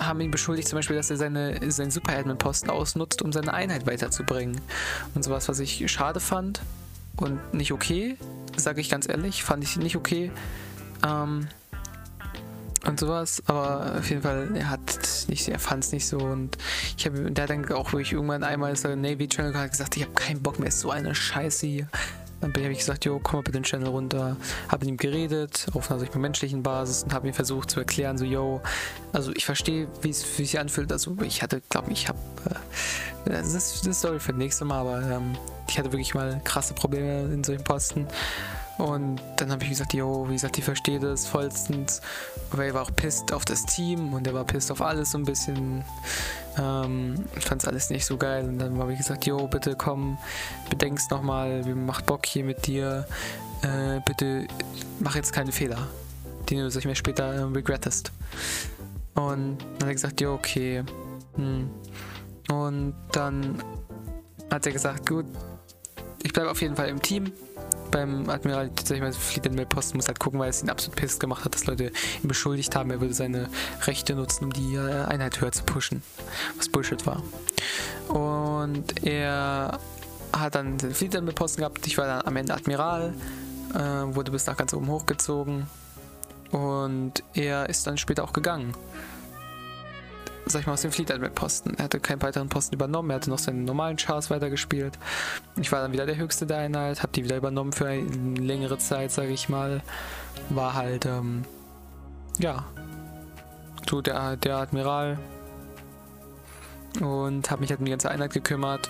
haben 0.00 0.20
ihn 0.20 0.30
beschuldigt 0.30 0.68
zum 0.68 0.78
Beispiel, 0.78 0.96
dass 0.96 1.10
er 1.10 1.16
seine, 1.16 1.58
seinen 1.70 1.90
Super-Admin-Posten 1.90 2.70
ausnutzt, 2.70 3.22
um 3.22 3.32
seine 3.32 3.52
Einheit 3.52 3.86
weiterzubringen. 3.86 4.60
Und 5.14 5.24
sowas, 5.24 5.48
was 5.48 5.58
ich 5.58 5.90
schade 5.90 6.20
fand 6.20 6.60
und 7.16 7.54
nicht 7.54 7.72
okay, 7.72 8.16
sage 8.56 8.80
ich 8.80 8.88
ganz 8.88 9.08
ehrlich, 9.08 9.42
fand 9.42 9.64
ich 9.64 9.76
nicht 9.76 9.96
okay. 9.96 10.30
Ähm, 11.06 11.48
und 12.86 13.00
sowas, 13.00 13.42
aber 13.46 13.96
auf 13.98 14.08
jeden 14.08 14.22
Fall, 14.22 14.48
er 14.54 14.70
hat 14.70 15.26
nicht, 15.28 15.48
er 15.48 15.58
fand 15.58 15.84
es 15.84 15.92
nicht 15.92 16.06
so 16.06 16.18
und 16.18 16.56
ich 16.96 17.06
habe, 17.06 17.30
der 17.30 17.44
hat 17.44 17.50
dann 17.50 17.70
auch 17.72 17.92
wirklich 17.92 18.12
irgendwann 18.12 18.44
einmal 18.44 18.76
so 18.76 18.94
Navy 18.94 19.28
Channel 19.28 19.52
gesagt, 19.68 19.96
ich 19.96 20.02
habe 20.02 20.14
keinen 20.14 20.42
Bock 20.42 20.58
mehr, 20.58 20.68
ist 20.68 20.80
so 20.80 20.90
eine 20.90 21.14
Scheiße 21.14 21.66
hier. 21.66 21.88
Dann 22.40 22.52
habe 22.52 22.72
ich 22.72 22.78
gesagt, 22.78 23.04
jo, 23.06 23.18
komm 23.18 23.38
mal 23.38 23.42
bitte 23.42 23.58
den 23.58 23.64
Channel 23.64 23.88
runter. 23.88 24.36
Habe 24.68 24.84
mit 24.84 24.88
ihm 24.90 24.96
geredet, 24.98 25.66
auf 25.72 25.90
einer 25.90 25.98
solchen 25.98 26.20
menschlichen 26.20 26.62
Basis 26.62 27.02
und 27.02 27.14
habe 27.14 27.26
ihm 27.26 27.34
versucht 27.34 27.70
zu 27.70 27.80
erklären, 27.80 28.18
so, 28.18 28.26
yo, 28.26 28.60
also 29.12 29.32
ich 29.34 29.46
verstehe, 29.46 29.88
wie 30.02 30.10
es 30.10 30.36
sich 30.36 30.58
anfühlt. 30.58 30.92
Also 30.92 31.16
ich 31.22 31.42
hatte, 31.42 31.62
glaube 31.70 31.92
ich, 31.92 32.08
habe, 32.08 32.18
äh, 33.24 33.30
das 33.30 33.54
ist 33.54 33.84
eine 33.84 33.94
Story 33.94 34.20
für 34.20 34.32
das 34.32 34.38
nächste 34.38 34.66
Mal, 34.66 34.80
aber 34.80 35.02
ähm, 35.02 35.36
ich 35.66 35.78
hatte 35.78 35.90
wirklich 35.92 36.14
mal 36.14 36.40
krasse 36.44 36.74
Probleme 36.74 37.32
in 37.32 37.42
solchen 37.42 37.64
Posten. 37.64 38.06
Und 38.78 39.20
dann 39.36 39.50
habe 39.50 39.62
ich 39.64 39.70
gesagt, 39.70 39.94
jo, 39.94 40.28
wie 40.28 40.34
gesagt, 40.34 40.58
ich 40.58 40.64
verstehe 40.64 41.00
das 41.00 41.26
vollstens. 41.26 42.02
Aber 42.50 42.64
er 42.64 42.74
war 42.74 42.82
auch 42.82 42.94
pisst 42.94 43.32
auf 43.32 43.44
das 43.44 43.64
Team 43.64 44.12
und 44.12 44.26
er 44.26 44.34
war 44.34 44.44
pisst 44.44 44.70
auf 44.70 44.82
alles 44.82 45.12
so 45.12 45.18
ein 45.18 45.24
bisschen. 45.24 45.82
Ähm, 46.58 47.24
ich 47.36 47.44
fand 47.44 47.62
es 47.62 47.68
alles 47.68 47.88
nicht 47.88 48.04
so 48.04 48.18
geil. 48.18 48.44
Und 48.44 48.58
dann 48.58 48.78
habe 48.78 48.92
ich 48.92 48.98
gesagt, 48.98 49.24
jo, 49.26 49.46
bitte 49.46 49.76
komm, 49.76 50.18
bedenkst 50.68 51.10
nochmal, 51.10 51.64
wir 51.64 51.74
macht 51.74 52.04
Bock 52.04 52.26
hier 52.26 52.44
mit 52.44 52.66
dir. 52.66 53.06
Äh, 53.62 54.00
bitte 54.04 54.46
mach 55.00 55.16
jetzt 55.16 55.32
keine 55.32 55.52
Fehler, 55.52 55.88
die 56.48 56.56
du, 56.56 56.70
sag 56.70 56.80
ich 56.80 56.86
mir, 56.86 56.96
später 56.96 57.32
äh, 57.32 57.42
regrettest. 57.42 58.12
Und 59.14 59.58
dann 59.58 59.80
hat 59.80 59.88
er 59.88 59.94
gesagt, 59.94 60.20
jo, 60.20 60.34
okay. 60.34 60.84
Hm. 61.36 61.70
Und 62.50 62.94
dann 63.12 63.62
hat 64.50 64.66
er 64.66 64.72
gesagt, 64.72 65.08
gut, 65.08 65.24
ich 66.22 66.32
bleibe 66.34 66.50
auf 66.50 66.60
jeden 66.60 66.76
Fall 66.76 66.88
im 66.88 67.00
Team 67.00 67.32
beim 67.90 68.28
Admiral, 68.28 68.70
mal, 69.00 69.12
Fleet 69.12 69.46
Admiral 69.46 69.66
Posten 69.66 69.96
muss 69.96 70.08
halt 70.08 70.18
gucken, 70.18 70.40
weil 70.40 70.50
es 70.50 70.62
ihn 70.62 70.70
absolut 70.70 70.96
piss 70.96 71.18
gemacht 71.18 71.44
hat, 71.44 71.54
dass 71.54 71.66
Leute 71.66 71.92
ihn 72.22 72.28
beschuldigt 72.28 72.74
haben, 72.76 72.90
er 72.90 73.00
würde 73.00 73.14
seine 73.14 73.48
Rechte 73.86 74.14
nutzen, 74.14 74.44
um 74.44 74.52
die 74.52 74.74
äh, 74.74 75.04
Einheit 75.04 75.40
höher 75.40 75.52
zu 75.52 75.64
pushen. 75.64 76.02
Was 76.56 76.68
Bullshit 76.68 77.06
war. 77.06 77.22
Und 78.08 79.04
er 79.04 79.78
hat 80.32 80.54
dann 80.54 80.78
den 80.78 80.94
Fleet 80.94 81.16
Admiral 81.16 81.34
Posten 81.34 81.60
gehabt. 81.60 81.86
Ich 81.86 81.96
war 81.98 82.06
dann 82.06 82.22
am 82.22 82.36
Ende 82.36 82.54
Admiral, 82.54 83.14
äh, 83.74 83.78
wurde 83.78 84.30
bis 84.30 84.46
nach 84.46 84.56
ganz 84.56 84.72
oben 84.74 84.88
hochgezogen. 84.88 85.66
Und 86.50 87.22
er 87.34 87.68
ist 87.68 87.86
dann 87.86 87.98
später 87.98 88.24
auch 88.24 88.32
gegangen 88.32 88.74
sag 90.46 90.60
ich 90.60 90.66
mal, 90.66 90.74
aus 90.74 90.82
dem 90.82 90.92
Fleet 90.92 91.10
Admiral 91.10 91.34
Posten. 91.34 91.74
Er 91.76 91.84
hatte 91.84 92.00
keinen 92.00 92.22
weiteren 92.22 92.48
Posten 92.48 92.74
übernommen, 92.74 93.10
er 93.10 93.16
hatte 93.16 93.30
noch 93.30 93.38
seinen 93.38 93.64
normalen 93.64 93.96
Chars 93.96 94.30
weitergespielt. 94.30 94.98
Ich 95.60 95.72
war 95.72 95.80
dann 95.82 95.92
wieder 95.92 96.06
der 96.06 96.16
Höchste 96.16 96.46
der 96.46 96.58
Einheit, 96.58 97.02
hab 97.02 97.12
die 97.12 97.24
wieder 97.24 97.36
übernommen 97.36 97.72
für 97.72 97.88
eine 97.88 98.40
längere 98.40 98.78
Zeit, 98.78 99.10
sage 99.10 99.32
ich 99.32 99.48
mal. 99.48 99.82
War 100.48 100.74
halt, 100.74 101.04
ähm, 101.04 101.44
ja, 102.38 102.64
so 103.88 104.00
der, 104.00 104.36
der 104.36 104.56
Admiral. 104.56 105.18
Und 107.00 107.50
habe 107.50 107.60
mich 107.60 107.70
halt 107.70 107.80
um 107.80 107.84
die 107.84 107.90
ganze 107.90 108.10
Einheit 108.10 108.32
gekümmert. 108.32 108.88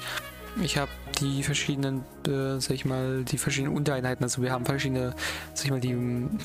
Ich 0.63 0.79
habe 0.79 0.91
die 1.19 1.43
verschiedenen, 1.43 2.05
äh, 2.27 2.61
sag 2.61 2.71
ich 2.71 2.85
mal, 2.85 3.25
die 3.25 3.39
verschiedenen 3.39 3.77
Untereinheiten, 3.77 4.25
also 4.25 4.43
wir 4.43 4.53
haben 4.53 4.65
verschiedene, 4.65 5.15
sag 5.55 5.65
ich 5.65 5.71
mal, 5.71 5.81
die 5.81 5.97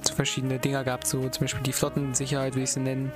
so 0.04 0.14
verschiedene 0.14 0.60
Dinger 0.60 0.84
gehabt, 0.84 1.08
so 1.08 1.28
zum 1.30 1.42
Beispiel 1.42 1.64
die 1.64 1.74
Flottensicherheit, 1.74 2.54
würde 2.54 2.64
ich 2.64 2.72
sie 2.72 2.80
nennen. 2.80 3.12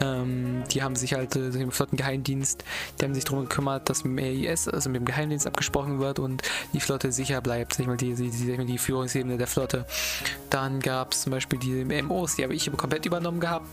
Ähm, 0.00 0.62
die 0.70 0.82
haben 0.82 0.96
sich 0.96 1.14
halt, 1.14 1.36
äh, 1.36 1.48
im 1.48 1.72
Flottengeheimdienst, 1.72 2.64
die 2.98 3.04
haben 3.04 3.14
sich 3.14 3.24
darum 3.24 3.40
gekümmert, 3.40 3.88
dass 3.88 4.04
mit 4.04 4.18
dem 4.18 4.24
AIS, 4.24 4.68
also 4.68 4.90
mit 4.90 5.00
dem 5.00 5.04
Geheimdienst 5.04 5.46
abgesprochen 5.46 5.98
wird 6.00 6.18
und 6.18 6.42
die 6.72 6.80
Flotte 6.80 7.12
sicher 7.12 7.40
bleibt, 7.40 7.74
sag 7.74 7.80
ich 7.80 7.86
mal, 7.86 7.96
die, 7.96 8.14
die, 8.14 8.30
die, 8.30 8.56
die, 8.56 8.64
die 8.64 8.78
Führungsebene 8.78 9.36
der 9.36 9.46
Flotte. 9.46 9.86
Dann 10.50 10.80
gab 10.80 11.12
es 11.12 11.22
zum 11.22 11.32
Beispiel 11.32 11.58
die 11.58 11.84
MOs, 12.02 12.36
die 12.36 12.44
habe 12.44 12.54
ich 12.54 12.70
komplett 12.76 13.06
übernommen 13.06 13.40
gehabt 13.40 13.66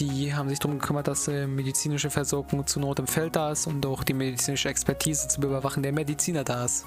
Die 0.00 0.34
haben 0.34 0.48
sich 0.48 0.58
darum 0.58 0.78
gekümmert, 0.78 1.08
dass 1.08 1.26
äh, 1.28 1.46
medizinische 1.46 2.10
Versorgung 2.10 2.66
zu 2.66 2.78
Not 2.78 3.00
im 3.00 3.06
Feld 3.06 3.34
da 3.34 3.50
ist 3.50 3.66
und 3.66 3.84
auch 3.84 4.04
die 4.04 4.14
medizinische 4.14 4.68
Expertise 4.68 5.28
zum 5.28 5.44
Überwachen 5.44 5.82
der 5.82 5.92
Mediziner 5.92 6.44
da 6.44 6.64
ist. 6.64 6.84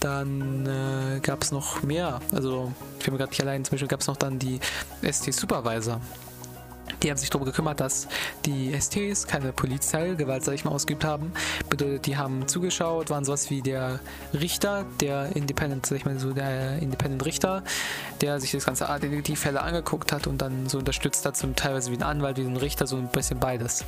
Dann 0.00 0.66
äh, 0.66 1.20
gab 1.20 1.42
es 1.42 1.52
noch 1.52 1.82
mehr, 1.82 2.20
also 2.32 2.72
ich 2.98 3.04
bin 3.04 3.14
mir 3.14 3.18
gerade 3.18 3.30
nicht 3.30 3.42
allein, 3.42 3.64
zum 3.64 3.72
Beispiel 3.72 3.88
gab 3.88 4.00
es 4.00 4.06
noch 4.08 4.16
dann 4.16 4.38
die 4.38 4.58
ST-Supervisor. 5.02 6.00
Die 7.02 7.10
haben 7.10 7.18
sich 7.18 7.30
darum 7.30 7.44
gekümmert, 7.44 7.80
dass 7.80 8.08
die 8.46 8.72
STs 8.78 9.26
keine 9.26 9.52
Polizeigewalt, 9.52 10.44
sag 10.44 10.54
ich 10.54 10.64
mal, 10.64 10.72
ausgeübt 10.72 11.04
haben. 11.04 11.32
Bedeutet, 11.68 12.06
die 12.06 12.16
haben 12.16 12.48
zugeschaut, 12.48 13.10
waren 13.10 13.24
sowas 13.24 13.50
wie 13.50 13.62
der 13.62 14.00
Richter, 14.32 14.84
der 15.00 15.34
Independent, 15.36 15.86
sag 15.86 15.96
ich 15.96 16.04
mal 16.04 16.18
so, 16.18 16.32
der 16.32 16.78
Independent 16.78 17.24
Richter, 17.24 17.62
der 18.20 18.40
sich 18.40 18.52
das 18.52 18.64
ganze 18.64 18.88
Art 18.88 19.02
Detektivfälle 19.02 19.60
angeguckt 19.60 20.12
hat 20.12 20.26
und 20.26 20.42
dann 20.42 20.68
so 20.68 20.78
unterstützt 20.78 21.24
hat, 21.26 21.36
so 21.36 21.46
teilweise 21.54 21.90
wie 21.90 21.96
ein 21.96 22.02
Anwalt, 22.02 22.36
wie 22.36 22.42
ein 22.42 22.56
Richter, 22.56 22.86
so 22.86 22.96
ein 22.96 23.08
bisschen 23.08 23.38
beides. 23.38 23.84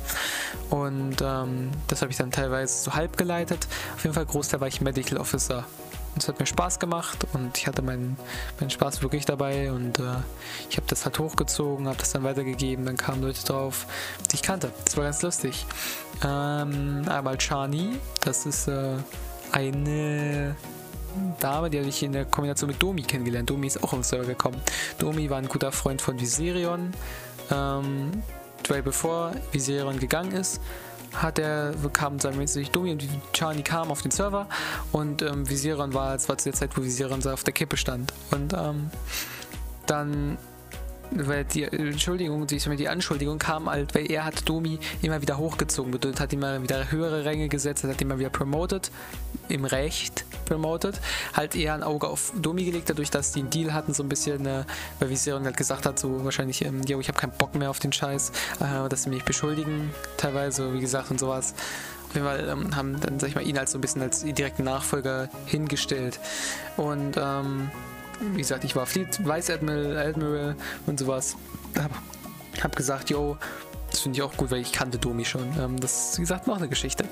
Und 0.69 1.21
ähm, 1.21 1.71
das 1.87 2.01
habe 2.01 2.11
ich 2.11 2.17
dann 2.17 2.31
teilweise 2.31 2.83
so 2.83 2.93
halb 2.93 3.17
geleitet. 3.17 3.67
Auf 3.95 4.03
jeden 4.03 4.13
Fall 4.13 4.25
Großteil 4.25 4.61
war 4.61 4.67
ich 4.67 4.81
Medical 4.81 5.17
Officer 5.17 5.65
es 6.17 6.27
hat 6.27 6.39
mir 6.39 6.45
Spaß 6.45 6.79
gemacht 6.79 7.25
und 7.33 7.57
ich 7.57 7.67
hatte 7.67 7.81
meinen, 7.81 8.17
meinen 8.59 8.69
Spaß 8.69 9.01
wirklich 9.01 9.25
dabei 9.25 9.71
und 9.71 9.99
äh, 9.99 10.03
ich 10.69 10.77
habe 10.77 10.87
das 10.87 11.05
halt 11.05 11.19
hochgezogen, 11.19 11.87
habe 11.87 11.97
das 11.97 12.11
dann 12.11 12.23
weitergegeben, 12.23 12.85
dann 12.85 12.97
kamen 12.97 13.21
Leute 13.21 13.43
drauf, 13.43 13.85
die 14.31 14.35
ich 14.35 14.41
kannte. 14.41 14.71
Das 14.85 14.97
war 14.97 15.03
ganz 15.05 15.21
lustig. 15.21 15.65
Ähm, 16.23 17.03
einmal 17.07 17.37
Chani, 17.37 17.97
das 18.21 18.45
ist 18.45 18.67
äh, 18.67 18.97
eine 19.51 20.55
Dame, 21.39 21.69
die 21.69 21.79
habe 21.79 21.89
ich 21.89 22.01
in 22.03 22.11
der 22.11 22.25
Kombination 22.25 22.69
mit 22.69 22.81
Domi 22.81 23.01
kennengelernt. 23.03 23.49
Domi 23.49 23.67
ist 23.67 23.83
auch 23.83 23.93
im 23.93 24.03
Server 24.03 24.25
gekommen. 24.25 24.59
Domi 24.97 25.29
war 25.29 25.37
ein 25.37 25.47
guter 25.47 25.71
Freund 25.71 26.01
von 26.01 26.19
Viserion. 26.19 26.91
Ähm, 27.51 28.11
weil 28.69 28.81
bevor 28.81 29.33
Viserion 29.51 29.99
gegangen 29.99 30.31
ist, 30.31 30.61
hat 31.13 31.39
er, 31.39 31.73
kam 31.93 32.19
sich 32.19 32.71
Domi 32.71 32.91
und 32.91 33.07
Charlie 33.33 33.63
kamen 33.63 33.91
auf 33.91 34.01
den 34.01 34.11
Server 34.11 34.47
und 34.91 35.21
ähm, 35.21 35.49
Visieron 35.49 35.93
war, 35.93 36.15
es 36.15 36.27
war 36.29 36.37
zu 36.37 36.45
der 36.49 36.53
Zeit, 36.53 36.77
wo 36.77 36.83
Visieron 36.83 37.25
auf 37.27 37.43
der 37.43 37.53
Kippe 37.53 37.77
stand. 37.77 38.13
Und 38.31 38.53
ähm, 38.53 38.89
dann 39.85 40.37
weil 41.15 41.43
die 41.45 41.63
Entschuldigung, 41.63 42.47
die 42.47 42.89
Anschuldigung 42.89 43.37
kam 43.37 43.69
halt, 43.69 43.93
weil 43.95 44.09
er 44.09 44.25
hat 44.25 44.47
Domi 44.47 44.79
immer 45.01 45.21
wieder 45.21 45.37
hochgezogen, 45.37 45.91
bedeutet 45.91 46.19
hat 46.19 46.33
immer 46.33 46.61
wieder 46.61 46.91
höhere 46.91 47.25
Ränge 47.25 47.49
gesetzt, 47.49 47.83
hat 47.83 48.01
immer 48.01 48.19
wieder 48.19 48.29
promoted, 48.29 48.91
im 49.49 49.65
Recht 49.65 50.25
promoted, 50.45 50.99
halt 51.33 51.55
eher 51.55 51.73
ein 51.73 51.83
Auge 51.83 52.07
auf 52.07 52.33
Domi 52.35 52.65
gelegt, 52.65 52.89
dadurch, 52.89 53.09
dass 53.09 53.31
die 53.31 53.41
einen 53.41 53.49
Deal 53.49 53.73
hatten, 53.73 53.93
so 53.93 54.03
ein 54.03 54.09
bisschen, 54.09 54.45
äh, 54.45 54.63
weil 54.99 55.09
Viserion 55.09 55.45
halt 55.45 55.57
gesagt 55.57 55.85
hat, 55.85 55.99
so 55.99 56.23
wahrscheinlich, 56.23 56.63
ähm, 56.65 56.81
yo, 56.83 56.99
ich 56.99 57.07
habe 57.07 57.19
keinen 57.19 57.31
Bock 57.31 57.55
mehr 57.55 57.69
auf 57.69 57.79
den 57.79 57.93
Scheiß, 57.93 58.31
äh, 58.59 58.89
dass 58.89 59.03
sie 59.03 59.09
mich 59.09 59.23
beschuldigen, 59.23 59.91
teilweise, 60.17 60.73
wie 60.73 60.79
gesagt, 60.79 61.11
und 61.11 61.19
sowas. 61.19 61.53
Auf 62.09 62.15
jeden 62.15 62.27
Fall 62.27 62.47
ähm, 62.47 62.75
haben 62.75 62.99
dann, 62.99 63.19
sag 63.19 63.29
ich 63.29 63.35
mal, 63.35 63.45
ihn 63.45 63.57
als 63.57 63.71
so 63.71 63.77
ein 63.77 63.81
bisschen 63.81 64.01
als 64.01 64.23
direkten 64.23 64.63
Nachfolger 64.63 65.29
hingestellt. 65.45 66.19
Und, 66.77 67.17
ähm, 67.17 67.71
wie 68.19 68.37
gesagt, 68.37 68.63
ich 68.63 68.75
war 68.75 68.85
Fleet 68.85 69.25
Vice 69.25 69.49
Admiral, 69.49 69.97
Admiral 69.97 70.55
und 70.85 70.99
sowas. 70.99 71.35
Hab, 71.75 71.91
hab 72.61 72.75
gesagt, 72.75 73.09
yo, 73.09 73.37
das 73.89 74.01
finde 74.01 74.17
ich 74.17 74.23
auch 74.23 74.35
gut, 74.37 74.51
weil 74.51 74.61
ich 74.61 74.71
kannte 74.71 74.97
Domi 74.97 75.25
schon. 75.25 75.47
Ähm, 75.59 75.79
das 75.79 76.11
ist, 76.11 76.17
wie 76.17 76.21
gesagt, 76.21 76.47
noch 76.47 76.57
eine 76.57 76.69
Geschichte 76.69 77.05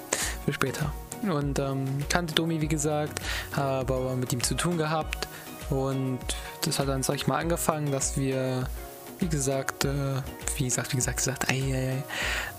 für 0.45 0.53
später. 0.53 0.91
Und 1.29 1.59
ähm, 1.59 1.85
kannte 2.09 2.33
Domi, 2.33 2.61
wie 2.61 2.67
gesagt, 2.67 3.19
habe 3.55 3.93
aber 3.93 4.15
mit 4.15 4.33
ihm 4.33 4.41
zu 4.43 4.55
tun 4.55 4.77
gehabt. 4.77 5.27
Und 5.69 6.19
das 6.63 6.79
hat 6.79 6.87
dann, 6.87 7.03
sag 7.03 7.15
ich 7.15 7.27
mal, 7.27 7.39
angefangen, 7.39 7.91
dass 7.91 8.17
wir, 8.17 8.67
wie 9.19 9.27
gesagt, 9.27 9.85
äh, 9.85 10.21
wie 10.57 10.65
gesagt, 10.65 10.91
wie 10.91 10.97
gesagt, 10.97 11.17
gesagt, 11.17 11.49
ei, 11.49 11.61
ei, 11.61 12.03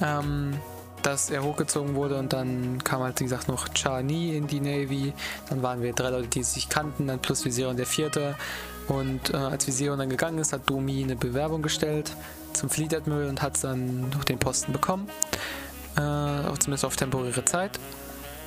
ei, 0.01 0.19
ähm, 0.19 0.55
dass 1.03 1.31
er 1.31 1.43
hochgezogen 1.43 1.95
wurde 1.95 2.17
und 2.19 2.33
dann 2.33 2.83
kam 2.85 3.03
halt, 3.03 3.19
wie 3.21 3.25
gesagt, 3.25 3.49
noch 3.49 3.69
Chani 3.75 4.37
in 4.37 4.47
die 4.47 4.61
Navy. 4.61 5.13
Dann 5.51 5.63
waren 5.63 5.83
wir 5.83 5.93
drei 5.93 6.11
Leute, 6.11 6.29
die 6.29 6.43
sich 6.43 6.69
kannten, 6.69 7.09
dann 7.09 7.19
plus 7.19 7.45
Vision 7.45 7.77
der 7.77 7.87
vierte. 7.87 8.37
Und 8.89 9.33
äh, 9.35 9.37
als 9.37 9.67
Vision 9.67 9.99
dann 9.99 10.11
gegangen 10.11 10.39
ist, 10.39 10.53
hat 10.53 10.69
Domi 10.69 11.03
eine 11.03 11.17
Bewerbung 11.17 11.63
gestellt 11.63 12.15
zum 12.53 12.71
Fleet 12.71 12.95
Admiral 12.95 13.29
und 13.29 13.43
hat 13.43 13.63
dann 13.65 14.11
noch 14.11 14.25
den 14.25 14.39
Posten 14.39 14.73
bekommen. 14.73 15.09
Äh, 15.97 16.59
zumindest 16.59 16.85
auf 16.85 16.97
temporäre 16.97 17.45
Zeit. 17.45 17.79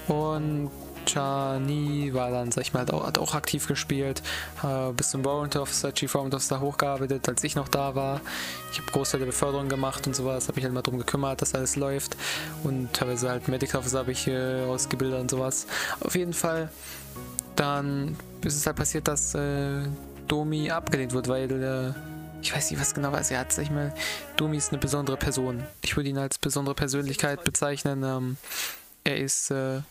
Und 0.07 0.69
Chani 1.05 2.13
war 2.13 2.31
dann, 2.31 2.51
sag 2.51 2.63
ich 2.63 2.73
mal, 2.73 2.81
hat 2.81 3.17
auch 3.17 3.35
aktiv 3.35 3.67
gespielt, 3.67 4.21
äh, 4.63 4.91
bis 4.91 5.11
zum 5.11 5.23
Warrant 5.23 5.55
Officer, 5.55 5.93
Chief 5.93 6.13
Warrant 6.13 6.33
Officer 6.33 6.59
hochgearbeitet, 6.59 7.27
als 7.29 7.43
ich 7.43 7.55
noch 7.55 7.67
da 7.67 7.95
war. 7.95 8.21
Ich 8.71 8.79
habe 8.79 8.91
Großteil 8.91 9.19
der 9.19 9.27
Beförderung 9.27 9.69
gemacht 9.69 10.07
und 10.07 10.15
sowas, 10.15 10.47
habe 10.47 10.55
mich 10.55 10.65
halt 10.65 10.73
mal 10.73 10.81
darum 10.81 10.99
gekümmert, 10.99 11.41
dass 11.41 11.55
alles 11.55 11.75
läuft. 11.75 12.17
Und 12.63 12.91
teilweise 12.93 13.29
halt 13.29 13.47
Medical 13.47 13.79
Officer 13.79 13.99
habe 13.99 14.11
ich 14.11 14.27
äh, 14.27 14.63
ausgebildet 14.65 15.19
und 15.19 15.31
sowas. 15.31 15.67
Auf 15.99 16.15
jeden 16.15 16.33
Fall, 16.33 16.69
dann 17.55 18.17
ist 18.43 18.55
es 18.55 18.65
halt 18.65 18.75
passiert, 18.75 19.07
dass 19.07 19.33
äh, 19.35 19.83
Domi 20.27 20.71
abgelehnt 20.71 21.13
wird, 21.13 21.27
weil 21.27 21.51
äh, 21.51 21.93
ich 22.41 22.53
weiß 22.53 22.71
nicht, 22.71 22.79
was 22.79 22.93
genau 22.93 23.11
war. 23.11 23.21
Er 23.29 23.39
hat, 23.39 23.57
ich 23.57 23.71
mal, 23.71 23.93
Domi 24.37 24.57
ist 24.57 24.71
eine 24.71 24.79
besondere 24.79 25.17
Person. 25.17 25.63
Ich 25.81 25.95
würde 25.95 26.09
ihn 26.09 26.17
als 26.17 26.37
besondere 26.37 26.75
Persönlichkeit 26.75 27.43
bezeichnen. 27.43 28.03
Ähm, 28.03 28.37
er 29.03 29.17
ist 29.17 29.51
äh, 29.51 29.81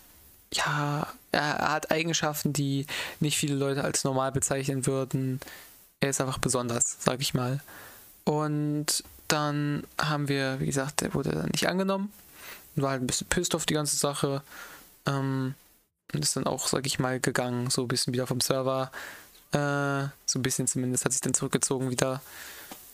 ja, 0.55 1.07
er 1.32 1.72
hat 1.72 1.90
Eigenschaften, 1.90 2.52
die 2.52 2.86
nicht 3.20 3.36
viele 3.36 3.55
Leute 3.55 3.84
als 3.84 4.05
normal 4.05 4.32
bezeichnen 4.32 4.86
würden. 4.86 5.40
Er 6.00 6.11
ist 6.11 6.20
einfach 6.20 6.38
besonders, 6.38 6.96
sag 7.00 7.20
ich 7.20 7.34
mal. 7.34 7.61
Und 8.24 9.05
dann 9.28 9.84
haben 9.98 10.28
wir, 10.28 10.61
wie 10.61 10.66
gesagt, 10.66 11.00
der 11.00 11.14
wurde 11.14 11.30
dann 11.30 11.50
nicht 11.50 11.68
angenommen. 11.68 12.12
War 12.76 12.90
halt 12.90 13.02
ein 13.02 13.07
bisschen 13.07 13.28
pissed 13.28 13.55
auf 13.55 13.66
die 13.66 13.74
ganze 13.74 13.96
Sache. 13.96 14.42
Ähm, 15.07 15.55
und 16.12 16.22
ist 16.22 16.36
dann 16.36 16.46
auch, 16.46 16.68
sag 16.68 16.86
ich 16.86 16.98
mal, 16.98 17.20
gegangen, 17.20 17.70
so 17.70 17.82
ein 17.82 17.88
bisschen 17.88 18.12
wieder 18.12 18.26
vom 18.26 18.40
Server. 18.40 18.90
Äh, 19.52 20.09
so 20.26 20.38
ein 20.38 20.42
bisschen 20.42 20.66
zumindest 20.66 21.05
hat 21.05 21.12
sich 21.12 21.20
dann 21.20 21.34
zurückgezogen 21.34 21.90
wieder. 21.90 22.20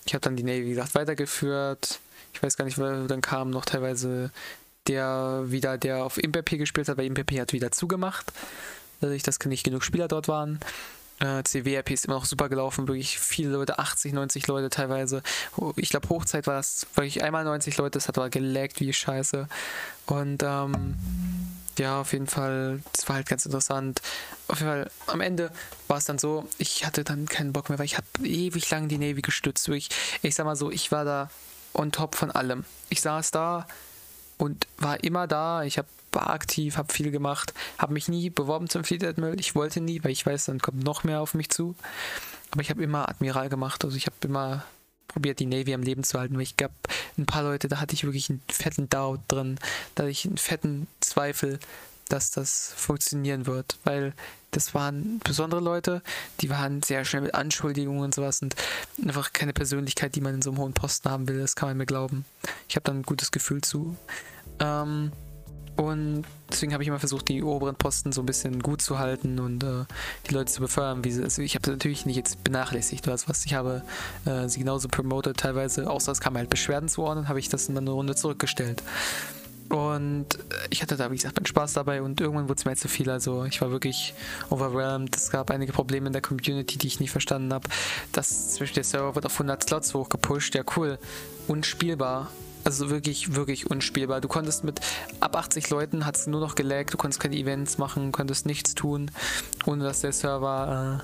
Ich 0.06 0.14
habe 0.14 0.22
dann 0.22 0.36
die 0.36 0.42
Navy, 0.42 0.66
wie 0.66 0.70
gesagt, 0.70 0.94
weitergeführt. 0.94 2.00
Ich 2.32 2.42
weiß 2.42 2.56
gar 2.56 2.64
nicht, 2.64 2.78
weil 2.78 3.06
dann 3.06 3.20
kamen 3.20 3.50
noch 3.50 3.64
teilweise 3.64 4.30
der 4.86 5.44
wieder, 5.46 5.78
der 5.78 6.04
auf 6.04 6.18
Impepe 6.18 6.58
gespielt 6.58 6.88
hat, 6.88 6.96
weil 6.96 7.06
Impepe 7.06 7.40
hat 7.40 7.52
wieder 7.52 7.70
zugemacht. 7.70 8.32
Dadurch, 9.00 9.22
dass 9.22 9.38
nicht 9.46 9.64
genug 9.64 9.82
Spieler 9.82 10.08
dort 10.08 10.28
waren. 10.28 10.60
Äh, 11.20 11.42
CWRP 11.42 11.90
ist 11.90 12.06
immer 12.06 12.14
noch 12.14 12.24
super 12.24 12.48
gelaufen, 12.48 12.88
wirklich 12.88 13.18
viele 13.18 13.50
Leute, 13.50 13.78
80, 13.78 14.14
90 14.14 14.46
Leute 14.46 14.70
teilweise. 14.70 15.22
Ich 15.76 15.90
glaube, 15.90 16.08
Hochzeit 16.08 16.46
war 16.46 16.58
es 16.58 16.86
wirklich 16.94 17.22
einmal 17.22 17.44
90 17.44 17.76
Leute, 17.76 17.98
das 17.98 18.08
hat 18.08 18.16
aber 18.16 18.30
gelaggt 18.30 18.80
wie 18.80 18.90
scheiße. 18.90 19.46
Und 20.06 20.42
ähm, 20.42 20.96
ja, 21.78 22.00
auf 22.00 22.14
jeden 22.14 22.26
Fall, 22.26 22.80
das 22.94 23.06
war 23.08 23.16
halt 23.16 23.28
ganz 23.28 23.44
interessant. 23.44 24.00
Auf 24.48 24.60
jeden 24.60 24.70
Fall, 24.70 24.90
am 25.08 25.20
Ende 25.20 25.50
war 25.88 25.98
es 25.98 26.06
dann 26.06 26.18
so, 26.18 26.48
ich 26.56 26.86
hatte 26.86 27.04
dann 27.04 27.26
keinen 27.26 27.52
Bock 27.52 27.68
mehr, 27.68 27.78
weil 27.78 27.86
ich 27.86 27.98
habe 27.98 28.06
ewig 28.22 28.70
lang 28.70 28.88
die 28.88 28.98
Navy 28.98 29.20
gestützt. 29.20 29.68
Durch, 29.68 29.90
ich 30.22 30.34
sag 30.34 30.46
mal 30.46 30.56
so, 30.56 30.70
ich 30.70 30.90
war 30.90 31.04
da 31.04 31.30
on 31.74 31.92
top 31.92 32.14
von 32.14 32.30
allem. 32.30 32.64
Ich 32.88 33.02
saß 33.02 33.30
da, 33.30 33.66
und 34.40 34.66
war 34.78 35.02
immer 35.04 35.26
da. 35.26 35.62
Ich 35.64 35.78
hab, 35.78 35.86
war 36.12 36.30
aktiv, 36.30 36.76
habe 36.76 36.92
viel 36.92 37.10
gemacht, 37.10 37.54
habe 37.78 37.92
mich 37.92 38.08
nie 38.08 38.30
beworben 38.30 38.68
zum 38.68 38.84
Fleet 38.84 39.04
Admiral. 39.04 39.38
Ich 39.38 39.54
wollte 39.54 39.80
nie, 39.80 40.02
weil 40.02 40.12
ich 40.12 40.24
weiß, 40.24 40.46
dann 40.46 40.60
kommt 40.60 40.82
noch 40.82 41.04
mehr 41.04 41.20
auf 41.20 41.34
mich 41.34 41.50
zu. 41.50 41.74
Aber 42.50 42.62
ich 42.62 42.70
habe 42.70 42.82
immer 42.82 43.08
Admiral 43.08 43.48
gemacht. 43.48 43.84
Also 43.84 43.96
ich 43.96 44.06
habe 44.06 44.16
immer 44.22 44.64
probiert, 45.08 45.40
die 45.40 45.46
Navy 45.46 45.74
am 45.74 45.82
Leben 45.82 46.04
zu 46.04 46.18
halten, 46.18 46.36
weil 46.36 46.42
ich 46.42 46.56
gab 46.56 46.72
ein 47.18 47.26
paar 47.26 47.42
Leute, 47.42 47.68
da 47.68 47.80
hatte 47.80 47.94
ich 47.94 48.04
wirklich 48.04 48.30
einen 48.30 48.42
fetten 48.48 48.88
Doubt 48.88 49.20
drin, 49.28 49.58
da 49.94 50.04
hatte 50.04 50.10
ich 50.10 50.24
einen 50.24 50.38
fetten 50.38 50.86
Zweifel, 51.00 51.58
dass 52.12 52.30
das 52.30 52.72
funktionieren 52.76 53.46
wird, 53.46 53.78
weil 53.84 54.12
das 54.50 54.74
waren 54.74 55.20
besondere 55.20 55.60
Leute, 55.60 56.02
die 56.40 56.50
waren 56.50 56.82
sehr 56.82 57.04
schnell 57.04 57.22
mit 57.22 57.34
Anschuldigungen 57.34 58.02
und 58.02 58.14
sowas 58.14 58.42
und 58.42 58.56
einfach 59.02 59.32
keine 59.32 59.52
Persönlichkeit, 59.52 60.14
die 60.16 60.20
man 60.20 60.34
in 60.34 60.42
so 60.42 60.50
einem 60.50 60.58
hohen 60.58 60.74
Posten 60.74 61.10
haben 61.10 61.28
will, 61.28 61.38
das 61.38 61.56
kann 61.56 61.68
man 61.68 61.76
mir 61.76 61.86
glauben. 61.86 62.24
Ich 62.68 62.76
habe 62.76 62.84
da 62.84 62.92
ein 62.92 63.02
gutes 63.02 63.30
Gefühl 63.30 63.60
zu. 63.60 63.96
Ähm, 64.58 65.12
und 65.76 66.24
deswegen 66.50 66.74
habe 66.74 66.82
ich 66.82 66.88
immer 66.88 66.98
versucht, 66.98 67.28
die 67.28 67.42
oberen 67.42 67.74
Posten 67.74 68.12
so 68.12 68.20
ein 68.20 68.26
bisschen 68.26 68.60
gut 68.60 68.82
zu 68.82 68.98
halten 68.98 69.38
und 69.38 69.64
äh, 69.64 69.84
die 70.28 70.34
Leute 70.34 70.52
zu 70.52 70.60
befördern. 70.60 71.04
Wie 71.04 71.10
sie, 71.10 71.22
also 71.22 71.40
ich 71.40 71.54
habe 71.54 71.70
natürlich 71.70 72.04
nicht 72.04 72.16
jetzt 72.16 72.44
benachlässigt 72.44 73.06
oder 73.06 73.16
was. 73.26 73.46
Ich 73.46 73.54
habe 73.54 73.82
äh, 74.26 74.46
sie 74.46 74.58
genauso 74.58 74.88
promoted 74.88 75.38
teilweise, 75.38 75.88
außer 75.88 76.12
es 76.12 76.20
kam 76.20 76.36
halt 76.36 76.50
Beschwerden 76.50 76.88
zuordnen, 76.90 77.28
habe 77.28 77.38
ich 77.38 77.48
das 77.48 77.70
in 77.70 77.78
eine 77.78 77.90
Runde 77.90 78.14
zurückgestellt. 78.14 78.82
Und 79.70 80.26
ich 80.68 80.82
hatte 80.82 80.96
da, 80.96 81.12
wie 81.12 81.16
gesagt, 81.16 81.36
meinen 81.36 81.46
Spaß 81.46 81.74
dabei 81.74 82.02
und 82.02 82.20
irgendwann 82.20 82.48
wurde 82.48 82.58
es 82.58 82.64
mir 82.64 82.74
zu 82.74 82.88
viel. 82.88 83.08
Also 83.08 83.44
ich 83.44 83.60
war 83.60 83.70
wirklich 83.70 84.14
overwhelmed. 84.50 85.16
Es 85.16 85.30
gab 85.30 85.50
einige 85.52 85.72
Probleme 85.72 86.08
in 86.08 86.12
der 86.12 86.22
Community, 86.22 86.76
die 86.76 86.88
ich 86.88 86.98
nicht 86.98 87.12
verstanden 87.12 87.54
habe. 87.54 87.68
Das 88.10 88.54
zwischen 88.54 88.74
der 88.74 88.84
Server 88.84 89.14
wird 89.14 89.26
auf 89.26 89.32
100 89.34 89.62
Slots 89.62 89.94
hochgepusht. 89.94 90.56
Ja, 90.56 90.64
cool. 90.76 90.98
Unspielbar. 91.46 92.30
Also 92.64 92.90
wirklich, 92.90 93.36
wirklich 93.36 93.70
unspielbar. 93.70 94.20
Du 94.20 94.26
konntest 94.26 94.64
mit 94.64 94.80
ab 95.20 95.36
80 95.36 95.70
Leuten 95.70 96.04
hat 96.04 96.16
es 96.16 96.26
nur 96.26 96.40
noch 96.40 96.56
gelaggt, 96.56 96.92
du 96.92 96.98
konntest 96.98 97.20
keine 97.20 97.36
Events 97.36 97.78
machen, 97.78 98.12
konntest 98.12 98.44
nichts 98.46 98.74
tun, 98.74 99.10
ohne 99.64 99.84
dass 99.84 100.00
der 100.00 100.12
Server, 100.12 101.00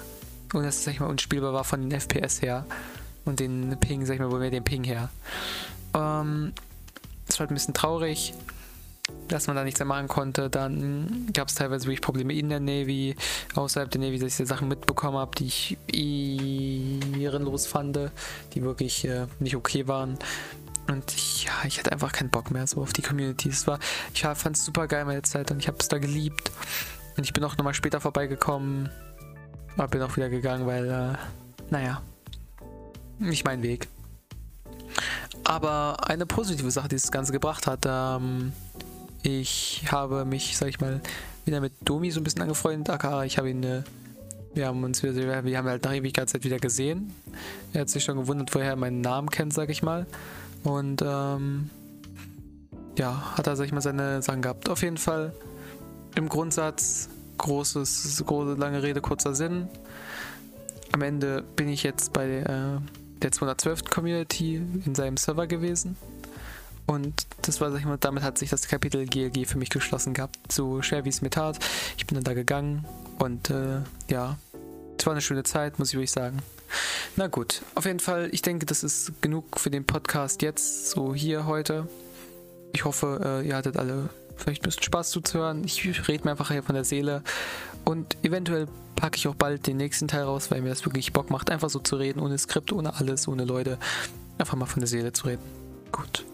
äh, 0.53 0.57
ohne 0.57 0.67
dass 0.67 0.77
es, 0.77 0.85
sag 0.85 0.93
ich 0.93 1.01
mal, 1.01 1.07
unspielbar 1.07 1.55
war 1.55 1.65
von 1.65 1.89
den 1.89 1.99
FPS 1.99 2.43
her. 2.43 2.67
Und 3.25 3.41
den 3.41 3.77
Ping, 3.81 4.05
sag 4.05 4.15
ich 4.15 4.21
mal, 4.21 4.31
wo 4.31 4.41
wir 4.41 4.51
den 4.51 4.65
Ping 4.65 4.85
her. 4.85 5.09
Ähm, 5.95 6.53
es 7.27 7.37
war 7.37 7.41
halt 7.41 7.51
ein 7.51 7.55
bisschen 7.55 7.75
traurig, 7.75 8.35
dass 9.29 9.47
man 9.47 9.57
da 9.57 9.65
nichts 9.65 9.81
mehr 9.81 9.87
machen 9.87 10.09
konnte. 10.09 10.51
Dann 10.51 11.29
gab 11.33 11.49
es 11.49 11.55
teilweise 11.55 11.85
wirklich 11.87 12.01
Probleme 12.01 12.35
in 12.35 12.49
der 12.49 12.61
Navy, 12.61 13.17
außerhalb 13.55 13.91
der 13.91 14.01
Navy, 14.01 14.19
dass 14.19 14.39
ich 14.39 14.49
Sachen 14.49 14.69
mitbekommen 14.69 15.19
habe, 15.19 15.33
die 15.37 15.47
ich 15.47 15.79
ehrenlos 15.93 17.67
fand, 17.67 17.99
die 18.55 18.63
wirklich 18.63 19.07
äh, 19.07 19.27
nicht 19.39 19.57
okay 19.57 19.89
waren. 19.89 20.19
Und 20.89 21.13
ich, 21.15 21.45
ja, 21.45 21.53
ich 21.65 21.79
hatte 21.79 21.93
einfach 21.93 22.13
keinen 22.13 22.31
Bock 22.31 22.51
mehr 22.51 22.67
so 22.67 22.81
auf 22.81 22.93
die 22.93 23.03
Community. 23.03 23.49
Es 23.49 23.67
war, 23.67 23.79
ich 24.15 24.23
fand 24.23 24.57
es 24.57 24.65
super 24.65 24.87
geil 24.87 25.05
meine 25.05 25.23
Zeit 25.23 25.51
und 25.51 25.59
ich 25.59 25.69
habe 25.69 25.79
es 25.81 25.89
da 25.89 25.99
geliebt. 25.99 26.53
Und 27.17 27.25
ich 27.25 27.33
bin 27.33 27.43
auch 27.45 27.57
nochmal 27.57 27.75
später 27.75 28.01
vorbeigekommen, 28.01 28.91
aber 29.77 29.89
bin 29.89 30.03
auch 30.03 30.17
wieder 30.17 30.29
gegangen, 30.29 30.67
weil, 30.67 30.91
äh, 30.91 31.17
naja, 31.71 32.03
nicht 33.19 33.45
mein 33.45 33.63
Weg. 33.63 33.89
Aber 35.45 36.09
eine 36.09 36.27
positive 36.27 36.71
Sache, 36.71 36.89
die 36.89 36.97
das 36.97 37.11
Ganze 37.11 37.33
gebracht 37.33 37.67
hat, 37.67 37.85
ähm, 37.87 38.53
ich 39.27 39.83
habe 39.91 40.25
mich, 40.25 40.57
sag 40.57 40.69
ich 40.69 40.81
mal, 40.81 41.01
wieder 41.45 41.61
mit 41.61 41.73
Domi 41.85 42.11
so 42.13 42.21
ein 42.21 42.25
bisschen 42.25 42.43
angefreundet. 42.43 42.91
Aka, 42.91 43.25
ich 43.25 43.39
habe 43.39 43.51
ihn, 43.51 43.63
äh, 43.65 43.83
wir 44.55 44.69
haben 44.69 44.85
uns 44.85 45.03
wieder, 45.03 45.45
wir 45.45 45.59
haben 45.59 45.69
halt 45.69 45.85
nach 45.85 45.93
Ewigkeitszeit 45.93 46.45
wieder 46.45 46.59
gesehen. 46.59 47.13
Er 47.73 47.83
hat 47.83 47.91
sich 47.91 48.05
schon 48.05 48.17
gewundert, 48.17 48.55
woher 48.55 48.71
er 48.71 48.77
meinen 48.77 49.01
Namen 49.01 49.29
kennt, 49.29 49.53
sag 49.53 49.69
ich 49.69 49.83
mal. 49.83 50.07
Und 50.63 51.03
ähm, 51.05 51.71
ja, 52.99 53.37
hat 53.37 53.49
er, 53.49 53.57
sag 53.57 53.67
ich 53.67 53.73
mal, 53.73 53.81
seine 53.81 54.23
Sachen 54.23 54.43
gehabt. 54.43 54.69
Auf 54.69 54.83
jeden 54.83 54.97
Fall 54.97 55.33
im 56.15 56.29
Grundsatz 56.29 57.09
großes, 57.39 58.23
große, 58.25 58.55
lange 58.55 58.83
Rede, 58.83 59.01
kurzer 59.01 59.35
Sinn. 59.35 59.69
Am 60.93 61.03
Ende 61.03 61.43
bin 61.57 61.69
ich 61.69 61.83
jetzt 61.83 62.13
bei 62.13 62.29
äh, 62.29 62.79
der 63.23 63.33
212. 63.33 63.85
Community 63.91 64.63
in 64.85 64.95
seinem 64.95 65.17
Server 65.17 65.49
gewesen. 65.49 65.97
Und 66.87 67.27
das 67.43 67.61
war, 67.61 67.71
sag 67.71 67.81
ich 67.81 67.87
mal, 67.87 67.99
damit 67.99 68.23
hat 68.23 68.39
sich 68.39 68.51
das 68.51 68.69
Kapitel 68.69 69.07
GLG 69.07 69.47
für 69.47 69.59
mich 69.59 69.71
geschlossen 69.71 70.15
gehabt. 70.15 70.53
So 70.53 70.83
schwer 70.83 71.05
wie 71.05 71.09
es 71.09 71.21
mir 71.21 71.31
tat. 71.31 71.59
Ich 71.97 72.07
bin 72.07 72.15
dann 72.15 72.25
da 72.25 72.35
gegangen 72.35 72.85
und 73.19 73.51
äh, 73.51 73.81
ja, 74.09 74.39
es 74.99 75.05
war 75.05 75.13
eine 75.13 75.21
schöne 75.21 75.43
Zeit, 75.43 75.79
muss 75.79 75.89
ich 75.89 75.95
wirklich 75.95 76.13
sagen. 76.13 76.39
Na 77.17 77.27
gut, 77.27 77.63
auf 77.75 77.85
jeden 77.85 78.01
Fall, 78.01 78.29
ich 78.33 78.43
denke, 78.43 78.67
das 78.67 78.85
ist 78.85 79.13
genug 79.21 79.59
für 79.59 79.71
den 79.71 79.85
Podcast 79.85 80.43
jetzt, 80.43 80.91
so 80.91 81.15
hier 81.15 81.47
heute. 81.47 81.89
Ich 82.73 82.85
hoffe, 82.85 83.43
äh, 83.43 83.49
ihr 83.49 83.57
hattet 83.57 83.77
alle 83.77 84.11
vielleicht 84.37 84.63
ein 84.63 84.67
bisschen 84.67 84.83
Spaß 84.83 85.11
zuzuhören. 85.11 85.65
Ich 85.65 86.09
rede 86.09 86.25
mir 86.25 86.33
einfach 86.33 86.51
hier 86.51 86.63
von 86.63 86.75
der 86.75 86.85
Seele. 86.85 87.23
Und 87.85 88.17
eventuell 88.23 88.67
packe 88.97 89.17
ich 89.17 89.29
auch 89.29 89.35
bald 89.35 89.67
den 89.67 89.77
nächsten 89.77 90.09
Teil 90.09 90.25
raus, 90.25 90.51
weil 90.51 90.61
mir 90.61 90.69
das 90.69 90.85
wirklich 90.85 91.13
Bock 91.13 91.31
macht, 91.31 91.51
einfach 91.51 91.71
so 91.71 91.79
zu 91.79 91.97
reden, 91.97 92.21
ohne 92.21 92.37
Skript, 92.37 92.73
ohne 92.73 92.95
alles, 92.95 93.29
ohne 93.29 93.45
Leute. 93.45 93.79
Einfach 94.39 94.57
mal 94.57 94.67
von 94.67 94.81
der 94.81 94.89
Seele 94.89 95.13
zu 95.13 95.27
reden. 95.27 95.43
Gut. 95.93 96.25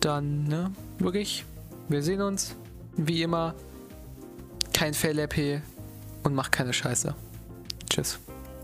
Dann, 0.00 0.44
ne, 0.44 0.72
wirklich, 0.98 1.44
wir 1.88 2.02
sehen 2.02 2.22
uns. 2.22 2.56
Wie 2.96 3.22
immer, 3.22 3.54
kein 4.72 4.94
Fail-RP 4.94 5.62
und 6.22 6.34
mach 6.34 6.50
keine 6.50 6.72
Scheiße. 6.72 7.14
Tschüss. 7.88 8.18